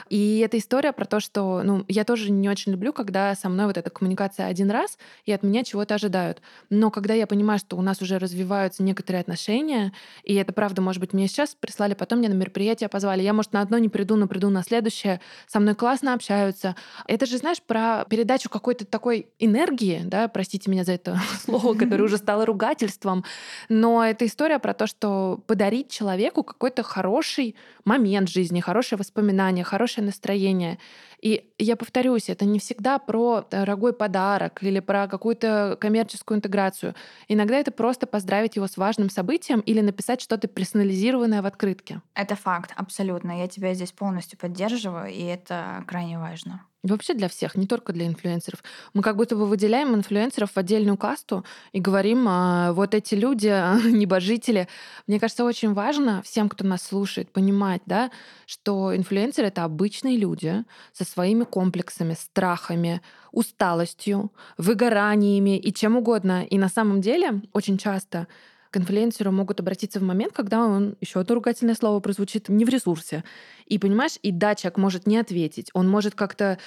И 0.10 0.40
эта 0.40 0.58
история 0.58 0.94
про 0.94 1.04
то, 1.04 1.20
что 1.20 1.62
ну, 1.64 1.84
я 1.90 2.06
тоже 2.06 2.32
не 2.32 2.50
очень 2.50 2.72
люблю, 2.72 2.94
когда 2.94 3.36
со 3.36 3.50
мной 3.50 3.66
вот 3.66 3.78
эта 3.78 3.90
коммуникация 3.90 4.48
один 4.48 4.72
раз, 4.72 4.93
и 5.26 5.32
от 5.32 5.44
меня 5.44 5.64
чего-то 5.64 5.96
ожидают. 5.96 6.42
Но 6.70 6.92
когда 6.92 7.14
я 7.14 7.28
понимаю, 7.28 7.60
что 7.60 7.78
у 7.78 7.82
нас 7.82 8.02
уже 8.02 8.20
развиваются 8.20 8.84
некоторые 8.84 9.22
отношения, 9.22 9.94
и 10.24 10.34
это 10.36 10.54
правда, 10.54 10.82
может 10.82 11.00
быть, 11.00 11.14
мне 11.14 11.28
сейчас 11.28 11.56
прислали, 11.56 11.94
потом 11.94 12.20
мне 12.20 12.30
на 12.30 12.34
мероприятие 12.34 12.90
позвали, 12.90 13.22
я, 13.22 13.34
может, 13.34 13.54
на 13.54 13.62
одно 13.62 13.78
не 13.78 13.90
приду, 13.90 14.16
но 14.16 14.28
приду 14.28 14.50
на 14.50 14.64
следующее, 14.64 15.20
со 15.48 15.60
мной 15.60 15.76
классно 15.76 16.14
общаются. 16.14 16.76
Это 17.08 17.26
же, 17.26 17.38
знаешь, 17.38 17.62
про 17.62 18.06
передачу 18.10 18.50
какой-то 18.50 18.86
такой 18.86 19.28
энергии, 19.40 19.64
энергии, 19.64 20.02
да, 20.04 20.28
простите 20.28 20.70
меня 20.70 20.84
за 20.84 20.94
это 20.94 21.20
слово, 21.44 21.74
которое 21.74 22.04
уже 22.04 22.18
стало 22.18 22.46
ругательством, 22.46 23.24
но 23.70 24.04
это 24.04 24.26
история 24.26 24.60
про 24.60 24.74
то, 24.74 24.88
что 24.88 25.42
подарить 25.48 25.90
человеку 25.90 26.44
какой-то 26.44 26.84
хороший 26.84 27.56
момент 27.86 28.30
жизни, 28.30 28.60
хорошее 28.60 28.98
воспоминание, 28.98 29.64
хорошее 29.64 30.06
настроение. 30.06 30.80
И 31.24 31.54
я 31.58 31.78
повторюсь, 31.78 32.28
это 32.28 32.44
не 32.44 32.60
всегда 32.60 33.00
про 33.00 33.46
дорогой 33.50 33.94
подарок 33.94 34.62
или 34.62 34.82
про 34.82 35.08
какую-то 35.08 35.78
коммерческую 35.80 36.40
интеграцию. 36.40 36.96
Иногда 37.30 37.56
это 37.56 37.72
просто 37.72 38.06
поздравить 38.08 38.58
его 38.58 38.68
с 38.68 38.76
важным 38.76 39.10
событием 39.10 39.62
или 39.62 39.80
написать 39.80 40.20
что-то 40.20 40.50
персонализированное 40.50 41.42
в 41.42 41.46
открытке. 41.46 42.02
Это 42.14 42.36
факт, 42.36 42.74
абсолютно. 42.76 43.40
Я 43.40 43.48
тебя 43.48 43.74
здесь 43.74 43.94
полностью 43.94 44.38
поддерживаю, 44.38 45.14
и 45.14 45.22
это 45.22 45.86
крайне 45.88 46.20
важно. 46.20 46.66
Вообще 46.84 47.14
для 47.14 47.30
всех, 47.30 47.56
не 47.56 47.66
только 47.66 47.94
для 47.94 48.06
инфлюенсеров. 48.06 48.62
Мы 48.94 49.04
как 49.04 49.16
будто 49.16 49.38
бы 49.38 49.46
выделяем 49.46 49.96
инфлюенсеров 49.96 50.52
в 50.52 50.58
отдельную 50.58 50.98
касту 50.98 51.46
и 51.72 51.80
говорим, 51.80 52.26
а, 52.28 52.74
вот 52.74 52.94
эти 52.94 53.16
люди, 53.16 53.48
небожители. 53.88 54.68
Мне 55.08 55.18
кажется, 55.18 55.46
очень 55.46 55.74
важно 55.74 56.22
всем, 56.24 56.50
кто 56.50 56.66
нас 56.66 56.84
слушает, 56.84 57.32
понимать, 57.32 57.82
да, 57.86 58.12
что 58.46 58.94
инфлюенсеры— 58.94 59.48
это 59.50 59.64
обычные 59.64 60.18
люди 60.18 60.66
со 60.92 61.06
своими 61.06 61.46
комплексами, 61.46 62.16
страхами, 62.20 63.02
усталостью, 63.32 64.34
выгораниями 64.58 65.58
и 65.58 65.74
чем 65.74 65.96
угодно. 65.96 66.44
И 66.44 66.58
на 66.58 66.68
самом 66.68 67.00
деле 67.00 67.42
очень 67.54 67.78
часто 67.78 68.28
к 68.74 68.78
инфлюенсеру 68.78 69.32
могут 69.32 69.60
обратиться 69.60 70.00
в 70.00 70.04
момент, 70.04 70.34
когда 70.34 70.66
он, 70.66 70.96
еще 71.00 71.20
одно 71.20 71.36
ругательное 71.36 71.76
слово 71.76 72.00
прозвучит, 72.00 72.50
не 72.50 72.66
в 72.66 72.70
ресурсе. 72.70 73.24
И 73.68 73.78
понимаешь, 73.78 74.18
и 74.24 74.32
да, 74.32 74.56
может 74.78 75.06
не 75.06 75.18
ответить, 75.18 75.70
он 75.74 75.88
может 75.88 76.16
как-то 76.16 76.58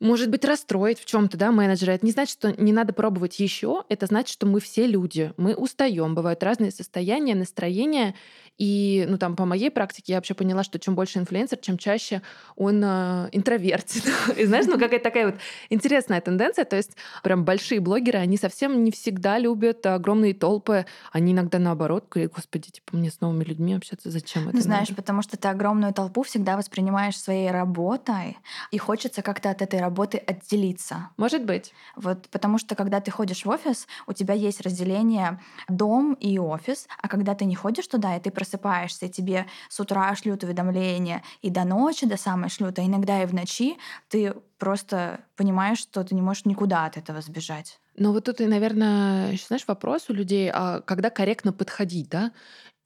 может 0.00 0.30
быть, 0.30 0.44
расстроить 0.44 1.00
в 1.00 1.04
чем-то, 1.04 1.36
да, 1.36 1.50
менеджера. 1.50 1.92
Это 1.92 2.06
не 2.06 2.12
значит, 2.12 2.38
что 2.38 2.52
не 2.60 2.72
надо 2.72 2.92
пробовать 2.92 3.40
еще. 3.40 3.84
Это 3.88 4.06
значит, 4.06 4.32
что 4.32 4.46
мы 4.46 4.60
все 4.60 4.86
люди. 4.86 5.32
Мы 5.36 5.54
устаем. 5.54 6.14
Бывают 6.14 6.42
разные 6.42 6.70
состояния, 6.70 7.34
настроения. 7.34 8.14
И, 8.58 9.06
ну, 9.08 9.18
там, 9.18 9.36
по 9.36 9.44
моей 9.44 9.70
практике 9.70 10.12
я 10.12 10.18
вообще 10.18 10.34
поняла, 10.34 10.64
что 10.64 10.78
чем 10.78 10.94
больше 10.94 11.18
инфлюенсер, 11.18 11.58
чем 11.58 11.78
чаще 11.78 12.22
он 12.56 12.82
э, 12.84 13.28
интровертит. 13.32 14.04
И 14.36 14.44
знаешь, 14.46 14.66
ну, 14.66 14.78
какая-то 14.78 15.04
такая 15.04 15.26
вот 15.26 15.36
интересная 15.70 16.20
тенденция. 16.20 16.64
То 16.64 16.76
есть 16.76 16.96
прям 17.22 17.44
большие 17.44 17.80
блогеры, 17.80 18.18
они 18.18 18.36
совсем 18.36 18.82
не 18.82 18.90
всегда 18.90 19.38
любят 19.38 19.86
огромные 19.86 20.34
толпы. 20.34 20.86
Они 21.12 21.32
иногда 21.32 21.58
наоборот 21.58 22.06
говорят, 22.10 22.32
господи, 22.32 22.70
типа, 22.70 22.96
мне 22.96 23.10
с 23.10 23.20
новыми 23.20 23.44
людьми 23.44 23.74
общаться, 23.74 24.10
зачем 24.10 24.48
это 24.48 24.56
Ну, 24.56 24.62
знаешь, 24.62 24.88
надо? 24.88 25.02
потому 25.02 25.22
что 25.22 25.36
ты 25.36 25.48
огромную 25.48 25.92
толпу 25.92 26.22
всегда 26.22 26.56
воспринимаешь 26.56 27.16
своей 27.16 27.50
работой, 27.50 28.38
и 28.70 28.78
хочется 28.78 29.22
как-то 29.22 29.50
от 29.50 29.62
этой 29.62 29.78
работы 29.78 29.87
отделиться. 29.90 31.10
Может 31.16 31.44
быть. 31.44 31.72
Вот 31.96 32.28
потому 32.28 32.58
что 32.58 32.74
когда 32.74 33.00
ты 33.00 33.10
ходишь 33.10 33.44
в 33.44 33.48
офис, 33.48 33.86
у 34.06 34.12
тебя 34.12 34.34
есть 34.34 34.60
разделение 34.60 35.40
дом 35.68 36.14
и 36.14 36.38
офис, 36.38 36.88
а 37.00 37.08
когда 37.08 37.34
ты 37.34 37.44
не 37.44 37.54
ходишь 37.54 37.86
туда, 37.86 38.16
и 38.16 38.20
ты 38.20 38.30
просыпаешься, 38.30 39.06
и 39.06 39.10
тебе 39.10 39.46
с 39.68 39.80
утра 39.80 40.14
шлют 40.16 40.44
уведомления, 40.44 41.22
и 41.42 41.50
до 41.50 41.64
ночи, 41.64 42.06
до 42.06 42.16
самой 42.16 42.50
шлют, 42.50 42.78
а 42.78 42.84
иногда 42.84 43.22
и 43.22 43.26
в 43.26 43.34
ночи, 43.34 43.76
ты 44.08 44.34
просто 44.58 45.20
понимаешь, 45.36 45.78
что 45.78 46.04
ты 46.04 46.14
не 46.14 46.22
можешь 46.22 46.44
никуда 46.44 46.86
от 46.86 46.96
этого 46.96 47.20
сбежать. 47.20 47.80
Ну 47.96 48.12
вот 48.12 48.24
тут, 48.24 48.38
наверное, 48.40 49.36
знаешь, 49.46 49.64
вопрос 49.66 50.08
у 50.08 50.12
людей, 50.12 50.50
а 50.52 50.80
когда 50.82 51.10
корректно 51.10 51.52
подходить, 51.52 52.08
да? 52.08 52.32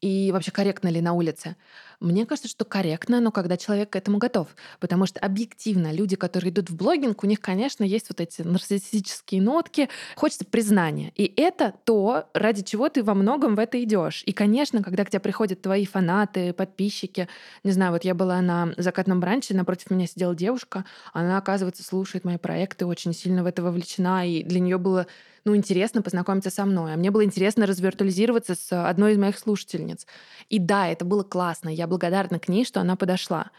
И 0.03 0.33
вообще 0.33 0.51
корректно 0.51 0.88
ли 0.88 1.01
на 1.01 1.12
улице? 1.12 1.57
Мне 2.01 2.27
кажется, 2.27 2.49
что 2.49 2.65
корректно, 2.65 3.21
но 3.21 3.31
когда 3.31 3.57
человек 3.57 3.91
к 3.91 3.97
этому 3.97 4.19
готов. 4.19 4.49
Потому 4.81 5.07
что 5.07 5.21
объективно 5.21 5.93
люди, 5.93 6.17
которые 6.17 6.51
идут 6.51 6.71
в 6.71 6.77
блогинг, 6.77 7.23
у 7.23 7.27
них, 7.29 7.41
конечно, 7.41 7.85
есть 7.85 8.09
вот 8.09 8.21
эти 8.21 8.43
нарциссические 8.43 9.41
нотки, 9.41 9.88
хочется 10.17 10.45
признания. 10.45 11.12
И 11.14 11.33
это 11.37 11.72
то, 11.85 12.29
ради 12.35 12.64
чего 12.64 12.89
ты 12.89 13.05
во 13.05 13.14
многом 13.14 13.55
в 13.55 13.61
это 13.61 13.81
идешь. 13.81 14.24
И, 14.26 14.33
конечно, 14.33 14.83
когда 14.83 15.05
к 15.05 15.11
тебе 15.11 15.20
приходят 15.20 15.62
твои 15.62 15.87
фанаты, 15.87 16.53
подписчики, 16.53 17.29
не 17.62 17.70
знаю, 17.70 17.93
вот 17.93 18.03
я 18.05 18.14
была 18.14 18.41
на 18.41 18.74
закатном 18.76 19.20
бранче, 19.20 19.55
напротив 19.55 19.91
меня 19.91 20.09
сидела 20.09 20.35
девушка, 20.35 20.85
она, 21.12 21.39
оказывается, 21.39 21.85
слушает 21.85 22.24
мои 22.24 22.39
проекты, 22.39 22.87
очень 22.87 23.12
сильно 23.12 23.45
в 23.45 23.47
это 23.47 23.62
вовлечена, 23.62 24.29
и 24.29 24.43
для 24.43 24.59
нее 24.59 24.79
было 24.79 25.07
ну, 25.45 25.57
интересно 25.57 26.03
познакомиться 26.03 26.51
со 26.51 26.64
мной. 26.64 26.95
А 26.95 26.97
мне 26.97 27.11
было 27.11 27.24
интересно 27.24 27.66
развиртуализироваться 27.66 28.55
с 28.55 28.88
одной 28.88 29.12
из 29.12 29.18
моих 29.18 29.38
слушательниц. 29.38 30.07
И 30.49 30.59
да, 30.59 30.88
это 30.88 31.05
было 31.05 31.22
классно. 31.24 31.68
Я 31.68 31.86
благодарна 31.86 32.38
к 32.38 32.49
ней, 32.49 32.64
что 32.64 32.80
она 32.80 32.97
подошла. 32.97 33.51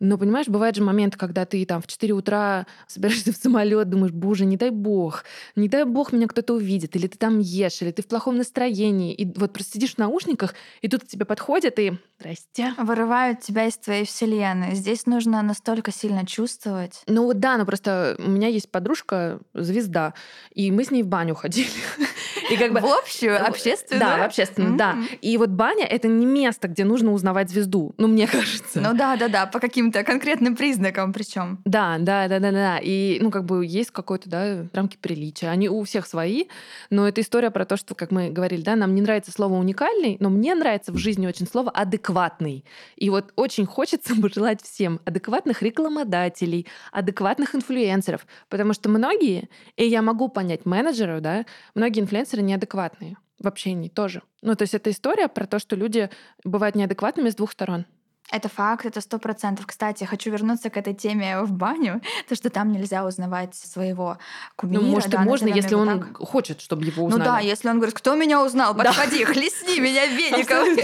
Но, 0.00 0.18
понимаешь, 0.18 0.48
бывает 0.48 0.76
же 0.76 0.82
момент, 0.82 1.16
когда 1.16 1.44
ты 1.44 1.64
там 1.64 1.82
в 1.82 1.86
4 1.86 2.12
утра 2.12 2.66
собираешься 2.86 3.32
в 3.32 3.36
самолет, 3.36 3.88
думаешь, 3.88 4.12
боже, 4.12 4.44
не 4.44 4.56
дай 4.56 4.70
бог, 4.70 5.24
не 5.56 5.68
дай 5.68 5.84
бог 5.84 6.12
меня 6.12 6.28
кто-то 6.28 6.54
увидит, 6.54 6.96
или 6.96 7.06
ты 7.06 7.18
там 7.18 7.38
ешь, 7.38 7.82
или 7.82 7.90
ты 7.90 8.02
в 8.02 8.06
плохом 8.06 8.36
настроении, 8.36 9.14
и 9.14 9.24
вот 9.38 9.52
просто 9.52 9.74
сидишь 9.74 9.94
в 9.94 9.98
наушниках, 9.98 10.54
и 10.82 10.88
тут 10.88 11.04
к 11.04 11.06
тебе 11.06 11.24
подходят 11.24 11.78
и 11.78 11.92
«Здрасте». 12.18 12.74
Вырывают 12.78 13.40
тебя 13.40 13.66
из 13.66 13.76
твоей 13.76 14.04
вселенной. 14.04 14.74
Здесь 14.74 15.06
нужно 15.06 15.42
настолько 15.42 15.92
сильно 15.92 16.26
чувствовать. 16.26 17.02
Ну 17.06 17.24
вот 17.24 17.38
да, 17.38 17.56
но 17.56 17.66
просто 17.66 18.16
у 18.18 18.30
меня 18.30 18.48
есть 18.48 18.70
подружка, 18.70 19.40
звезда, 19.52 20.14
и 20.54 20.70
мы 20.70 20.84
с 20.84 20.90
ней 20.90 21.02
в 21.02 21.06
баню 21.06 21.34
ходили. 21.34 21.68
И 22.50 22.56
как 22.56 22.72
бы... 22.72 22.80
В 22.80 22.86
общую, 22.86 23.44
общественную? 23.46 24.00
Да, 24.00 24.18
в 24.18 24.22
общественную, 24.22 24.76
да. 24.76 24.96
И 25.20 25.36
вот 25.36 25.50
баня— 25.50 25.84
это 25.90 26.08
не 26.08 26.26
место, 26.26 26.68
где 26.68 26.84
нужно 26.84 27.12
узнавать 27.12 27.50
звезду, 27.50 27.94
ну, 27.98 28.08
мне 28.08 28.26
кажется. 28.28 28.80
Ну 28.80 28.94
да, 28.94 29.16
да, 29.16 29.28
да, 29.28 29.46
по 29.46 29.60
каким-то 29.60 30.04
конкретным 30.04 30.56
признакам 30.56 31.12
причем. 31.12 31.58
Да, 31.64 31.96
да, 31.98 32.28
да, 32.28 32.38
да, 32.38 32.50
да. 32.50 32.78
И, 32.82 33.18
ну, 33.20 33.30
как 33.30 33.44
бы 33.44 33.64
есть 33.64 33.90
какой-то, 33.90 34.28
да, 34.28 34.66
рамки 34.72 34.96
приличия. 34.96 35.48
Они 35.48 35.68
у 35.68 35.82
всех 35.84 36.06
свои, 36.06 36.44
но 36.90 37.08
это 37.08 37.20
история 37.20 37.50
про 37.50 37.64
то, 37.64 37.76
что, 37.76 37.94
как 37.94 38.10
мы 38.10 38.30
говорили, 38.30 38.62
да, 38.62 38.76
нам 38.76 38.94
не 38.94 39.02
нравится 39.02 39.32
слово 39.32 39.54
«уникальный», 39.54 40.16
но 40.20 40.30
мне 40.30 40.54
нравится 40.54 40.92
в 40.92 40.96
жизни 40.96 41.26
очень 41.26 41.46
слово 41.46 41.70
«адекватный». 41.70 42.64
И 42.96 43.10
вот 43.10 43.32
очень 43.36 43.66
хочется 43.66 44.14
пожелать 44.20 44.62
всем 44.62 45.00
адекватных 45.04 45.62
рекламодателей, 45.62 46.66
адекватных 46.92 47.54
инфлюенсеров, 47.54 48.26
потому 48.48 48.72
что 48.72 48.88
многие, 48.88 49.48
и 49.76 49.86
я 49.86 50.02
могу 50.02 50.28
понять 50.28 50.66
менеджеров, 50.66 51.20
да, 51.20 51.46
многие 51.74 52.00
инфлюенсеры 52.00 52.33
неадекватные 52.42 53.16
в 53.38 53.46
общении 53.46 53.88
тоже. 53.88 54.22
Ну, 54.42 54.54
то 54.54 54.62
есть 54.62 54.74
это 54.74 54.90
история 54.90 55.28
про 55.28 55.46
то, 55.46 55.58
что 55.58 55.76
люди 55.76 56.10
бывают 56.44 56.76
неадекватными 56.76 57.30
с 57.30 57.34
двух 57.34 57.52
сторон. 57.52 57.86
Это 58.32 58.48
факт, 58.48 58.86
это 58.86 59.00
сто 59.00 59.18
процентов. 59.18 59.66
Кстати, 59.66 60.04
хочу 60.04 60.30
вернуться 60.30 60.70
к 60.70 60.76
этой 60.76 60.94
теме 60.94 61.42
в 61.42 61.52
баню, 61.52 62.00
то, 62.28 62.34
что 62.34 62.50
там 62.50 62.72
нельзя 62.72 63.04
узнавать 63.04 63.54
своего 63.54 64.18
кумира. 64.56 64.80
Ну, 64.80 64.88
может, 64.88 65.10
да, 65.10 65.22
и 65.22 65.24
можно, 65.24 65.48
если 65.48 65.74
он 65.74 66.00
так. 66.00 66.16
хочет, 66.16 66.60
чтобы 66.60 66.84
его 66.84 67.04
узнали. 67.04 67.20
Ну 67.20 67.24
да, 67.24 67.38
если 67.40 67.68
он 67.68 67.76
говорит, 67.76 67.94
кто 67.94 68.14
меня 68.14 68.42
узнал, 68.42 68.74
подходи, 68.74 69.24
да. 69.24 69.32
хлестни 69.32 69.78
меня 69.78 70.06
веником. 70.06 70.74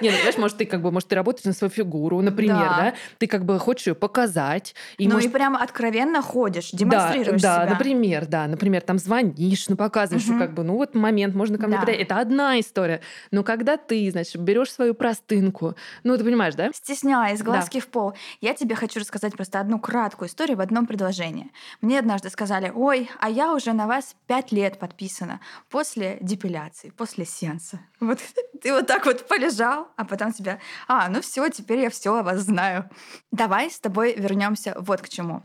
Не, 0.00 0.10
ну, 0.10 0.16
знаешь, 0.18 0.36
может, 0.36 0.58
ты 0.58 0.66
как 0.66 0.82
бы, 0.82 0.92
может, 0.92 1.08
ты 1.08 1.14
работаешь 1.14 1.44
на 1.44 1.52
свою 1.52 1.70
фигуру, 1.70 2.20
например, 2.20 2.58
да? 2.58 2.94
Ты 3.18 3.26
как 3.26 3.44
бы 3.44 3.58
хочешь 3.58 3.88
ее 3.88 3.94
показать. 3.94 4.74
И 4.98 5.08
ну 5.08 5.18
и 5.18 5.28
прям 5.28 5.56
откровенно 5.56 6.22
ходишь, 6.22 6.70
демонстрируешь 6.70 7.40
себя. 7.40 7.64
Да, 7.64 7.70
например, 7.70 8.26
да, 8.26 8.46
например, 8.46 8.82
там 8.82 8.98
звонишь, 8.98 9.68
ну 9.68 9.76
показываешь, 9.76 10.24
что 10.24 10.38
как 10.38 10.54
бы, 10.54 10.62
ну 10.62 10.76
вот 10.76 10.94
момент, 10.94 11.34
можно 11.34 11.58
ко 11.58 11.66
мне 11.66 11.78
Это 11.78 12.18
одна 12.18 12.60
история. 12.60 13.00
Но 13.30 13.42
когда 13.42 13.76
ты, 13.76 14.10
значит, 14.10 14.40
берешь 14.40 14.70
свою 14.70 14.94
простынку, 14.94 15.74
ну 16.04 16.16
ты 16.16 16.24
понимаешь, 16.24 16.54
да? 16.54 16.70
Стесняясь, 16.90 17.42
глазки 17.42 17.78
да. 17.78 17.86
в 17.86 17.88
пол. 17.88 18.14
Я 18.40 18.54
тебе 18.54 18.74
хочу 18.74 18.98
рассказать 19.00 19.34
просто 19.34 19.60
одну 19.60 19.78
краткую 19.78 20.28
историю 20.28 20.56
в 20.56 20.60
одном 20.60 20.86
предложении. 20.86 21.52
Мне 21.80 21.98
однажды 21.98 22.30
сказали, 22.30 22.72
ой, 22.74 23.08
а 23.20 23.30
я 23.30 23.54
уже 23.54 23.72
на 23.72 23.86
вас 23.86 24.16
пять 24.26 24.50
лет 24.50 24.78
подписана 24.78 25.40
после 25.68 26.18
депиляции, 26.20 26.90
после 26.90 27.24
сеанса. 27.24 27.80
Вот 28.00 28.18
ты 28.62 28.72
вот 28.72 28.86
так 28.86 29.06
вот 29.06 29.28
полежал, 29.28 29.88
а 29.96 30.04
потом 30.04 30.32
тебя, 30.32 30.58
а, 30.88 31.08
ну 31.08 31.20
все, 31.20 31.48
теперь 31.48 31.80
я 31.80 31.90
все 31.90 32.16
о 32.16 32.22
вас 32.22 32.40
знаю. 32.40 32.90
Давай 33.30 33.70
с 33.70 33.78
тобой 33.78 34.14
вернемся 34.16 34.74
вот 34.78 35.00
к 35.00 35.08
чему. 35.08 35.42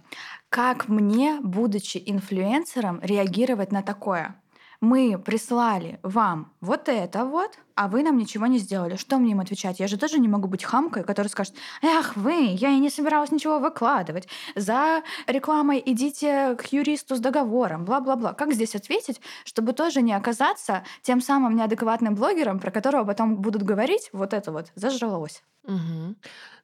Как 0.50 0.88
мне, 0.88 1.40
будучи 1.42 2.02
инфлюенсером, 2.04 3.00
реагировать 3.04 3.72
на 3.72 3.84
такое? 3.84 4.36
мы 4.82 5.18
прислали 5.18 6.00
вам 6.04 6.54
вот 6.62 6.90
это 6.90 7.26
вот, 7.26 7.58
а 7.76 7.88
вы 7.88 8.04
нам 8.04 8.18
ничего 8.18 8.48
не 8.48 8.58
сделали. 8.58 8.96
Что 8.96 9.18
мне 9.18 9.32
им 9.32 9.42
отвечать? 9.42 9.80
Я 9.80 9.88
же 9.88 9.98
тоже 9.98 10.18
не 10.20 10.28
могу 10.28 10.48
быть 10.48 10.64
хамкой, 10.64 11.04
которая 11.04 11.30
скажет, 11.30 11.54
эх, 11.82 12.16
вы, 12.16 12.56
я 12.58 12.70
и 12.70 12.80
не 12.80 12.90
собиралась 12.90 13.32
ничего 13.32 13.60
выкладывать. 13.60 14.28
За 14.56 15.04
рекламой 15.28 15.84
идите 15.86 16.56
к 16.56 16.68
юристу 16.68 17.16
с 17.16 17.20
договором, 17.20 17.86
бла-бла-бла. 17.86 18.34
Как 18.34 18.54
здесь 18.54 18.76
ответить, 18.76 19.20
чтобы 19.44 19.74
тоже 19.74 20.02
не 20.02 20.14
оказаться 20.14 20.84
тем 21.02 21.22
самым 21.22 21.56
неадекватным 21.56 22.16
блогером, 22.16 22.60
про 22.60 22.72
которого 22.72 23.04
потом 23.04 23.36
будут 23.36 23.64
говорить, 23.64 24.10
вот 24.14 24.34
это 24.34 24.52
вот 24.52 24.72
зажралось. 24.76 25.44
Угу. 25.68 26.16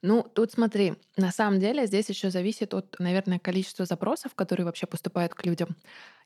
Ну, 0.04 0.24
тут 0.34 0.52
смотри, 0.52 0.94
на 1.18 1.32
самом 1.32 1.60
деле 1.60 1.88
здесь 1.88 2.10
еще 2.10 2.30
зависит 2.30 2.74
от, 2.74 2.96
наверное, 3.00 3.40
количества 3.40 3.86
запросов, 3.86 4.36
которые 4.36 4.66
вообще 4.66 4.86
поступают 4.86 5.34
к 5.34 5.46
людям. 5.46 5.76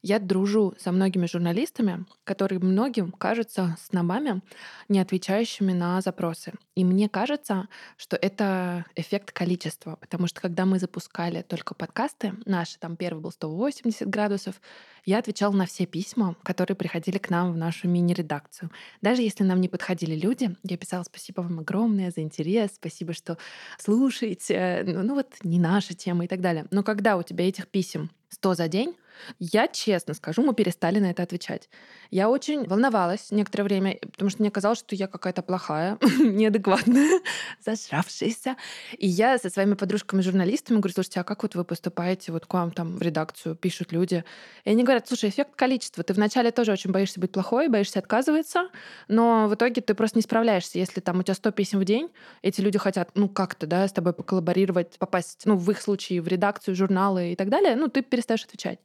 Я 0.02 0.20
дружу 0.20 0.74
со 0.78 0.92
многими 0.92 1.26
журналистами, 1.26 2.06
которые 2.24 2.60
многим 2.60 3.12
кажутся 3.12 3.78
снобами, 3.82 4.42
не 4.90 5.00
отвечающими 5.00 5.74
на 5.74 6.02
запросы. 6.02 6.54
И 6.76 6.84
мне 6.84 7.10
кажется, 7.10 7.68
что 7.98 8.16
это 8.16 8.86
эффект 8.96 9.32
количества, 9.32 9.98
потому 10.00 10.28
что 10.28 10.42
когда 10.42 10.66
мы 10.66 10.80
запускали 10.80 11.42
только 11.42 11.74
подкасты, 11.74 12.34
наши 12.46 12.78
там 12.80 12.96
первый 12.96 13.22
был 13.22 13.32
180 13.32 14.08
градусов, 14.08 14.62
я 15.06 15.20
отвечала 15.20 15.54
на 15.54 15.66
все 15.66 15.86
письма, 15.86 16.36
которые 16.44 16.76
приходили 16.76 17.18
к 17.18 17.30
нам 17.30 17.54
в 17.54 17.58
нашу 17.58 17.88
мини-редакцию. 17.88 18.72
Даже 19.02 19.22
если 19.22 19.44
нам 19.44 19.62
не 19.62 19.70
подходили 19.70 20.16
люди, 20.16 20.56
я 20.64 20.78
писала 20.78 21.04
спасибо 21.04 21.42
вам 21.42 21.60
огромное 21.60 22.12
за 22.12 22.22
интерес, 22.22 22.72
спасибо, 22.76 23.14
что 23.14 23.38
слушаете, 23.78 24.84
ну, 24.86 25.04
ну 25.04 25.16
вот 25.16 25.34
не 25.44 25.60
наша 25.60 25.94
тема 25.94 26.26
и 26.26 26.28
так 26.28 26.42
далее. 26.42 26.66
Но 26.72 26.84
когда 26.84 27.18
у 27.18 27.24
тебя 27.24 27.48
этих 27.48 27.68
писем 27.68 28.10
100 28.30 28.54
за 28.56 28.68
день, 28.68 28.96
я 29.40 29.68
честно 29.68 30.14
скажу, 30.14 30.42
мы 30.42 30.54
перестали 30.54 31.00
на 31.00 31.12
это 31.12 31.24
отвечать. 31.24 31.70
Я 32.12 32.30
очень 32.30 32.68
волновалась 32.68 33.32
некоторое 33.32 33.64
время, 33.64 33.98
потому 34.12 34.30
что 34.30 34.42
мне 34.42 34.52
казалось, 34.52 34.80
что 34.80 34.96
я 34.96 35.08
какая-то 35.08 35.42
плохая, 35.42 35.98
неадекватная, 36.20 37.22
зажравшаяся. 37.66 38.56
И 38.98 39.08
я 39.08 39.38
со 39.38 39.50
своими 39.50 39.74
подружками-журналистами 39.74 40.78
говорю, 40.78 40.94
слушайте, 40.94 41.20
а 41.20 41.24
как 41.24 41.44
вот 41.44 41.56
вы 41.56 41.64
поступаете 41.64 42.32
вот 42.32 42.46
к 42.46 42.54
вам 42.54 42.72
там 42.72 42.98
в 42.98 43.02
редакцию, 43.02 43.56
пишут 43.56 43.92
люди? 43.92 44.24
И 44.64 44.70
они 44.70 44.84
говорят, 44.84 45.08
слушай, 45.08 45.30
эффект 45.30 45.56
количества. 45.56 46.04
Ты 46.04 46.14
вначале 46.14 46.52
тоже 46.52 46.72
очень 46.72 46.92
боишься 46.92 47.20
быть 47.20 47.32
плохой, 47.32 47.68
боишься 47.68 48.00
отказываться, 48.00 48.70
но 49.08 49.48
в 49.48 49.56
итоге 49.56 49.82
ты 49.82 49.94
просто 49.94 50.18
не 50.18 50.24
справляешься. 50.24 50.80
Если 50.80 51.02
там 51.02 51.20
у 51.20 51.24
тебя 51.24 51.36
100 51.36 51.52
писем 51.52 51.80
в 51.80 51.86
день, 51.86 52.10
эти 52.42 52.62
люди 52.62 52.78
хотят, 52.78 53.10
ну, 53.16 53.30
как-то, 53.30 53.68
да, 53.68 53.88
с 53.88 53.92
тобой 53.92 54.14
поколлаборировать, 54.14 54.98
попасть, 55.00 55.42
ну, 55.46 55.58
в 55.58 55.70
их 55.72 55.82
случае 55.82 56.22
в 56.22 56.28
редакцию, 56.28 56.76
журналы 56.76 57.32
и 57.32 57.36
так 57.36 57.50
далее, 57.50 57.76
ну, 57.76 57.88
ты 57.88 58.02
перестаешь 58.02 58.44
отвечать. 58.46 58.80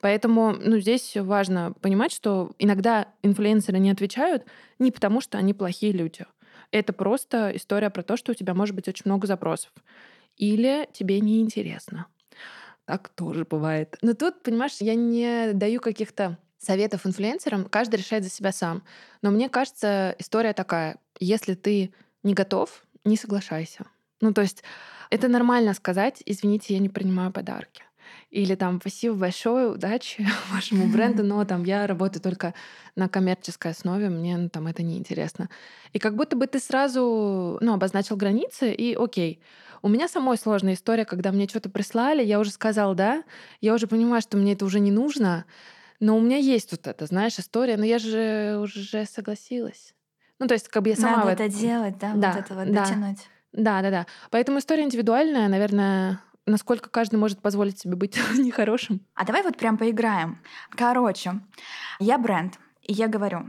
Поэтому 0.00 0.52
ну, 0.52 0.78
здесь 0.78 1.16
важно 1.16 1.72
понимать, 1.80 2.12
что 2.12 2.52
иногда 2.58 3.08
инфлюенсеры 3.22 3.78
не 3.78 3.90
отвечают 3.90 4.44
не 4.78 4.90
потому, 4.90 5.20
что 5.20 5.38
они 5.38 5.54
плохие 5.54 5.92
люди. 5.92 6.26
Это 6.70 6.92
просто 6.92 7.50
история 7.54 7.90
про 7.90 8.02
то, 8.02 8.16
что 8.16 8.32
у 8.32 8.34
тебя 8.34 8.54
может 8.54 8.74
быть 8.74 8.88
очень 8.88 9.02
много 9.06 9.26
запросов. 9.26 9.72
Или 10.36 10.88
тебе 10.92 11.20
неинтересно. 11.20 12.06
Так 12.84 13.08
тоже 13.10 13.44
бывает. 13.44 13.96
Но 14.02 14.14
тут, 14.14 14.42
понимаешь, 14.42 14.76
я 14.80 14.94
не 14.94 15.52
даю 15.52 15.80
каких-то 15.80 16.38
советов 16.58 17.06
инфлюенсерам, 17.06 17.64
каждый 17.64 17.96
решает 17.96 18.24
за 18.24 18.30
себя 18.30 18.52
сам. 18.52 18.82
Но 19.22 19.30
мне 19.30 19.48
кажется, 19.48 20.14
история 20.18 20.52
такая. 20.52 20.98
Если 21.18 21.54
ты 21.54 21.92
не 22.22 22.34
готов, 22.34 22.84
не 23.04 23.16
соглашайся. 23.16 23.86
Ну, 24.20 24.32
то 24.32 24.42
есть 24.42 24.62
это 25.10 25.28
нормально 25.28 25.74
сказать, 25.74 26.22
извините, 26.26 26.74
я 26.74 26.80
не 26.80 26.88
принимаю 26.88 27.32
подарки 27.32 27.82
или 28.30 28.54
там 28.54 28.80
спасибо 28.80 29.14
большое, 29.14 29.70
удачи 29.70 30.26
вашему 30.52 30.88
бренду, 30.88 31.22
но 31.22 31.44
там 31.44 31.64
я 31.64 31.86
работаю 31.86 32.22
только 32.22 32.54
на 32.96 33.08
коммерческой 33.08 33.72
основе, 33.72 34.08
мне 34.08 34.36
ну, 34.36 34.48
там 34.48 34.66
это 34.66 34.82
неинтересно. 34.82 35.48
И 35.92 35.98
как 35.98 36.16
будто 36.16 36.36
бы 36.36 36.46
ты 36.46 36.58
сразу 36.58 37.58
ну, 37.60 37.74
обозначил 37.74 38.16
границы, 38.16 38.72
и 38.72 38.94
окей. 38.94 39.40
У 39.82 39.88
меня 39.88 40.08
самой 40.08 40.36
сложная 40.36 40.74
история, 40.74 41.04
когда 41.04 41.32
мне 41.32 41.48
что-то 41.48 41.70
прислали, 41.70 42.22
я 42.22 42.38
уже 42.38 42.50
сказала 42.50 42.94
«да», 42.94 43.24
я 43.60 43.72
уже 43.74 43.86
понимаю, 43.86 44.20
что 44.20 44.36
мне 44.36 44.52
это 44.52 44.64
уже 44.66 44.78
не 44.78 44.90
нужно, 44.90 45.46
но 46.00 46.16
у 46.16 46.20
меня 46.20 46.36
есть 46.36 46.70
вот 46.72 46.86
это, 46.86 47.06
знаешь, 47.06 47.38
история, 47.38 47.76
но 47.76 47.84
я 47.84 47.98
же 47.98 48.58
уже 48.60 49.06
согласилась. 49.06 49.94
Ну, 50.38 50.46
то 50.46 50.54
есть, 50.54 50.68
как 50.68 50.82
бы 50.82 50.90
я 50.90 50.96
сама... 50.96 51.24
Надо 51.24 51.44
это 51.44 51.48
делать, 51.48 51.98
да, 51.98 52.12
да 52.14 52.32
вот 52.32 52.40
это 52.40 52.54
вот 52.54 52.72
да. 52.72 52.84
дотянуть. 52.84 53.18
Да, 53.52 53.82
да, 53.82 53.90
да. 53.90 54.06
Поэтому 54.30 54.58
история 54.58 54.84
индивидуальная, 54.84 55.48
наверное, 55.48 56.20
насколько 56.50 56.90
каждый 56.90 57.16
может 57.16 57.40
позволить 57.40 57.78
себе 57.78 57.96
быть 57.96 58.18
нехорошим. 58.38 59.00
А 59.14 59.24
давай 59.24 59.42
вот 59.42 59.56
прям 59.56 59.78
поиграем. 59.78 60.38
Короче, 60.70 61.40
я 61.98 62.18
бренд, 62.18 62.58
и 62.82 62.92
я 62.92 63.08
говорю, 63.08 63.46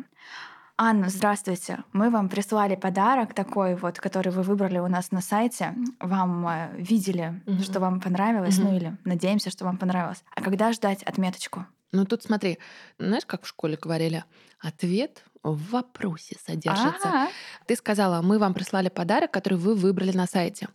Анна, 0.78 1.10
здравствуйте. 1.10 1.84
Мы 1.94 2.10
вам 2.10 2.28
прислали 2.28 2.76
подарок 2.76 3.36
такой 3.36 3.76
вот, 3.76 4.00
который 4.00 4.32
вы 4.32 4.42
выбрали 4.42 4.80
у 4.80 4.88
нас 4.88 5.12
на 5.12 5.22
сайте. 5.22 5.76
Вам 6.00 6.48
э, 6.48 6.72
видели, 6.78 7.40
Мгм. 7.46 7.60
что 7.62 7.80
вам 7.80 8.02
понравилось, 8.02 8.58
Мгм. 8.58 8.68
ну 8.68 8.76
или 8.78 8.98
надеемся, 9.06 9.52
что 9.52 9.66
вам 9.66 9.78
понравилось. 9.78 10.24
А 10.36 10.42
когда 10.42 10.72
ждать 10.74 11.04
отметочку? 11.04 11.66
Ну 11.92 12.06
тут 12.06 12.24
смотри, 12.24 12.58
знаешь, 12.98 13.26
как 13.28 13.44
в 13.44 13.48
школе 13.48 13.78
говорили, 13.80 14.24
ответ 14.60 15.24
в 15.44 15.72
вопросе 15.72 16.38
содержится. 16.44 17.08
Ага. 17.10 17.28
Ты 17.68 17.76
сказала, 17.76 18.22
мы 18.22 18.40
вам 18.40 18.54
прислали 18.54 18.90
подарок, 18.90 19.30
который 19.32 19.58
вы 19.60 19.76
выбрали 19.76 20.12
на 20.18 20.26
сайте. 20.26 20.68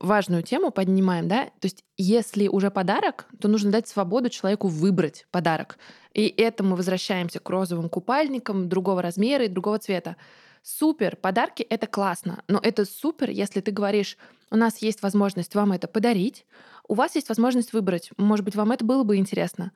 Важную 0.00 0.42
тему 0.42 0.70
поднимаем, 0.70 1.28
да? 1.28 1.44
То 1.60 1.66
есть, 1.66 1.84
если 1.98 2.48
уже 2.48 2.70
подарок, 2.70 3.26
то 3.38 3.48
нужно 3.48 3.70
дать 3.70 3.86
свободу 3.86 4.30
человеку 4.30 4.68
выбрать 4.68 5.26
подарок. 5.30 5.78
И 6.14 6.26
это 6.26 6.64
мы 6.64 6.74
возвращаемся 6.74 7.38
к 7.38 7.50
розовым 7.50 7.90
купальникам 7.90 8.68
другого 8.68 9.02
размера 9.02 9.44
и 9.44 9.48
другого 9.48 9.78
цвета. 9.78 10.16
Супер, 10.62 11.16
подарки 11.16 11.62
это 11.62 11.86
классно, 11.86 12.42
но 12.48 12.58
это 12.62 12.86
супер, 12.86 13.30
если 13.30 13.60
ты 13.60 13.70
говоришь, 13.70 14.16
у 14.50 14.56
нас 14.56 14.78
есть 14.78 15.02
возможность 15.02 15.54
вам 15.54 15.72
это 15.72 15.86
подарить, 15.86 16.46
у 16.88 16.94
вас 16.94 17.14
есть 17.14 17.28
возможность 17.28 17.72
выбрать, 17.72 18.10
может 18.16 18.44
быть, 18.44 18.56
вам 18.56 18.72
это 18.72 18.84
было 18.84 19.04
бы 19.04 19.16
интересно. 19.16 19.72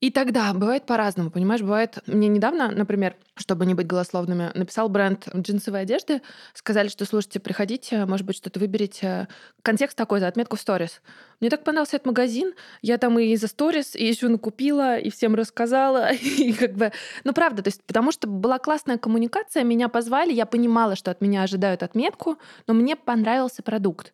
И 0.00 0.10
тогда 0.10 0.52
бывает 0.52 0.84
по-разному, 0.84 1.30
понимаешь? 1.30 1.62
Бывает, 1.62 1.98
мне 2.06 2.28
недавно, 2.28 2.70
например, 2.70 3.16
чтобы 3.34 3.64
не 3.64 3.72
быть 3.72 3.86
голословными, 3.86 4.50
написал 4.52 4.90
бренд 4.90 5.26
джинсовой 5.34 5.80
одежды, 5.80 6.20
сказали, 6.52 6.88
что, 6.88 7.06
слушайте, 7.06 7.40
приходите, 7.40 8.04
может 8.04 8.26
быть, 8.26 8.36
что-то 8.36 8.60
выберите. 8.60 9.26
Контекст 9.62 9.96
такой, 9.96 10.20
за 10.20 10.28
отметку 10.28 10.56
в 10.56 10.60
сторис. 10.60 11.00
Мне 11.40 11.48
так 11.48 11.64
понравился 11.64 11.96
этот 11.96 12.06
магазин, 12.06 12.52
я 12.82 12.98
там 12.98 13.18
и 13.18 13.34
за 13.36 13.48
сторис, 13.48 13.96
и 13.96 14.06
еще 14.06 14.28
накупила, 14.28 14.98
и 14.98 15.08
всем 15.08 15.34
рассказала, 15.34 16.12
и 16.12 16.52
как 16.52 16.74
бы... 16.74 16.92
Ну, 17.24 17.32
правда, 17.32 17.62
то 17.62 17.68
есть 17.68 17.82
потому 17.84 18.12
что 18.12 18.28
была 18.28 18.58
классная 18.58 18.98
коммуникация, 18.98 19.64
меня 19.64 19.88
позвали, 19.88 20.30
я 20.30 20.44
понимала, 20.44 20.94
что 20.94 21.10
от 21.10 21.22
меня 21.22 21.42
ожидают 21.42 21.82
отметку, 21.82 22.36
но 22.66 22.74
мне 22.74 22.96
понравился 22.96 23.62
продукт. 23.62 24.12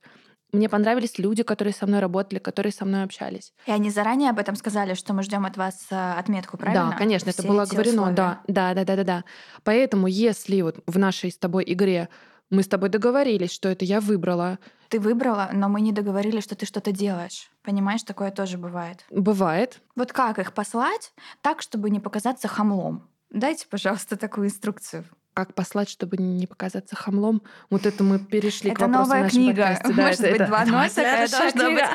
Мне 0.53 0.69
понравились 0.69 1.19
люди, 1.19 1.43
которые 1.43 1.73
со 1.73 1.87
мной 1.87 2.01
работали, 2.01 2.39
которые 2.39 2.73
со 2.73 2.85
мной 2.85 3.05
общались. 3.05 3.55
И 3.65 3.71
они 3.71 3.89
заранее 3.91 4.31
об 4.31 4.39
этом 4.39 4.55
сказали, 4.55 4.93
что 4.93 5.15
мы 5.15 5.23
ждем 5.23 5.47
от 5.47 5.57
вас 5.57 5.87
э, 5.91 6.13
отметку, 6.19 6.59
правильно? 6.59 6.91
Да, 6.91 6.97
конечно, 6.97 7.31
это 7.31 7.41
Все 7.41 7.49
было 7.49 7.63
эти 7.63 7.71
оговорено, 7.71 8.03
условия. 8.03 8.15
да, 8.15 8.41
да, 8.49 8.75
да, 8.75 8.85
да, 8.85 8.97
да, 8.97 9.05
да. 9.05 9.25
Поэтому, 9.65 10.07
если 10.09 10.61
вот 10.61 10.83
в 10.87 10.99
нашей 10.99 11.31
с 11.31 11.39
тобой 11.39 11.65
игре 11.67 12.11
мы 12.51 12.63
с 12.63 12.69
тобой 12.69 12.91
договорились, 12.91 13.51
что 13.51 13.71
это 13.71 13.87
я 13.87 14.01
выбрала, 14.03 14.59
Ты 14.91 15.01
выбрала, 15.01 15.49
но 15.55 15.71
мы 15.71 15.81
не 15.81 15.91
договорились, 15.91 16.45
что 16.45 16.55
ты 16.55 16.67
что-то 16.67 16.93
делаешь. 16.93 17.51
Понимаешь, 17.63 18.03
такое 18.03 18.31
тоже 18.31 18.59
бывает. 18.59 19.07
бывает. 19.09 19.81
Вот 19.97 20.13
как 20.13 20.39
их 20.39 20.53
послать 20.53 21.15
так, 21.41 21.63
чтобы 21.63 21.89
не 21.89 21.99
показаться 21.99 22.47
хамлом? 22.49 23.09
Дайте, 23.31 23.67
пожалуйста, 23.71 24.19
такую 24.19 24.49
инструкцию. 24.49 25.07
Как 25.35 25.55
послать, 25.55 25.89
чтобы 25.89 26.19
не 26.19 26.47
показаться 26.47 26.95
хамлом? 26.95 27.43
Вот 27.71 27.87
это 27.87 28.05
мы 28.05 28.19
перешли 28.19 28.71
к 28.71 28.75
Это 28.75 28.83
вопросу 28.87 29.03
новая 29.05 29.23
нашего 29.23 29.41
книга. 29.43 29.63
подкаста. 29.67 29.95
Да, 29.95 30.03
Может 30.03 30.21
это- 30.21 30.31
быть, 30.31 30.41
это- 30.41 30.47
два 30.47 30.63
это 30.63 30.71
носа, 30.73 30.91
следующая 30.95 31.39
должна 31.39 31.71
быть. 31.71 31.79
книга. 31.79 31.89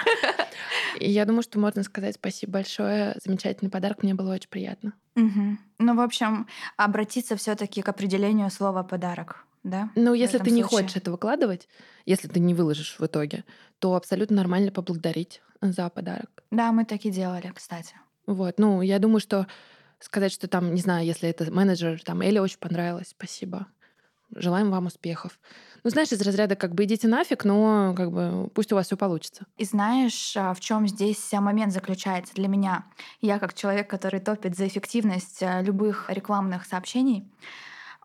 И 1.00 1.12
я 1.12 1.26
думаю, 1.26 1.44
что 1.44 1.60
можно 1.60 1.84
сказать 1.84 2.16
спасибо 2.16 2.54
большое. 2.54 3.16
Замечательный 3.24 3.70
подарок, 3.70 4.02
мне 4.02 4.16
было 4.16 4.34
очень 4.34 4.50
приятно. 4.50 4.94
Мгм. 5.16 5.60
Ну, 5.78 5.96
в 5.96 6.00
общем, 6.02 6.48
обратиться 6.78 7.36
все-таки 7.36 7.82
к 7.84 7.90
определению 7.90 8.50
слова 8.50 8.82
подарок. 8.84 9.46
Да? 9.64 9.90
Ну, 9.96 10.14
если 10.16 10.40
ты 10.40 10.50
не 10.50 10.64
случае. 10.64 10.84
хочешь 10.86 10.96
это 10.98 11.12
выкладывать, 11.12 11.68
если 12.06 12.28
ты 12.28 12.40
не 12.40 12.54
выложишь 12.56 12.96
в 13.00 13.06
итоге, 13.06 13.44
то 13.80 13.96
абсолютно 13.96 14.36
нормально 14.38 14.72
поблагодарить 14.72 15.42
за 15.62 15.90
подарок. 15.90 16.44
Да, 16.52 16.72
мы 16.72 16.86
так 16.86 17.06
и 17.06 17.12
делали, 17.12 17.52
кстати. 17.54 17.94
Вот, 18.26 18.56
ну, 18.58 18.82
я 18.82 18.98
думаю, 19.00 19.20
что 19.20 19.46
сказать, 20.00 20.32
что 20.32 20.48
там, 20.48 20.74
не 20.74 20.82
знаю, 20.82 21.06
если 21.06 21.30
это 21.30 21.52
менеджер, 21.52 22.02
там, 22.04 22.22
Эле 22.22 22.42
очень 22.42 22.60
понравилось, 22.60 23.10
спасибо. 23.10 23.68
Желаем 24.36 24.72
вам 24.72 24.88
успехов. 24.88 25.40
Ну, 25.84 25.90
знаешь, 25.90 26.12
из 26.12 26.22
разряда 26.22 26.56
как 26.56 26.76
бы 26.76 26.84
идите 26.84 27.08
нафиг, 27.08 27.46
но 27.46 27.94
как 27.96 28.12
бы 28.12 28.50
пусть 28.54 28.74
у 28.74 28.76
вас 28.76 28.88
все 28.88 28.98
получится. 28.98 29.46
И 29.58 29.64
знаешь, 29.64 30.36
а, 30.36 30.54
в 30.54 30.60
чем 30.60 30.86
здесь 30.88 31.34
а, 31.34 31.40
момент 31.40 31.72
заключается 31.72 32.34
для 32.34 32.50
меня? 32.50 32.86
Я 33.22 33.40
как 33.40 33.54
человек, 33.54 33.90
который 33.90 34.20
топит 34.20 34.58
за 34.58 34.68
эффективность 34.68 35.42
а, 35.42 35.62
любых 35.62 36.10
рекламных 36.10 36.66
сообщений, 36.66 37.32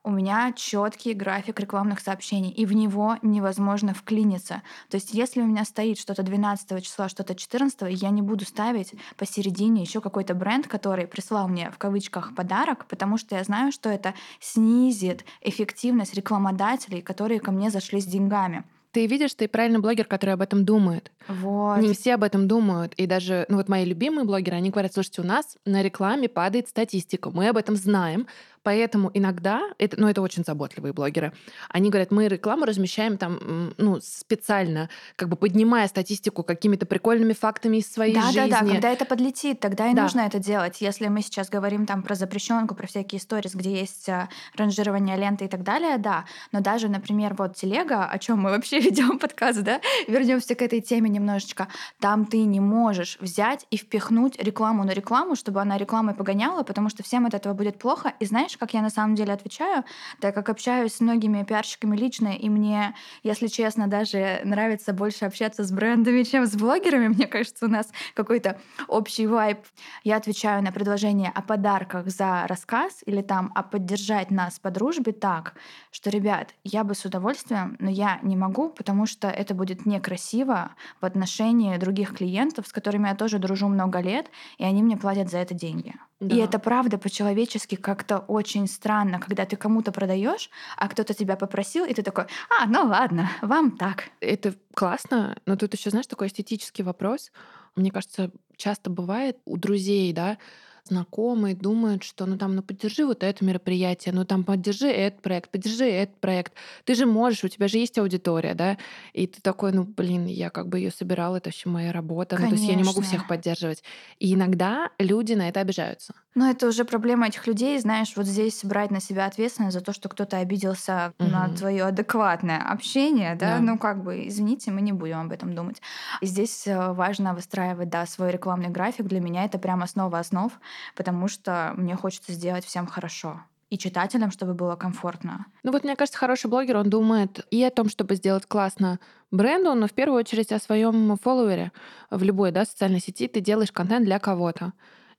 у 0.04 0.10
меня 0.10 0.52
четкий 0.56 1.14
график 1.14 1.60
рекламных 1.60 2.00
сообщений, 2.00 2.50
и 2.50 2.66
в 2.66 2.72
него 2.72 3.16
невозможно 3.22 3.94
вклиниться. 3.94 4.62
То 4.88 4.96
есть, 4.96 5.14
если 5.14 5.40
у 5.40 5.46
меня 5.46 5.64
стоит 5.64 5.98
что-то 5.98 6.22
12 6.22 6.84
числа, 6.84 7.08
что-то 7.08 7.34
14, 7.34 8.02
я 8.02 8.10
не 8.10 8.22
буду 8.22 8.44
ставить 8.44 8.94
посередине 9.16 9.82
еще 9.82 10.00
какой-то 10.00 10.34
бренд, 10.34 10.66
который 10.66 11.06
прислал 11.06 11.48
мне 11.48 11.70
в 11.70 11.78
кавычках 11.78 12.34
подарок, 12.34 12.86
потому 12.86 13.16
что 13.16 13.36
я 13.36 13.44
знаю, 13.44 13.70
что 13.72 13.88
это 13.88 14.14
снизит 14.40 15.24
эффективность 15.40 16.14
рекламодателей, 16.14 17.00
которые 17.00 17.40
ко 17.40 17.52
мне 17.52 17.70
зашли 17.70 18.00
с 18.00 18.06
деньгами. 18.06 18.64
Ты 18.92 19.06
видишь, 19.06 19.32
ты 19.32 19.48
правильный 19.48 19.80
блогер, 19.80 20.04
который 20.04 20.34
об 20.34 20.42
этом 20.42 20.66
думает. 20.66 21.10
Вот. 21.26 21.78
Не 21.78 21.94
все 21.94 22.14
об 22.14 22.22
этом 22.22 22.46
думают. 22.46 22.92
И 22.94 23.06
даже, 23.06 23.46
ну 23.48 23.56
вот 23.56 23.68
мои 23.68 23.86
любимые 23.86 24.26
блогеры, 24.26 24.56
они 24.58 24.68
говорят, 24.68 24.92
слушайте, 24.92 25.22
у 25.22 25.24
нас 25.24 25.56
на 25.64 25.82
рекламе 25.82 26.28
падает 26.28 26.68
статистика, 26.68 27.30
мы 27.30 27.48
об 27.48 27.56
этом 27.56 27.74
знаем, 27.74 28.26
поэтому 28.62 29.10
иногда, 29.14 29.62
это, 29.78 30.00
ну 30.00 30.08
это 30.08 30.22
очень 30.22 30.44
заботливые 30.44 30.92
блогеры, 30.92 31.32
они 31.68 31.90
говорят, 31.90 32.10
мы 32.10 32.28
рекламу 32.28 32.64
размещаем 32.64 33.18
там, 33.18 33.74
ну, 33.78 34.00
специально, 34.00 34.88
как 35.16 35.28
бы 35.28 35.36
поднимая 35.36 35.88
статистику 35.88 36.42
какими-то 36.42 36.86
прикольными 36.86 37.32
фактами 37.32 37.78
из 37.78 37.92
своей 37.92 38.14
да, 38.14 38.22
жизни. 38.22 38.50
да, 38.50 38.60
да, 38.62 38.72
когда 38.72 38.90
это 38.90 39.04
подлетит, 39.04 39.60
тогда 39.60 39.90
и 39.90 39.94
Да. 39.94 40.02
нужно 40.02 40.20
это 40.20 40.38
делать. 40.38 40.80
Если 40.80 41.08
мы 41.08 41.22
сейчас 41.22 41.48
говорим 41.50 41.86
там 41.86 42.02
про 42.02 42.14
запрещенку, 42.14 42.74
про 42.74 42.86
всякие 42.86 43.18
истории, 43.20 43.50
где 43.52 43.80
есть 43.80 44.08
а, 44.08 44.28
ранжирование 44.56 45.16
ленты 45.16 45.46
и 45.46 45.48
так 45.48 45.62
далее, 45.62 45.98
да. 45.98 46.24
Но 46.52 46.60
даже, 46.60 46.88
например, 46.88 47.34
вот 47.34 47.56
телега, 47.56 48.04
о 48.04 48.18
чем 48.18 48.40
мы 48.40 48.50
вообще 48.50 48.78
ведем 48.80 49.18
подкаст, 49.18 49.62
да, 49.62 49.80
вернемся 50.08 50.54
к 50.54 50.62
этой 50.62 50.80
теме 50.80 51.10
немножечко. 51.10 51.68
Там 52.00 52.26
ты 52.26 52.44
не 52.44 52.60
можешь 52.60 53.18
взять 53.20 53.66
и 53.70 53.76
впихнуть 53.76 54.40
рекламу 54.42 54.84
на 54.84 54.92
рекламу, 54.92 55.34
чтобы 55.36 55.60
она 55.60 55.76
рекламой 55.78 56.14
погоняла, 56.14 56.62
потому 56.62 56.88
что 56.88 57.02
всем 57.02 57.26
от 57.26 57.34
этого 57.34 57.54
будет 57.54 57.78
плохо. 57.78 58.12
И 58.20 58.24
знаешь, 58.24 58.51
как 58.58 58.74
я 58.74 58.82
на 58.82 58.90
самом 58.90 59.14
деле 59.14 59.32
отвечаю? 59.32 59.84
Так 60.20 60.34
как 60.34 60.48
общаюсь 60.48 60.94
с 60.94 61.00
многими 61.00 61.42
пиарщиками 61.44 61.96
лично, 61.96 62.28
и 62.28 62.48
мне, 62.48 62.94
если 63.22 63.46
честно, 63.46 63.86
даже 63.86 64.40
нравится 64.44 64.92
больше 64.92 65.24
общаться 65.24 65.64
с 65.64 65.72
брендами, 65.72 66.22
чем 66.30 66.46
с 66.46 66.54
блогерами. 66.54 67.08
Мне 67.08 67.26
кажется, 67.26 67.66
у 67.66 67.68
нас 67.68 67.90
какой-то 68.14 68.60
общий 68.88 69.26
вайб. 69.26 69.58
Я 70.04 70.16
отвечаю 70.16 70.62
на 70.62 70.72
предложение 70.72 71.30
о 71.34 71.42
подарках 71.42 72.08
за 72.08 72.46
рассказ 72.46 73.02
или 73.06 73.22
там 73.22 73.52
о 73.54 73.62
поддержать 73.62 74.30
нас 74.30 74.58
по 74.58 74.70
дружбе 74.70 75.12
так, 75.12 75.54
что, 75.92 76.08
ребят, 76.08 76.54
я 76.64 76.84
бы 76.84 76.94
с 76.94 77.04
удовольствием, 77.04 77.76
но 77.78 77.90
я 77.90 78.18
не 78.22 78.34
могу, 78.34 78.70
потому 78.70 79.04
что 79.04 79.28
это 79.28 79.54
будет 79.54 79.84
некрасиво 79.84 80.74
в 81.02 81.04
отношении 81.04 81.76
других 81.76 82.16
клиентов, 82.16 82.66
с 82.66 82.72
которыми 82.72 83.08
я 83.08 83.14
тоже 83.14 83.38
дружу 83.38 83.68
много 83.68 84.00
лет, 84.00 84.30
и 84.56 84.64
они 84.64 84.82
мне 84.82 84.96
платят 84.96 85.30
за 85.30 85.38
это 85.38 85.52
деньги. 85.52 85.94
Да. 86.18 86.34
И 86.34 86.38
это 86.38 86.58
правда 86.58 86.96
по-человечески 86.96 87.74
как-то 87.74 88.20
очень 88.20 88.66
странно, 88.68 89.20
когда 89.20 89.44
ты 89.44 89.56
кому-то 89.56 89.92
продаешь, 89.92 90.48
а 90.78 90.88
кто-то 90.88 91.12
тебя 91.12 91.36
попросил, 91.36 91.84
и 91.84 91.92
ты 91.92 92.02
такой, 92.02 92.24
а, 92.58 92.66
ну 92.66 92.86
ладно, 92.86 93.30
вам 93.42 93.76
так. 93.76 94.04
Это 94.20 94.54
классно, 94.74 95.36
но 95.44 95.56
тут 95.56 95.74
еще, 95.74 95.90
знаешь, 95.90 96.06
такой 96.06 96.28
эстетический 96.28 96.84
вопрос. 96.84 97.30
Мне 97.76 97.90
кажется, 97.90 98.30
часто 98.56 98.88
бывает 98.88 99.38
у 99.44 99.58
друзей, 99.58 100.12
да, 100.14 100.38
знакомые 100.84 101.54
думают, 101.54 102.02
что 102.02 102.26
ну 102.26 102.36
там, 102.36 102.56
ну 102.56 102.62
поддержи 102.62 103.04
вот 103.04 103.22
это 103.22 103.44
мероприятие, 103.44 104.14
ну 104.14 104.24
там 104.24 104.44
поддержи 104.44 104.88
этот 104.88 105.22
проект, 105.22 105.50
поддержи 105.50 105.84
этот 105.84 106.16
проект. 106.20 106.52
Ты 106.84 106.94
же 106.94 107.06
можешь, 107.06 107.44
у 107.44 107.48
тебя 107.48 107.68
же 107.68 107.78
есть 107.78 107.98
аудитория, 107.98 108.54
да, 108.54 108.78
и 109.12 109.26
ты 109.26 109.40
такой, 109.40 109.72
ну 109.72 109.84
блин, 109.84 110.26
я 110.26 110.50
как 110.50 110.68
бы 110.68 110.78
ее 110.78 110.90
собирал, 110.90 111.36
это 111.36 111.48
вообще 111.48 111.68
моя 111.68 111.92
работа, 111.92 112.36
ну 112.38 112.48
то 112.48 112.54
есть 112.54 112.68
я 112.68 112.74
не 112.74 112.84
могу 112.84 113.00
всех 113.00 113.28
поддерживать. 113.28 113.82
И 114.18 114.34
иногда 114.34 114.90
люди 114.98 115.34
на 115.34 115.48
это 115.48 115.60
обижаются. 115.60 116.14
Но 116.34 116.48
это 116.48 116.66
уже 116.66 116.84
проблема 116.84 117.26
этих 117.28 117.46
людей, 117.46 117.78
знаешь, 117.78 118.14
вот 118.16 118.26
здесь 118.26 118.64
брать 118.64 118.90
на 118.90 119.00
себя 119.00 119.26
ответственность 119.26 119.74
за 119.74 119.82
то, 119.82 119.92
что 119.92 120.08
кто-то 120.08 120.38
обиделся 120.38 121.12
на 121.18 121.46
Мгм. 121.48 121.56
твое 121.56 121.84
адекватное 121.84 122.58
общение, 122.62 123.34
да, 123.34 123.56
Да. 123.56 123.60
ну 123.60 123.78
как 123.78 124.02
бы, 124.02 124.26
извините, 124.28 124.70
мы 124.70 124.80
не 124.80 124.92
будем 124.92 125.20
об 125.20 125.32
этом 125.32 125.54
думать. 125.54 125.82
И 126.22 126.26
здесь 126.26 126.66
э, 126.66 126.92
важно 126.92 127.34
выстраивать, 127.34 127.90
да, 127.90 128.06
свой 128.06 128.30
рекламный 128.30 128.70
график. 128.70 129.06
Для 129.06 129.20
меня 129.20 129.44
это 129.44 129.58
прям 129.58 129.82
основа 129.82 130.18
основ, 130.18 130.52
потому 130.96 131.28
что 131.28 131.74
мне 131.76 131.96
хочется 131.96 132.32
сделать 132.32 132.64
всем 132.64 132.86
хорошо. 132.86 133.42
И 133.68 133.78
читателям, 133.78 134.30
чтобы 134.30 134.52
было 134.54 134.76
комфортно. 134.76 135.46
Ну 135.62 135.72
вот 135.72 135.84
мне 135.84 135.96
кажется, 135.96 136.18
хороший 136.18 136.48
блогер, 136.50 136.76
он 136.76 136.90
думает 136.90 137.46
и 137.50 137.62
о 137.64 137.70
том, 137.70 137.88
чтобы 137.88 138.16
сделать 138.16 138.44
классно 138.46 138.98
бренду, 139.30 139.74
но 139.74 139.86
в 139.86 139.92
первую 139.92 140.18
очередь 140.18 140.52
о 140.52 140.58
своем 140.58 141.16
фолловере. 141.16 141.72
В 142.10 142.22
любой 142.22 142.52
да, 142.52 142.64
социальной 142.66 143.00
сети 143.00 143.28
ты 143.28 143.40
делаешь 143.40 143.72
контент 143.72 144.04
для 144.04 144.18
кого-то. 144.18 144.72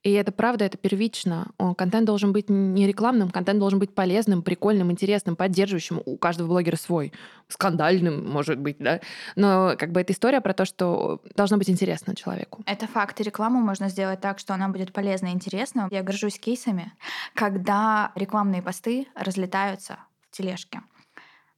И 0.04 0.12
это 0.12 0.32
правда, 0.32 0.66
это 0.66 0.76
первично. 0.76 1.48
Контент 1.76 2.04
должен 2.04 2.32
быть 2.32 2.50
не 2.50 2.86
рекламным, 2.86 3.30
контент 3.30 3.58
должен 3.58 3.78
быть 3.78 3.94
полезным, 3.94 4.42
прикольным, 4.42 4.92
интересным, 4.92 5.34
поддерживающим. 5.34 6.02
У 6.04 6.18
каждого 6.18 6.46
блогера 6.46 6.76
свой. 6.76 7.12
Скандальным, 7.48 8.30
может 8.30 8.58
быть, 8.58 8.76
да. 8.78 9.00
Но 9.34 9.74
как 9.78 9.92
бы 9.92 10.02
это 10.02 10.12
история 10.12 10.42
про 10.42 10.52
то, 10.52 10.66
что 10.66 11.22
должно 11.34 11.56
быть 11.56 11.70
интересно 11.70 12.14
человеку. 12.14 12.62
Это 12.66 12.86
факт. 12.86 13.18
И 13.20 13.24
рекламу 13.24 13.60
можно 13.60 13.88
сделать 13.88 14.20
так, 14.20 14.38
что 14.38 14.52
она 14.52 14.68
будет 14.68 14.92
полезна 14.92 15.28
и 15.28 15.30
интересна. 15.30 15.88
Я 15.90 16.02
горжусь 16.02 16.38
кейсами, 16.38 16.92
когда 17.32 18.12
рекламные 18.14 18.60
посты 18.60 19.08
разлетаются 19.14 19.98
в 20.30 20.36
тележке 20.36 20.82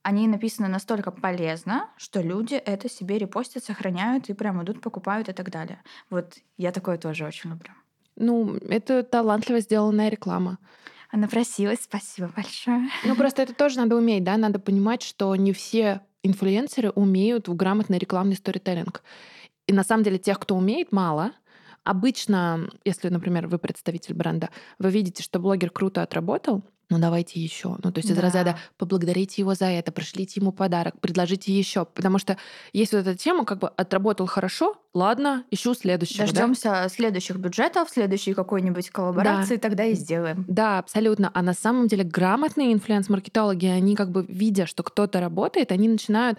они 0.03 0.29
написаны 0.29 0.69
настолько 0.69 1.11
полезно, 1.11 1.91
что 1.97 2.21
люди 2.21 2.55
это 2.55 2.89
себе 2.89 3.19
репостят, 3.19 3.65
сохраняют 3.65 4.31
и 4.31 4.35
прям 4.35 4.63
идут, 4.63 4.81
покупают 4.81 5.29
и 5.29 5.33
так 5.33 5.51
далее. 5.51 5.83
Вот 6.11 6.35
я 6.57 6.71
такое 6.71 6.97
тоже 6.97 7.27
очень 7.27 7.51
люблю. 7.51 7.73
Ну, 8.17 8.57
это 8.69 9.03
талантливо 9.03 9.61
сделанная 9.61 10.09
реклама. 10.09 10.59
Она 11.11 11.29
просилась, 11.29 11.81
спасибо 11.83 12.31
большое. 12.35 12.89
Ну, 13.05 13.15
просто 13.15 13.43
это 13.43 13.55
тоже 13.55 13.77
надо 13.77 13.97
уметь, 13.97 14.25
да, 14.25 14.37
надо 14.37 14.59
понимать, 14.59 15.03
что 15.03 15.35
не 15.37 15.53
все 15.53 16.01
инфлюенсеры 16.23 16.91
умеют 16.91 17.49
в 17.49 17.55
грамотный 17.55 17.99
рекламный 17.99 18.37
сторителлинг. 18.37 19.03
И 19.67 19.73
на 19.73 19.85
самом 19.85 20.03
деле 20.03 20.19
тех, 20.19 20.39
кто 20.39 20.57
умеет, 20.57 20.93
мало. 20.93 21.33
Обычно, 21.85 22.69
если, 22.85 23.09
например, 23.09 23.47
вы 23.47 23.59
представитель 23.59 24.15
бренда, 24.15 24.51
вы 24.79 24.91
видите, 24.91 25.23
что 25.23 25.39
блогер 25.39 25.71
круто 25.71 26.03
отработал, 26.03 26.65
ну 26.89 26.99
давайте 26.99 27.41
еще. 27.41 27.77
Ну, 27.83 27.91
то 27.91 27.99
есть 27.99 28.09
да. 28.09 28.15
из 28.15 28.19
разряда 28.19 28.59
поблагодарите 28.79 29.43
его 29.43 29.55
за 29.55 29.67
это, 29.67 29.91
пришлите 29.91 30.41
ему 30.41 30.53
подарок, 30.53 31.01
предложите 31.01 31.53
еще. 31.53 31.85
Потому 31.85 32.19
что 32.19 32.37
есть 32.73 32.93
вот 32.93 33.01
эта 33.01 33.17
тема, 33.17 33.45
как 33.45 33.59
бы 33.59 33.69
отработал 33.69 34.27
хорошо, 34.27 34.77
ладно, 34.95 35.45
ищу 35.51 35.75
следующего. 35.75 36.27
Дождемся 36.27 36.71
да? 36.71 36.89
следующих 36.89 37.37
бюджетов, 37.37 37.91
следующей 37.91 38.35
какой-нибудь 38.35 38.91
коллаборации, 38.91 39.57
да. 39.57 39.61
тогда 39.61 39.85
и 39.85 39.95
сделаем. 39.95 40.45
Да, 40.47 40.79
абсолютно. 40.79 41.31
А 41.35 41.43
на 41.43 41.55
самом 41.55 41.89
деле 41.89 42.05
грамотные 42.05 42.73
инфлюенс-маркетологи, 42.73 43.67
они 43.67 43.97
как 43.97 44.11
бы 44.11 44.25
видя, 44.29 44.67
что 44.67 44.85
кто-то 44.85 45.21
работает, 45.21 45.73
они 45.73 45.89
начинают 45.89 46.39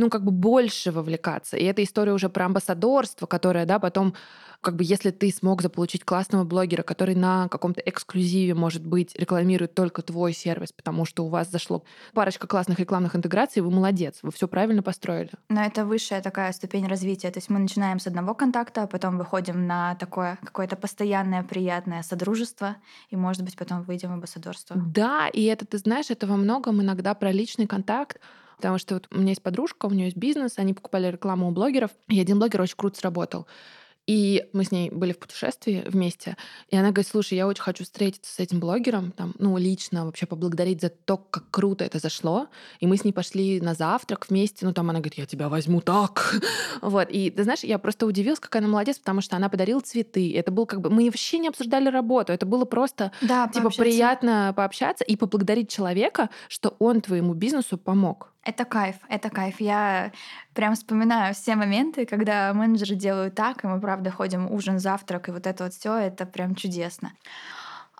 ну, 0.00 0.08
как 0.08 0.24
бы 0.24 0.32
больше 0.32 0.92
вовлекаться. 0.92 1.58
И 1.58 1.64
эта 1.64 1.84
история 1.84 2.12
уже 2.12 2.30
про 2.30 2.46
амбассадорство, 2.46 3.26
которое, 3.26 3.66
да, 3.66 3.78
потом 3.78 4.14
как 4.62 4.76
бы 4.76 4.84
если 4.84 5.10
ты 5.10 5.30
смог 5.30 5.62
заполучить 5.62 6.04
классного 6.04 6.44
блогера, 6.44 6.82
который 6.82 7.14
на 7.14 7.48
каком-то 7.48 7.80
эксклюзиве, 7.80 8.54
может 8.54 8.84
быть, 8.84 9.14
рекламирует 9.16 9.74
только 9.74 10.02
твой 10.02 10.32
сервис, 10.32 10.72
потому 10.72 11.04
что 11.06 11.24
у 11.24 11.28
вас 11.28 11.50
зашло 11.50 11.82
парочка 12.12 12.46
классных 12.46 12.78
рекламных 12.78 13.16
интеграций, 13.16 13.62
вы 13.62 13.70
молодец, 13.70 14.18
вы 14.22 14.30
все 14.32 14.48
правильно 14.48 14.82
построили. 14.82 15.30
Но 15.48 15.62
это 15.62 15.84
высшая 15.84 16.20
такая 16.20 16.52
ступень 16.52 16.86
развития. 16.86 17.30
То 17.30 17.38
есть 17.38 17.48
мы 17.48 17.58
начинаем 17.58 17.98
с 17.98 18.06
одного 18.06 18.34
контакта, 18.34 18.82
а 18.82 18.86
потом 18.86 19.18
выходим 19.18 19.66
на 19.66 19.94
такое 19.94 20.38
какое-то 20.42 20.76
постоянное 20.76 21.42
приятное 21.42 22.02
содружество, 22.02 22.76
и, 23.10 23.16
может 23.16 23.42
быть, 23.42 23.56
потом 23.56 23.82
выйдем 23.82 24.10
в 24.10 24.12
амбассадорство. 24.12 24.76
Да, 24.76 25.28
и 25.28 25.44
это, 25.44 25.66
ты 25.66 25.78
знаешь, 25.78 26.10
это 26.10 26.26
во 26.26 26.36
многом 26.36 26.82
иногда 26.82 27.14
про 27.14 27.32
личный 27.32 27.66
контакт, 27.66 28.18
Потому 28.60 28.78
что 28.78 28.94
вот 28.94 29.08
у 29.10 29.18
меня 29.18 29.30
есть 29.30 29.42
подружка, 29.42 29.86
у 29.86 29.90
нее 29.90 30.06
есть 30.06 30.16
бизнес, 30.16 30.58
они 30.58 30.74
покупали 30.74 31.10
рекламу 31.10 31.48
у 31.48 31.50
блогеров, 31.50 31.90
и 32.08 32.20
один 32.20 32.38
блогер 32.38 32.60
очень 32.60 32.76
круто 32.76 32.98
сработал. 32.98 33.46
И 34.06 34.48
мы 34.52 34.64
с 34.64 34.72
ней 34.72 34.90
были 34.90 35.12
в 35.12 35.18
путешествии 35.18 35.84
вместе, 35.86 36.36
и 36.68 36.76
она 36.76 36.88
говорит, 36.88 37.06
слушай, 37.06 37.34
я 37.34 37.46
очень 37.46 37.62
хочу 37.62 37.84
встретиться 37.84 38.34
с 38.34 38.40
этим 38.40 38.58
блогером, 38.58 39.12
там, 39.12 39.34
ну, 39.38 39.56
лично 39.56 40.04
вообще 40.04 40.26
поблагодарить 40.26 40.80
за 40.80 40.88
то, 40.88 41.16
как 41.16 41.44
круто 41.50 41.84
это 41.84 42.00
зашло. 42.00 42.48
И 42.80 42.88
мы 42.88 42.96
с 42.96 43.04
ней 43.04 43.12
пошли 43.12 43.60
на 43.60 43.74
завтрак 43.74 44.26
вместе, 44.28 44.66
ну, 44.66 44.72
там 44.72 44.90
она 44.90 44.98
говорит, 44.98 45.14
я 45.14 45.26
тебя 45.26 45.48
возьму 45.48 45.80
так. 45.80 46.34
вот, 46.82 47.08
и 47.08 47.30
ты 47.30 47.44
знаешь, 47.44 47.60
я 47.60 47.78
просто 47.78 48.04
удивилась, 48.04 48.40
какая 48.40 48.58
она 48.58 48.68
молодец, 48.68 48.98
потому 48.98 49.20
что 49.20 49.36
она 49.36 49.48
подарила 49.48 49.80
цветы. 49.80 50.34
Это 50.36 50.50
был 50.50 50.66
как 50.66 50.80
бы, 50.80 50.90
мы 50.90 51.04
вообще 51.04 51.38
не 51.38 51.46
обсуждали 51.46 51.88
работу, 51.88 52.32
это 52.32 52.46
было 52.46 52.64
просто, 52.64 53.12
да, 53.20 53.46
типа, 53.46 53.64
пообщаться. 53.64 53.82
приятно 53.82 54.52
пообщаться 54.56 55.04
и 55.04 55.14
поблагодарить 55.14 55.70
человека, 55.70 56.30
что 56.48 56.74
он 56.80 57.00
твоему 57.00 57.34
бизнесу 57.34 57.78
помог. 57.78 58.32
Это 58.42 58.64
кайф, 58.64 58.96
это 59.08 59.28
кайф. 59.28 59.60
Я 59.60 60.12
прям 60.54 60.74
вспоминаю 60.74 61.34
все 61.34 61.56
моменты, 61.56 62.06
когда 62.06 62.52
менеджеры 62.54 62.94
делают 62.94 63.34
так, 63.34 63.64
и 63.64 63.66
мы, 63.66 63.78
правда, 63.80 64.10
ходим 64.10 64.50
ужин, 64.50 64.78
завтрак, 64.78 65.28
и 65.28 65.32
вот 65.32 65.46
это 65.46 65.64
вот 65.64 65.74
все, 65.74 65.94
это 65.96 66.24
прям 66.24 66.54
чудесно. 66.54 67.12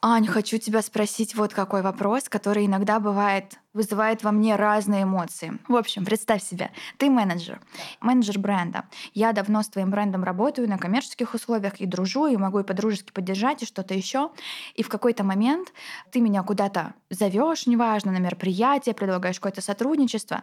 Ань, 0.03 0.27
хочу 0.27 0.57
тебя 0.57 0.81
спросить 0.81 1.35
вот 1.35 1.53
какой 1.53 1.83
вопрос, 1.83 2.31
который 2.31 2.65
иногда 2.65 3.01
бывает 3.01 3.59
вызывает 3.73 4.25
во 4.25 4.33
мне 4.33 4.57
разные 4.57 5.05
эмоции. 5.05 5.59
В 5.69 5.77
общем, 5.77 6.05
представь 6.05 6.43
себе, 6.43 6.71
ты 6.97 7.09
менеджер, 7.09 7.61
менеджер 8.01 8.39
бренда. 8.39 8.85
Я 9.15 9.33
давно 9.33 9.63
с 9.63 9.69
твоим 9.69 9.91
брендом 9.91 10.25
работаю 10.25 10.69
на 10.69 10.79
коммерческих 10.79 11.35
условиях 11.35 11.81
и 11.81 11.87
дружу, 11.87 12.27
и 12.27 12.37
могу 12.37 12.61
и 12.61 12.65
по-дружески 12.65 13.13
поддержать, 13.13 13.63
и 13.63 13.67
что-то 13.67 13.95
еще. 13.95 14.31
И 14.75 14.83
в 14.83 14.89
какой-то 14.89 15.23
момент 15.23 15.73
ты 16.11 16.21
меня 16.21 16.43
куда-то 16.43 16.95
зовешь, 17.11 17.67
неважно, 17.67 18.13
на 18.13 18.19
мероприятие, 18.19 18.95
предлагаешь 18.95 19.37
какое-то 19.37 19.61
сотрудничество. 19.61 20.43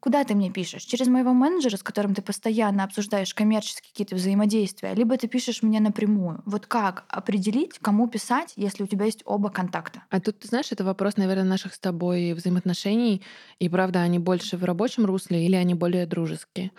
Куда 0.00 0.24
ты 0.24 0.34
мне 0.34 0.50
пишешь? 0.50 0.82
Через 0.82 1.06
моего 1.06 1.32
менеджера, 1.32 1.76
с 1.76 1.82
которым 1.82 2.14
ты 2.14 2.22
постоянно 2.22 2.84
обсуждаешь 2.84 3.32
коммерческие 3.32 3.90
какие-то 3.90 4.16
взаимодействия, 4.16 4.92
либо 4.94 5.16
ты 5.16 5.28
пишешь 5.28 5.62
мне 5.62 5.80
напрямую. 5.80 6.42
Вот 6.44 6.66
как 6.66 7.04
определить, 7.08 7.78
кому 7.78 8.06
писать, 8.08 8.52
если 8.56 8.82
у 8.82 8.86
тебя 8.86 9.06
есть 9.06 9.22
оба 9.24 9.48
контакта? 9.48 10.02
А 10.10 10.20
тут, 10.20 10.40
ты 10.40 10.48
знаешь, 10.48 10.72
это 10.72 10.84
вопрос, 10.84 11.16
наверное, 11.16 11.44
наших 11.44 11.72
с 11.74 11.78
тобой 11.78 12.34
взаимоотношений 12.34 12.63
отношений, 12.64 13.22
и 13.58 13.68
правда, 13.68 14.00
они 14.00 14.18
больше 14.18 14.56
в 14.56 14.64
рабочем 14.64 15.04
русле 15.04 15.44
или 15.44 15.54
они 15.54 15.74
более 15.74 16.06
дружеские 16.06 16.70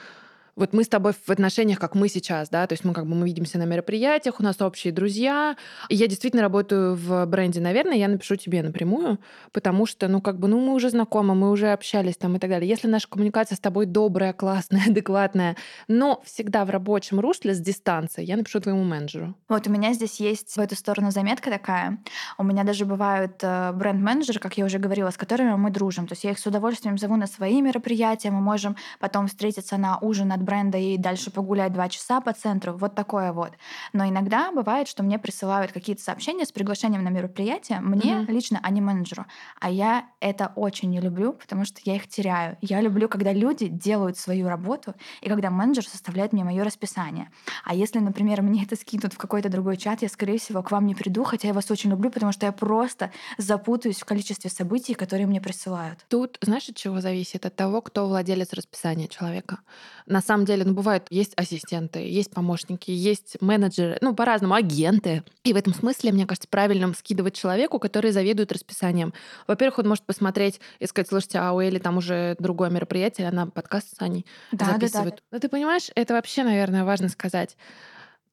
вот 0.55 0.73
мы 0.73 0.83
с 0.83 0.87
тобой 0.87 1.13
в 1.13 1.29
отношениях, 1.29 1.79
как 1.79 1.95
мы 1.95 2.07
сейчас, 2.07 2.49
да, 2.49 2.65
то 2.67 2.73
есть 2.73 2.85
мы 2.85 2.93
как 2.93 3.05
бы 3.05 3.15
мы 3.15 3.25
видимся 3.25 3.57
на 3.57 3.63
мероприятиях, 3.63 4.39
у 4.39 4.43
нас 4.43 4.61
общие 4.61 4.93
друзья. 4.93 5.57
И 5.89 5.95
я 5.95 6.07
действительно 6.07 6.41
работаю 6.41 6.95
в 6.95 7.25
бренде, 7.25 7.59
наверное, 7.59 7.97
я 7.97 8.07
напишу 8.07 8.35
тебе 8.35 8.63
напрямую, 8.63 9.19
потому 9.51 9.85
что, 9.85 10.07
ну, 10.07 10.21
как 10.21 10.39
бы, 10.39 10.47
ну, 10.47 10.59
мы 10.59 10.73
уже 10.73 10.89
знакомы, 10.89 11.35
мы 11.35 11.51
уже 11.51 11.71
общались 11.71 12.17
там 12.17 12.35
и 12.35 12.39
так 12.39 12.49
далее. 12.49 12.69
Если 12.69 12.87
наша 12.87 13.09
коммуникация 13.09 13.55
с 13.55 13.59
тобой 13.59 13.85
добрая, 13.85 14.33
классная, 14.33 14.83
адекватная, 14.87 15.57
но 15.87 16.21
всегда 16.25 16.63
в 16.65 16.69
рабочем 16.69 17.19
русле 17.19 17.53
с 17.53 17.59
дистанции, 17.59 18.23
я 18.23 18.37
напишу 18.37 18.61
твоему 18.61 18.83
менеджеру. 18.83 19.35
Вот 19.49 19.67
у 19.67 19.69
меня 19.69 19.93
здесь 19.93 20.19
есть 20.19 20.55
в 20.55 20.59
эту 20.59 20.75
сторону 20.75 21.11
заметка 21.11 21.49
такая. 21.49 21.99
У 22.37 22.43
меня 22.43 22.63
даже 22.63 22.85
бывают 22.85 23.39
э, 23.41 23.71
бренд-менеджеры, 23.73 24.39
как 24.39 24.57
я 24.57 24.65
уже 24.65 24.79
говорила, 24.79 25.09
с 25.09 25.17
которыми 25.17 25.55
мы 25.55 25.69
дружим. 25.69 26.07
То 26.07 26.13
есть 26.13 26.23
я 26.23 26.31
их 26.31 26.39
с 26.39 26.45
удовольствием 26.45 26.97
зову 26.97 27.17
на 27.17 27.27
свои 27.27 27.61
мероприятия, 27.61 28.31
мы 28.31 28.39
можем 28.39 28.77
потом 28.99 29.27
встретиться 29.27 29.77
на 29.77 29.97
ужин 29.99 30.31
от 30.31 30.44
бренда 30.45 30.77
и 30.77 30.97
дальше 30.97 31.31
погулять 31.31 31.73
два 31.73 31.89
часа 31.89 32.21
по 32.21 32.33
центру, 32.33 32.77
вот 32.77 32.95
такое 32.95 33.33
вот. 33.33 33.51
Но 33.93 34.07
иногда 34.07 34.51
бывает, 34.51 34.87
что 34.87 35.03
мне 35.03 35.19
присылают 35.19 35.71
какие-то 35.71 36.01
сообщения 36.01 36.45
с 36.45 36.51
приглашением 36.51 37.03
на 37.03 37.09
мероприятие, 37.09 37.79
мне 37.81 38.19
угу. 38.19 38.31
лично, 38.31 38.59
а 38.63 38.69
не 38.69 38.81
менеджеру. 38.81 39.25
А 39.59 39.69
я 39.69 40.05
это 40.19 40.51
очень 40.55 40.89
не 40.89 40.99
люблю, 41.01 41.33
потому 41.33 41.65
что 41.65 41.81
я 41.83 41.95
их 41.95 42.07
теряю. 42.07 42.57
Я 42.61 42.81
люблю, 42.81 43.09
когда 43.09 43.33
люди 43.33 43.67
делают 43.67 44.17
свою 44.17 44.47
работу, 44.47 44.93
и 45.21 45.29
когда 45.29 45.49
менеджер 45.49 45.87
составляет 45.87 46.33
мне 46.33 46.43
мое 46.43 46.63
расписание. 46.63 47.29
А 47.63 47.73
если, 47.73 47.99
например, 47.99 48.41
мне 48.41 48.63
это 48.63 48.75
скинут 48.75 49.13
в 49.13 49.17
какой-то 49.17 49.49
другой 49.49 49.77
чат, 49.77 50.01
я, 50.01 50.09
скорее 50.09 50.37
всего, 50.37 50.61
к 50.63 50.71
вам 50.71 50.85
не 50.85 50.95
приду, 50.95 51.23
хотя 51.23 51.47
я 51.47 51.53
вас 51.53 51.71
очень 51.71 51.89
люблю, 51.89 52.09
потому 52.11 52.31
что 52.31 52.45
я 52.45 52.51
просто 52.51 53.11
запутаюсь 53.37 53.99
в 53.99 54.05
количестве 54.05 54.49
событий, 54.49 54.93
которые 54.93 55.27
мне 55.27 55.41
присылают. 55.41 56.05
Тут, 56.09 56.37
знаешь, 56.41 56.69
от 56.69 56.75
чего 56.75 57.01
зависит? 57.01 57.45
От 57.45 57.55
того, 57.55 57.81
кто 57.81 58.07
владелец 58.07 58.53
расписания 58.53 59.07
человека. 59.07 59.59
На 60.05 60.21
самом 60.21 60.34
самом 60.35 60.45
деле, 60.45 60.65
ну, 60.65 60.73
бывает, 60.73 61.07
есть 61.09 61.33
ассистенты, 61.37 61.99
есть 61.99 62.31
помощники, 62.31 62.91
есть 62.91 63.37
менеджеры, 63.41 63.97
ну, 64.01 64.13
по-разному, 64.13 64.53
агенты. 64.53 65.23
И 65.43 65.53
в 65.53 65.55
этом 65.55 65.73
смысле, 65.73 66.11
мне 66.11 66.25
кажется, 66.25 66.49
правильным 66.49 66.93
скидывать 66.93 67.35
человеку, 67.35 67.79
который 67.79 68.11
заведует 68.11 68.51
расписанием. 68.51 69.13
Во-первых, 69.47 69.79
он 69.79 69.87
может 69.87 70.03
посмотреть 70.03 70.59
и 70.79 70.85
сказать, 70.87 71.07
слушайте, 71.07 71.39
а 71.39 71.53
у 71.53 71.61
Эли 71.61 71.79
там 71.79 71.97
уже 71.97 72.35
другое 72.39 72.69
мероприятие, 72.69 73.29
она 73.29 73.45
подкаст 73.45 73.95
с 73.95 74.01
Аней 74.01 74.25
да, 74.51 74.65
записывает. 74.65 75.15
Да, 75.15 75.17
да. 75.17 75.23
Но 75.31 75.39
ты 75.39 75.49
понимаешь, 75.49 75.89
это 75.95 76.13
вообще, 76.13 76.43
наверное, 76.43 76.83
важно 76.83 77.07
сказать. 77.07 77.55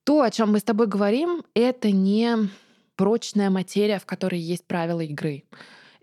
То, 0.04 0.22
о 0.22 0.30
чем 0.30 0.52
мы 0.52 0.58
с 0.58 0.64
тобой 0.64 0.88
говорим, 0.88 1.44
это 1.54 1.92
не 1.92 2.36
прочная 2.96 3.50
материя, 3.50 4.00
в 4.00 4.06
которой 4.06 4.40
есть 4.40 4.66
правила 4.66 5.00
игры. 5.00 5.44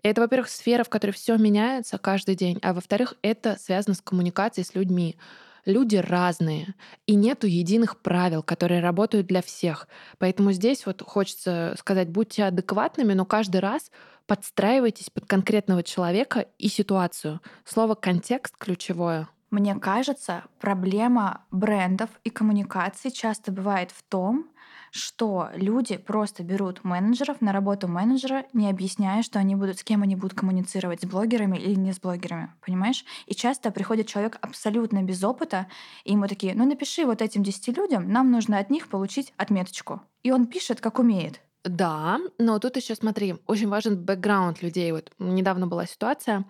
Это, 0.02 0.22
во-первых, 0.22 0.48
сфера, 0.48 0.82
в 0.82 0.88
которой 0.88 1.10
все 1.10 1.36
меняется 1.36 1.98
каждый 1.98 2.34
день, 2.34 2.58
а 2.62 2.72
во-вторых, 2.72 3.16
это 3.20 3.58
связано 3.60 3.94
с 3.94 4.00
коммуникацией 4.00 4.64
с 4.64 4.74
людьми 4.74 5.16
люди 5.64 5.96
разные, 5.96 6.74
и 7.06 7.14
нету 7.14 7.46
единых 7.46 8.00
правил, 8.00 8.42
которые 8.42 8.80
работают 8.80 9.26
для 9.26 9.42
всех. 9.42 9.88
Поэтому 10.18 10.52
здесь 10.52 10.86
вот 10.86 11.02
хочется 11.02 11.74
сказать, 11.78 12.08
будьте 12.08 12.44
адекватными, 12.44 13.12
но 13.12 13.24
каждый 13.24 13.60
раз 13.60 13.90
подстраивайтесь 14.26 15.10
под 15.10 15.26
конкретного 15.26 15.82
человека 15.82 16.46
и 16.58 16.68
ситуацию. 16.68 17.40
Слово 17.64 17.94
«контекст» 17.94 18.54
ключевое. 18.56 19.28
Мне 19.50 19.74
кажется, 19.74 20.44
проблема 20.60 21.44
брендов 21.50 22.08
и 22.22 22.30
коммуникаций 22.30 23.10
часто 23.10 23.50
бывает 23.50 23.90
в 23.90 24.04
том, 24.04 24.48
что 24.90 25.48
люди 25.54 25.96
просто 25.96 26.42
берут 26.42 26.84
менеджеров 26.84 27.40
на 27.40 27.52
работу 27.52 27.88
менеджера, 27.88 28.46
не 28.52 28.68
объясняя, 28.68 29.22
что 29.22 29.38
они 29.38 29.54
будут, 29.56 29.78
с 29.78 29.84
кем 29.84 30.02
они 30.02 30.16
будут 30.16 30.38
коммуницировать, 30.38 31.02
с 31.02 31.06
блогерами 31.06 31.56
или 31.56 31.74
не 31.74 31.92
с 31.92 32.00
блогерами, 32.00 32.52
понимаешь? 32.64 33.04
И 33.26 33.34
часто 33.34 33.70
приходит 33.70 34.06
человек 34.06 34.38
абсолютно 34.40 35.02
без 35.02 35.22
опыта, 35.22 35.66
и 36.04 36.12
ему 36.12 36.26
такие, 36.26 36.54
ну 36.54 36.66
напиши 36.66 37.04
вот 37.04 37.22
этим 37.22 37.42
10 37.42 37.76
людям, 37.76 38.10
нам 38.10 38.30
нужно 38.30 38.58
от 38.58 38.70
них 38.70 38.88
получить 38.88 39.32
отметочку. 39.36 40.00
И 40.22 40.30
он 40.30 40.46
пишет, 40.46 40.80
как 40.80 40.98
умеет. 40.98 41.40
Да, 41.64 42.18
но 42.38 42.58
тут 42.58 42.76
еще 42.76 42.94
смотри, 42.94 43.34
очень 43.46 43.68
важен 43.68 44.02
бэкграунд 44.02 44.62
людей. 44.62 44.92
Вот 44.92 45.12
недавно 45.18 45.66
была 45.66 45.84
ситуация, 45.84 46.46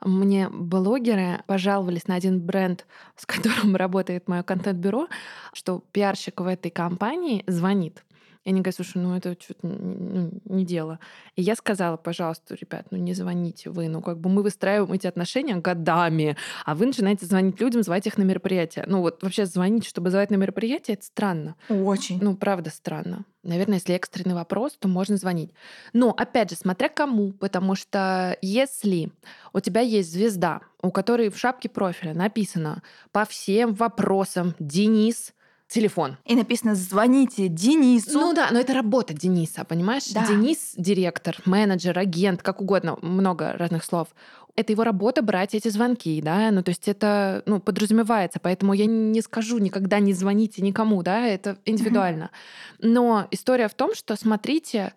мне 0.00 0.48
блогеры 0.48 1.42
пожаловались 1.46 2.08
на 2.08 2.14
один 2.14 2.40
бренд, 2.40 2.86
с 3.14 3.26
которым 3.26 3.76
работает 3.76 4.26
мое 4.26 4.42
контент-бюро, 4.42 5.08
что 5.52 5.84
пиарщик 5.92 6.40
в 6.40 6.46
этой 6.46 6.70
компании 6.70 7.44
звонит 7.46 8.02
и 8.44 8.50
они 8.50 8.60
говорят, 8.60 8.76
слушай, 8.76 8.98
ну 8.98 9.16
это 9.16 9.36
что-то 9.40 9.66
ну, 9.66 10.30
не 10.44 10.64
дело. 10.64 10.98
И 11.34 11.42
я 11.42 11.56
сказала, 11.56 11.96
пожалуйста, 11.96 12.54
ребят, 12.54 12.86
ну 12.90 12.98
не 12.98 13.14
звоните 13.14 13.70
вы, 13.70 13.88
ну 13.88 14.02
как 14.02 14.18
бы 14.18 14.28
мы 14.28 14.42
выстраиваем 14.42 14.92
эти 14.92 15.06
отношения 15.06 15.56
годами, 15.56 16.36
а 16.64 16.74
вы 16.74 16.86
начинаете 16.86 17.26
звонить 17.26 17.60
людям, 17.60 17.82
звать 17.82 18.06
их 18.06 18.18
на 18.18 18.22
мероприятие. 18.22 18.84
Ну 18.86 19.00
вот 19.00 19.22
вообще 19.22 19.46
звонить, 19.46 19.86
чтобы 19.86 20.10
звать 20.10 20.30
на 20.30 20.36
мероприятие, 20.36 20.96
это 20.96 21.06
странно. 21.06 21.56
Очень. 21.68 22.18
Ну 22.22 22.36
правда 22.36 22.70
странно. 22.70 23.24
Наверное, 23.42 23.76
если 23.76 23.94
экстренный 23.94 24.34
вопрос, 24.34 24.72
то 24.78 24.88
можно 24.88 25.18
звонить. 25.18 25.50
Но, 25.92 26.14
опять 26.16 26.50
же, 26.50 26.56
смотря 26.56 26.88
кому, 26.88 27.32
потому 27.32 27.74
что 27.74 28.38
если 28.40 29.12
у 29.52 29.60
тебя 29.60 29.82
есть 29.82 30.10
звезда, 30.10 30.62
у 30.80 30.90
которой 30.90 31.28
в 31.28 31.38
шапке 31.38 31.68
профиля 31.68 32.14
написано 32.14 32.82
по 33.12 33.26
всем 33.26 33.74
вопросам 33.74 34.54
Денис 34.58 35.34
телефон. 35.74 36.16
И 36.24 36.36
написано 36.36 36.74
«звоните 36.76 37.48
Денису». 37.48 38.18
Ну 38.18 38.32
да, 38.32 38.48
но 38.52 38.60
это 38.60 38.72
работа 38.74 39.12
Дениса, 39.12 39.64
понимаешь? 39.64 40.08
Да. 40.12 40.24
Денис— 40.26 40.74
директор, 40.76 41.36
менеджер, 41.44 41.98
агент, 41.98 42.42
как 42.42 42.60
угодно, 42.60 42.96
много 43.02 43.54
разных 43.54 43.84
слов. 43.84 44.08
Это 44.54 44.70
его 44.72 44.84
работа 44.84 45.20
брать 45.20 45.52
эти 45.52 45.66
звонки, 45.68 46.22
да, 46.22 46.52
ну 46.52 46.62
то 46.62 46.68
есть 46.68 46.86
это 46.86 47.42
ну, 47.44 47.58
подразумевается, 47.58 48.38
поэтому 48.38 48.72
я 48.72 48.86
не 48.86 49.20
скажу 49.20 49.58
никогда 49.58 49.98
не 49.98 50.12
звоните 50.12 50.62
никому, 50.62 51.02
да, 51.02 51.26
это 51.26 51.58
индивидуально. 51.64 52.30
Но 52.78 53.26
история 53.32 53.66
в 53.66 53.74
том, 53.74 53.96
что 53.96 54.14
смотрите, 54.14 54.94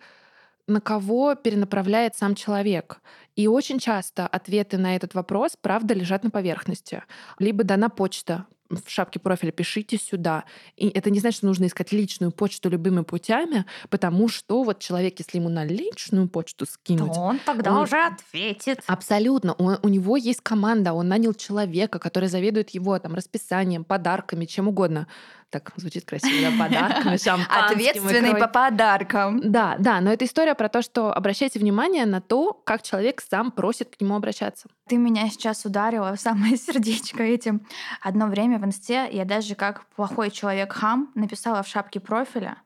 на 0.68 0.80
кого 0.80 1.34
перенаправляет 1.34 2.16
сам 2.16 2.36
человек. 2.36 3.00
И 3.36 3.48
очень 3.48 3.80
часто 3.80 4.28
ответы 4.28 4.78
на 4.78 4.96
этот 4.96 5.16
вопрос, 5.16 5.58
правда, 5.60 5.94
лежат 5.96 6.24
на 6.24 6.30
поверхности. 6.30 7.04
Либо 7.40 7.64
дана 7.64 7.90
почта, 7.90 8.46
в 8.70 8.90
шапке 8.90 9.20
профиля 9.20 9.52
пишите 9.52 9.98
сюда. 9.98 10.46
И 10.76 10.88
это 10.90 11.10
не 11.10 11.20
значит, 11.20 11.38
что 11.38 11.48
нужно 11.48 11.66
искать 11.66 11.92
личную 11.92 12.32
почту 12.32 12.70
любыми 12.70 13.02
путями, 13.02 13.66
потому 13.90 14.28
что 14.28 14.64
вот 14.64 14.80
человек, 14.80 15.20
если 15.20 15.38
ему 15.38 15.50
на 15.50 15.66
личную 15.66 16.28
почту 16.28 16.66
скинуть... 16.66 17.14
То 17.14 17.20
он 17.20 17.40
тогда 17.40 17.72
он... 17.72 17.84
уже 17.84 17.98
ответит. 17.98 18.80
Абсолютно. 18.88 19.54
Он, 19.54 19.78
у 19.82 19.88
него 19.88 20.18
есть 20.18 20.42
команда, 20.42 20.94
он 20.94 21.08
нанял 21.08 21.34
человека, 21.34 22.00
который 22.00 22.30
заведует 22.30 22.72
его 22.72 22.98
там 23.00 23.16
расписанием, 23.16 23.84
подарками, 23.84 24.46
чем 24.46 24.68
угодно 24.68 25.08
так 25.50 25.72
звучит 25.78 26.06
красиво, 26.06 26.52
да, 26.52 26.64
подарками, 26.64 27.18
шампанским. 27.24 27.78
Ответственный 27.78 28.36
по 28.36 28.48
подаркам. 28.48 29.40
Да, 29.52 29.76
да, 29.80 30.02
но 30.02 30.12
это 30.12 30.26
история 30.26 30.56
про 30.56 30.68
то, 30.70 30.82
что 30.82 31.14
обращайте 31.14 31.60
внимание 31.60 32.06
на 32.06 32.22
то, 32.22 32.54
как 32.54 32.82
человек 32.82 33.22
сам 33.22 33.52
просит 33.52 33.96
к 33.96 34.02
нему 34.02 34.16
обращаться. 34.16 34.68
Ты 34.88 34.98
меня 34.98 35.30
сейчас 35.30 35.66
ударила 35.66 36.16
в 36.16 36.20
самое 36.20 36.58
сердечко 36.58 37.24
этим. 37.24 37.66
Одно 38.02 38.28
время 38.28 38.60
в 38.60 38.66
инсте 38.66 39.08
я 39.12 39.26
даже 39.26 39.56
как 39.56 39.86
плохой 39.96 40.32
человек-хам 40.32 41.12
написала 41.16 41.64
в 41.64 41.68
шапке 41.68 42.00
профиля 42.00 42.58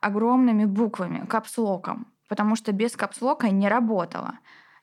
огромными 0.00 0.64
буквами, 0.64 1.26
капслоком, 1.26 2.06
потому 2.28 2.56
что 2.56 2.72
без 2.72 2.96
капслока 2.96 3.50
не 3.50 3.68
работала. 3.68 4.38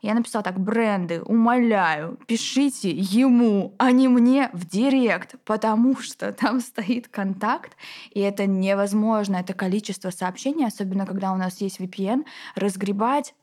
Я 0.07 0.13
написала 0.13 0.41
так, 0.41 0.57
бренды, 0.57 1.21
умоляю, 1.21 2.17
пишите 2.27 2.89
ему, 2.89 3.75
а 3.77 3.91
не 3.91 4.07
мне 4.07 4.49
в 4.53 4.65
директ, 4.65 5.35
потому 5.43 5.99
что 5.99 6.31
там 6.31 6.61
стоит 6.61 7.09
контакт, 7.09 7.75
и 8.11 8.21
это 8.21 8.45
невозможно, 8.45 9.35
это 9.35 9.53
количество 9.53 10.09
сообщений, 10.09 10.65
особенно 10.65 11.05
когда 11.05 11.33
у 11.33 11.35
нас 11.35 11.59
есть 11.59 11.81
VPN, 11.81 12.23
разгребать 12.55 13.35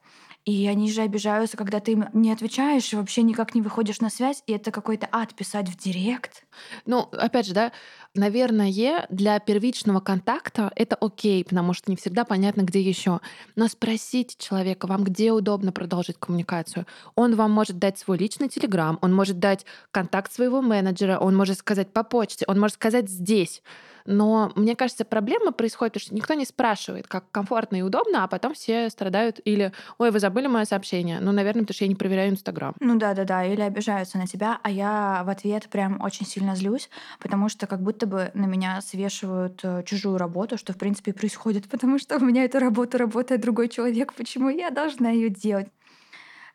и 0.45 0.67
они 0.67 0.93
же 0.93 1.01
обижаются, 1.01 1.57
когда 1.57 1.81
ты 1.81 1.93
им 1.93 2.07
не 2.13 2.31
отвечаешь 2.31 2.93
и 2.93 2.97
вообще 2.97 3.23
никак 3.23 3.55
не 3.55 3.63
выходишь 3.63 4.01
на 4.01 4.11
связь, 4.11 4.43
и 4.47 4.53
это 4.53 4.71
какой-то 4.71 5.09
ад 5.11 5.35
писать 5.35 5.69
в 5.69 5.77
директ. 5.77 6.45
Ну, 6.85 7.09
опять 7.13 7.47
же, 7.47 7.55
да, 7.55 7.73
наверное, 8.15 9.07
для 9.09 9.39
первичного 9.39 10.01
контакта 10.01 10.71
это 10.77 10.97
окей, 10.97 11.45
потому 11.45 11.73
что 11.73 11.91
не 11.91 11.97
всегда 11.97 12.25
понятно, 12.25 12.63
где 12.63 12.81
еще. 12.81 13.21
Но 13.57 13.69
спросите 13.69 14.37
человека, 14.39 14.87
вам 14.87 15.05
где 15.05 15.33
удобно 15.33 15.73
продолжить 15.73 16.19
коммуникацию. 16.19 16.87
Он 17.15 17.37
вам 17.37 17.51
может 17.51 17.79
дать 17.79 17.99
свой 17.99 18.19
личный 18.19 18.49
телеграм, 18.49 18.99
он 19.01 19.15
может 19.15 19.39
дать 19.39 19.65
контакт 19.91 20.31
своего 20.31 20.61
менеджера, 20.61 21.19
он 21.19 21.35
может 21.35 21.59
сказать 21.59 21.91
по 21.93 22.05
почте, 22.05 22.45
он 22.47 22.61
может 22.61 22.75
сказать 22.75 23.09
здесь. 23.09 23.63
Но 24.07 24.53
мне 24.55 24.77
кажется, 24.77 25.05
проблема 25.05 25.53
происходит, 25.53 25.95
потому 25.95 26.07
что 26.07 26.15
никто 26.15 26.35
не 26.35 26.45
спрашивает, 26.45 27.07
как 27.07 27.31
комфортно 27.31 27.77
и 27.77 27.83
удобно, 27.83 28.25
а 28.25 28.29
потом 28.29 28.55
все 28.55 28.91
страдают 28.91 29.41
или 29.45 29.73
«Ой, 29.99 30.11
вы 30.11 30.21
забыли 30.21 30.47
мое 30.47 30.65
сообщение». 30.65 31.21
Ну, 31.21 31.33
наверное, 31.33 31.63
потому 31.63 31.75
что 31.75 31.85
я 31.85 31.89
не 31.89 31.95
проверяю 31.95 32.31
Инстаграм. 32.31 32.75
Ну 32.81 32.99
да-да-да, 32.99 33.45
или 33.45 33.63
обижаются 33.63 34.19
на 34.19 34.27
тебя, 34.27 34.59
а 34.63 34.71
я 34.71 35.23
в 35.25 35.31
ответ 35.31 35.69
прям 35.69 36.01
очень 36.03 36.27
сильно 36.27 36.55
злюсь, 36.55 36.91
потому 37.19 37.49
что 37.49 37.67
как 37.67 37.81
будто 37.81 38.07
бы 38.07 38.31
на 38.35 38.47
меня 38.47 38.81
свешивают 38.81 39.61
э, 39.63 39.83
чужую 39.85 40.19
работу, 40.19 40.59
что 40.59 40.73
в 40.73 40.77
принципе 40.77 41.13
происходит, 41.13 41.69
потому 41.71 41.99
что 41.99 42.17
у 42.17 42.21
меня 42.21 42.45
эту 42.45 42.59
работу 42.59 42.99
работает 42.99 43.41
другой 43.41 43.69
человек, 43.69 44.13
почему 44.15 44.49
я 44.51 44.71
должна 44.71 45.11
ее 45.11 45.31
делать? 45.31 45.69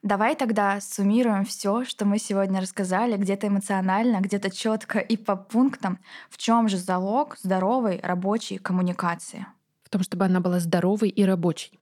Давай 0.02 0.36
тогда 0.36 0.80
суммируем 0.80 1.44
все, 1.44 1.84
что 1.84 2.06
мы 2.06 2.20
сегодня 2.20 2.62
рассказали, 2.62 3.18
где-то 3.18 3.48
эмоционально, 3.48 4.22
где-то 4.22 4.50
четко 4.50 5.00
и 5.00 5.18
по 5.18 5.36
пунктам. 5.36 6.00
В 6.30 6.38
чем 6.38 6.70
же 6.70 6.78
залог 6.78 7.38
здоровой 7.38 8.00
рабочей 8.02 8.60
коммуникации? 8.60 9.46
В 9.84 9.90
том, 9.90 10.02
чтобы 10.04 10.26
она 10.26 10.40
была 10.40 10.60
здоровой 10.60 11.10
и 11.10 11.26
рабочей. 11.26 11.80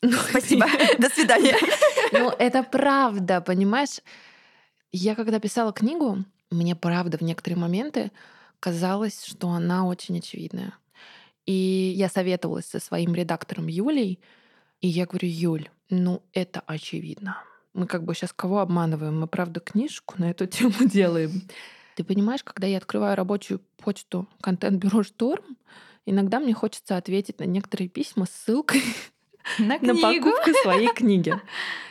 Спасибо. 0.30 0.66
До 0.98 1.08
свидания. 1.08 1.56
Ну, 2.12 2.28
это 2.28 2.64
правда, 2.64 3.40
понимаешь? 3.40 4.00
Я 4.90 5.14
когда 5.14 5.38
писала 5.38 5.72
книгу, 5.72 6.24
мне 6.50 6.74
правда 6.74 7.18
в 7.18 7.20
некоторые 7.20 7.56
моменты 7.56 8.10
казалось, 8.58 9.24
что 9.24 9.50
она 9.50 9.86
очень 9.86 10.18
очевидная. 10.18 10.74
И 11.46 11.94
я 11.96 12.08
советовалась 12.08 12.66
со 12.66 12.80
своим 12.80 13.14
редактором 13.14 13.68
Юлей, 13.68 14.18
и 14.80 14.88
я 14.88 15.06
говорю, 15.06 15.28
Юль, 15.28 15.70
ну 15.90 16.22
это 16.32 16.62
очевидно. 16.66 17.42
Мы 17.74 17.86
как 17.86 18.04
бы 18.04 18.14
сейчас 18.14 18.32
кого 18.32 18.60
обманываем? 18.60 19.20
Мы, 19.20 19.26
правда, 19.26 19.60
книжку 19.60 20.14
на 20.18 20.30
эту 20.30 20.46
тему 20.46 20.74
делаем. 20.80 21.42
Ты 21.96 22.04
понимаешь, 22.04 22.42
когда 22.42 22.66
я 22.66 22.78
открываю 22.78 23.16
рабочую 23.16 23.60
почту 23.76 24.28
контент-бюро 24.40 25.02
«Шторм», 25.02 25.56
иногда 26.06 26.40
мне 26.40 26.54
хочется 26.54 26.96
ответить 26.96 27.40
на 27.40 27.44
некоторые 27.44 27.88
письма 27.88 28.26
с 28.26 28.30
ссылкой 28.30 28.82
на, 29.58 29.78
на 29.78 29.94
покупку 29.94 30.50
своей 30.62 30.88
книги. 30.94 31.34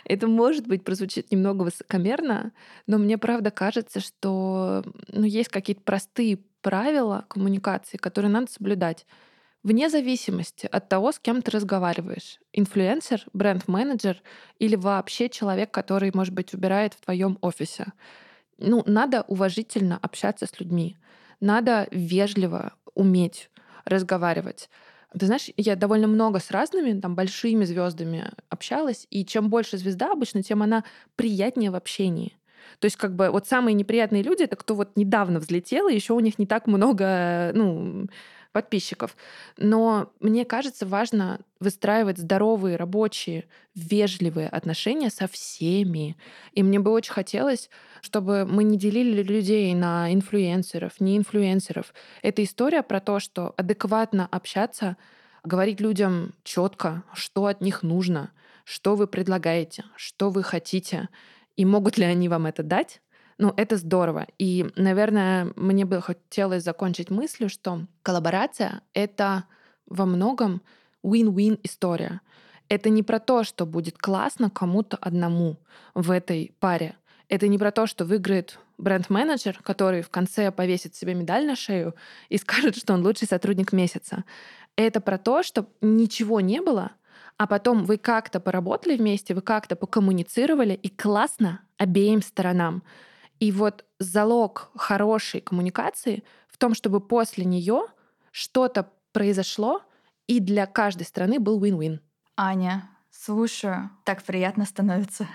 Это, 0.06 0.28
может 0.28 0.68
быть, 0.68 0.84
прозвучит 0.84 1.32
немного 1.32 1.64
высокомерно, 1.64 2.52
но 2.88 2.97
мне 2.97 3.18
правда 3.18 3.52
кажется, 3.52 4.00
что 4.00 4.84
ну, 5.08 5.26
есть 5.26 5.50
какие-то 5.50 5.82
простые 5.82 6.39
правила 6.62 7.26
коммуникации, 7.30 7.97
которые 7.97 8.32
надо 8.32 8.52
соблюдать 8.52 9.06
вне 9.64 9.89
зависимости 9.89 10.68
от 10.72 10.89
того, 10.89 11.12
с 11.12 11.20
кем 11.20 11.41
ты 11.41 11.51
разговариваешь. 11.51 12.39
Инфлюенсер, 12.53 13.26
бренд-менеджер 13.34 14.22
или 14.57 14.76
вообще 14.76 15.30
человек, 15.30 15.72
который, 15.72 16.12
может 16.14 16.34
быть, 16.34 16.53
убирает 16.53 16.93
в 16.93 17.01
твоем 17.01 17.38
офисе. 17.41 17.93
Ну, 18.57 18.84
надо 18.86 19.24
уважительно 19.28 19.97
общаться 20.01 20.45
с 20.45 20.60
людьми. 20.60 20.97
Надо 21.39 21.88
вежливо 21.91 22.74
уметь 22.93 23.49
разговаривать. 23.86 24.70
Ты 25.18 25.26
знаешь, 25.26 25.49
я 25.57 25.76
довольно 25.76 26.07
много 26.07 26.39
с 26.39 26.51
разными 26.51 26.99
там 26.99 27.16
большими 27.16 27.66
звездами 27.66 28.32
общалась, 28.49 29.07
и 29.10 29.26
чем 29.26 29.49
больше 29.49 29.78
звезда 29.78 30.12
обычно, 30.12 30.43
тем 30.43 30.62
она 30.62 30.84
приятнее 31.16 31.72
в 31.72 31.76
общении. 31.76 32.38
То 32.80 32.86
есть 32.86 32.97
как 32.97 33.16
бы 33.16 33.32
вот 33.32 33.47
самые 33.47 33.74
неприятные 33.74 34.22
люди 34.22 34.43
это 34.43 34.55
кто 34.55 34.76
вот 34.76 34.95
недавно 34.95 35.39
взлетел, 35.39 35.88
и 35.88 35.95
еще 35.95 36.14
у 36.14 36.20
них 36.20 36.38
не 36.38 36.45
так 36.45 36.68
много, 36.68 37.51
ну, 37.55 38.07
подписчиков. 38.52 39.16
Но 39.58 40.12
мне 40.20 40.45
кажется, 40.45 40.86
важно 40.86 41.39
выстраивать 41.60 42.18
здоровые, 42.18 42.78
рабочие, 42.78 43.45
вежливые 43.76 44.50
отношения 44.50 45.10
со 45.10 45.28
всеми. 45.28 46.18
И 46.54 46.64
мне 46.64 46.80
бы 46.80 46.91
очень 46.91 47.14
хотелось, 47.14 47.70
чтобы 48.02 48.45
мы 48.45 48.64
не 48.64 48.78
делили 48.78 49.22
людей 49.22 49.74
на 49.74 50.12
инфлюенсеров, 50.14 51.00
не 51.00 51.18
инфлюенсеров. 51.18 51.93
Это 52.22 52.43
история 52.43 52.82
про 52.82 53.00
то, 53.00 53.20
что 53.20 53.54
адекватно 53.58 54.28
общаться, 54.32 54.97
говорить 55.43 55.80
людям 55.80 56.34
четко, 56.43 57.04
что 57.14 57.45
от 57.45 57.62
них 57.62 57.84
нужно, 57.84 58.32
что 58.64 58.95
вы 58.95 59.08
предлагаете, 59.08 59.86
что 59.95 60.30
вы 60.30 60.43
хотите, 60.43 61.10
и 61.56 61.66
могут 61.66 61.97
ли 61.97 62.06
они 62.06 62.30
вам 62.30 62.45
это 62.45 62.64
дать, 62.64 63.02
ну, 63.40 63.54
это 63.56 63.78
здорово. 63.78 64.28
И, 64.38 64.70
наверное, 64.76 65.54
мне 65.56 65.86
бы 65.86 66.02
хотелось 66.02 66.64
закончить 66.64 67.10
мыслью, 67.10 67.50
что 67.50 67.88
коллаборация— 68.04 68.82
это 68.94 69.46
во 69.88 70.06
многом 70.06 70.62
win-win 71.04 71.58
история. 71.64 72.20
Это 72.68 72.90
не 72.90 73.02
про 73.02 73.20
то, 73.20 73.46
что 73.46 73.66
будет 73.66 73.98
классно 73.98 74.50
кому-то 74.50 74.98
одному 74.98 75.58
в 75.96 76.12
этой 76.12 76.54
паре. 76.60 76.98
Это 77.30 77.48
не 77.48 77.58
про 77.58 77.72
то, 77.72 77.88
что 77.88 78.04
выиграет 78.04 78.60
бренд-менеджер, 78.78 79.60
который 79.64 80.02
в 80.02 80.10
конце 80.10 80.52
повесит 80.52 80.96
себе 80.96 81.14
медаль 81.14 81.48
на 81.48 81.56
шею 81.56 81.96
и 82.28 82.38
скажет, 82.40 82.76
что 82.76 82.94
он 82.94 83.06
лучший 83.06 83.28
сотрудник 83.28 83.72
месяца. 83.72 84.26
Это 84.76 85.00
про 85.00 85.18
то, 85.18 85.44
что 85.44 85.66
ничего 85.80 86.42
не 86.42 86.62
было, 86.62 86.92
а 87.38 87.48
потом 87.48 87.86
вы 87.86 87.98
как-то 87.98 88.42
поработали 88.42 88.98
вместе, 88.98 89.34
вы 89.34 89.42
как-то 89.42 89.78
покоммуницировали, 89.78 90.74
и 90.74 90.90
классно 90.90 91.62
обеим 91.78 92.22
сторонам. 92.22 92.84
И 93.40 93.52
вот 93.52 93.86
залог 94.00 94.72
хорошей 94.76 95.42
коммуникации 95.42 96.24
в 96.48 96.58
том, 96.58 96.74
чтобы 96.74 97.00
после 97.00 97.46
нее 97.46 97.86
что-то 98.32 98.92
произошло, 99.12 99.82
и 100.28 100.40
для 100.40 100.66
каждой 100.66 101.04
стороны 101.04 101.40
был 101.40 101.60
win-win. 101.62 102.00
Аня, 102.38 102.90
слушаю, 103.12 103.90
так 104.04 104.24
приятно 104.24 104.66
становится. 104.66 105.28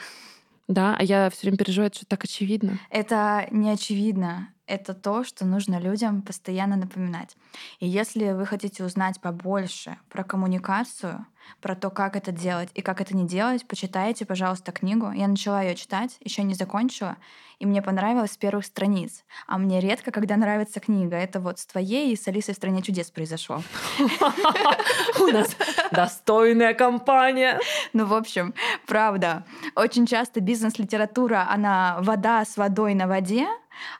Да, 0.68 0.96
а 0.98 1.02
я 1.02 1.28
все 1.30 1.42
время 1.42 1.58
переживаю, 1.58 1.90
что 1.92 2.06
так 2.06 2.24
очевидно. 2.24 2.78
Это 2.90 3.46
не 3.50 3.70
очевидно. 3.70 4.53
Это 4.66 4.94
то, 4.94 5.24
что 5.24 5.44
нужно 5.44 5.78
людям 5.78 6.22
постоянно 6.22 6.76
напоминать. 6.76 7.36
И 7.80 7.86
если 7.86 8.32
вы 8.32 8.46
хотите 8.46 8.82
узнать 8.82 9.20
побольше 9.20 9.98
про 10.08 10.24
коммуникацию, 10.24 11.26
про 11.60 11.74
то, 11.74 11.90
как 11.90 12.16
это 12.16 12.32
делать 12.32 12.70
и 12.74 12.80
как 12.80 13.00
это 13.02 13.14
не 13.14 13.26
делать, 13.26 13.66
почитайте, 13.66 14.24
пожалуйста, 14.24 14.72
книгу. 14.72 15.10
Я 15.10 15.28
начала 15.28 15.62
ее 15.62 15.74
читать, 15.74 16.16
еще 16.20 16.42
не 16.42 16.54
закончила, 16.54 17.16
и 17.58 17.66
мне 17.66 17.82
понравилось 17.82 18.32
с 18.32 18.36
первых 18.36 18.64
страниц. 18.64 19.24
А 19.46 19.58
мне 19.58 19.80
редко, 19.80 20.10
когда 20.10 20.36
нравится 20.36 20.80
книга. 20.80 21.16
Это 21.16 21.40
вот 21.40 21.58
с 21.58 21.66
твоей 21.66 22.12
и 22.12 22.16
с 22.16 22.26
Алисой 22.26 22.54
в 22.54 22.56
«Стране 22.56 22.82
чудес» 22.82 23.10
произошло. 23.10 23.62
У 25.20 25.26
нас 25.26 25.56
достойная 25.92 26.74
компания. 26.74 27.60
Ну, 27.92 28.06
в 28.06 28.14
общем, 28.14 28.54
правда. 28.86 29.44
Очень 29.76 30.06
часто 30.06 30.40
бизнес-литература, 30.40 31.46
она 31.50 31.98
вода 32.00 32.44
с 32.44 32.56
водой 32.56 32.94
на 32.94 33.06
воде, 33.06 33.46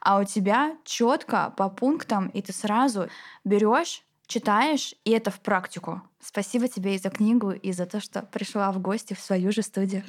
а 0.01 0.19
у 0.19 0.25
тебя 0.25 0.77
четко 0.85 1.53
по 1.57 1.69
пунктам, 1.69 2.29
и 2.29 2.43
ты 2.43 2.53
сразу 2.53 3.09
берешь 3.45 4.03
читаешь, 4.35 4.97
и 5.05 5.13
это 5.13 5.31
в 5.31 5.39
практику. 5.39 6.03
Спасибо 6.21 6.67
тебе 6.67 6.97
и 6.97 6.99
за 6.99 7.11
книгу, 7.11 7.53
и 7.53 7.71
за 7.71 7.87
то, 7.87 8.01
что 8.01 8.23
пришла 8.23 8.73
в 8.73 8.81
гости 8.81 9.15
в 9.15 9.21
свою 9.21 9.53
же 9.53 9.63
студию. 9.63 10.03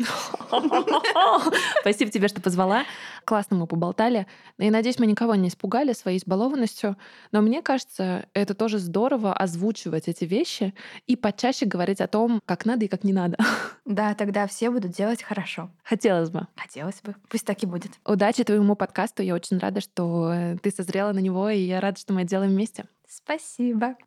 Спасибо 1.82 2.10
тебе, 2.10 2.28
что 2.28 2.42
позвала. 2.42 2.86
Классно 3.26 3.58
мы 3.58 3.68
поболтали. 3.68 4.26
И 4.58 4.72
надеюсь, 4.72 4.98
мы 4.98 5.06
никого 5.06 5.36
не 5.36 5.50
испугали 5.50 5.94
своей 5.94 6.18
избалованностью. 6.18 6.98
Но 7.32 7.42
мне 7.42 7.62
кажется, 7.62 8.28
это 8.34 8.56
тоже 8.56 8.80
здорово 8.80 9.34
озвучивать 9.34 10.08
эти 10.08 10.24
вещи 10.24 10.74
и 11.06 11.16
почаще 11.16 11.66
говорить 11.66 12.02
о 12.02 12.08
том, 12.08 12.42
как 12.46 12.66
надо 12.66 12.86
и 12.86 12.88
как 12.88 13.04
не 13.04 13.14
надо. 13.14 13.38
Да, 13.86 14.16
тогда 14.16 14.48
все 14.48 14.72
будут 14.72 14.94
делать 14.94 15.22
хорошо. 15.22 15.70
Хотелось 15.84 16.32
бы. 16.32 16.48
Хотелось 16.56 17.02
бы. 17.04 17.14
Пусть 17.30 17.46
так 17.46 17.62
и 17.62 17.68
будет. 17.68 17.92
Удачи 18.04 18.44
твоему 18.44 18.76
подкасту. 18.76 19.22
Я 19.22 19.36
очень 19.36 19.60
рада, 19.60 19.80
что 19.80 20.34
ты 20.64 20.72
созрела 20.72 21.14
на 21.14 21.20
него, 21.20 21.50
и 21.50 21.60
я 21.60 21.80
рада, 21.80 22.00
что 22.00 22.12
мы 22.12 22.22
это 22.22 22.32
делаем 22.32 22.50
вместе. 22.50 22.86
Спасибо. 23.08 23.98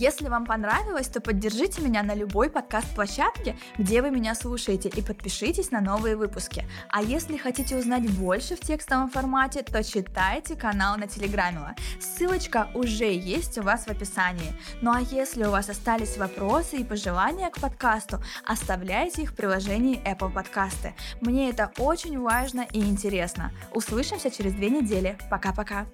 Если 0.00 0.28
вам 0.28 0.46
понравилось, 0.46 1.08
то 1.08 1.20
поддержите 1.20 1.82
меня 1.82 2.02
на 2.02 2.14
любой 2.14 2.48
подкаст-площадке, 2.48 3.54
где 3.76 4.00
вы 4.00 4.10
меня 4.10 4.34
слушаете, 4.34 4.88
и 4.88 5.02
подпишитесь 5.02 5.70
на 5.70 5.82
новые 5.82 6.16
выпуски. 6.16 6.64
А 6.88 7.02
если 7.02 7.36
хотите 7.36 7.76
узнать 7.76 8.10
больше 8.12 8.56
в 8.56 8.60
текстовом 8.60 9.10
формате, 9.10 9.62
то 9.62 9.84
читайте 9.84 10.56
канал 10.56 10.96
на 10.96 11.06
Телеграмила. 11.06 11.74
Ссылочка 12.00 12.70
уже 12.72 13.12
есть 13.12 13.58
у 13.58 13.62
вас 13.62 13.84
в 13.84 13.88
описании. 13.88 14.54
Ну 14.80 14.90
а 14.90 15.02
если 15.02 15.44
у 15.44 15.50
вас 15.50 15.68
остались 15.68 16.16
вопросы 16.16 16.78
и 16.78 16.84
пожелания 16.84 17.50
к 17.50 17.60
подкасту, 17.60 18.22
оставляйте 18.46 19.24
их 19.24 19.32
в 19.32 19.36
приложении 19.36 20.02
Apple 20.10 20.32
Подкасты. 20.32 20.94
Мне 21.20 21.50
это 21.50 21.72
очень 21.76 22.18
важно 22.18 22.66
и 22.72 22.80
интересно. 22.80 23.52
Услышимся 23.74 24.30
через 24.30 24.54
две 24.54 24.70
недели. 24.70 25.18
Пока-пока. 25.28 25.84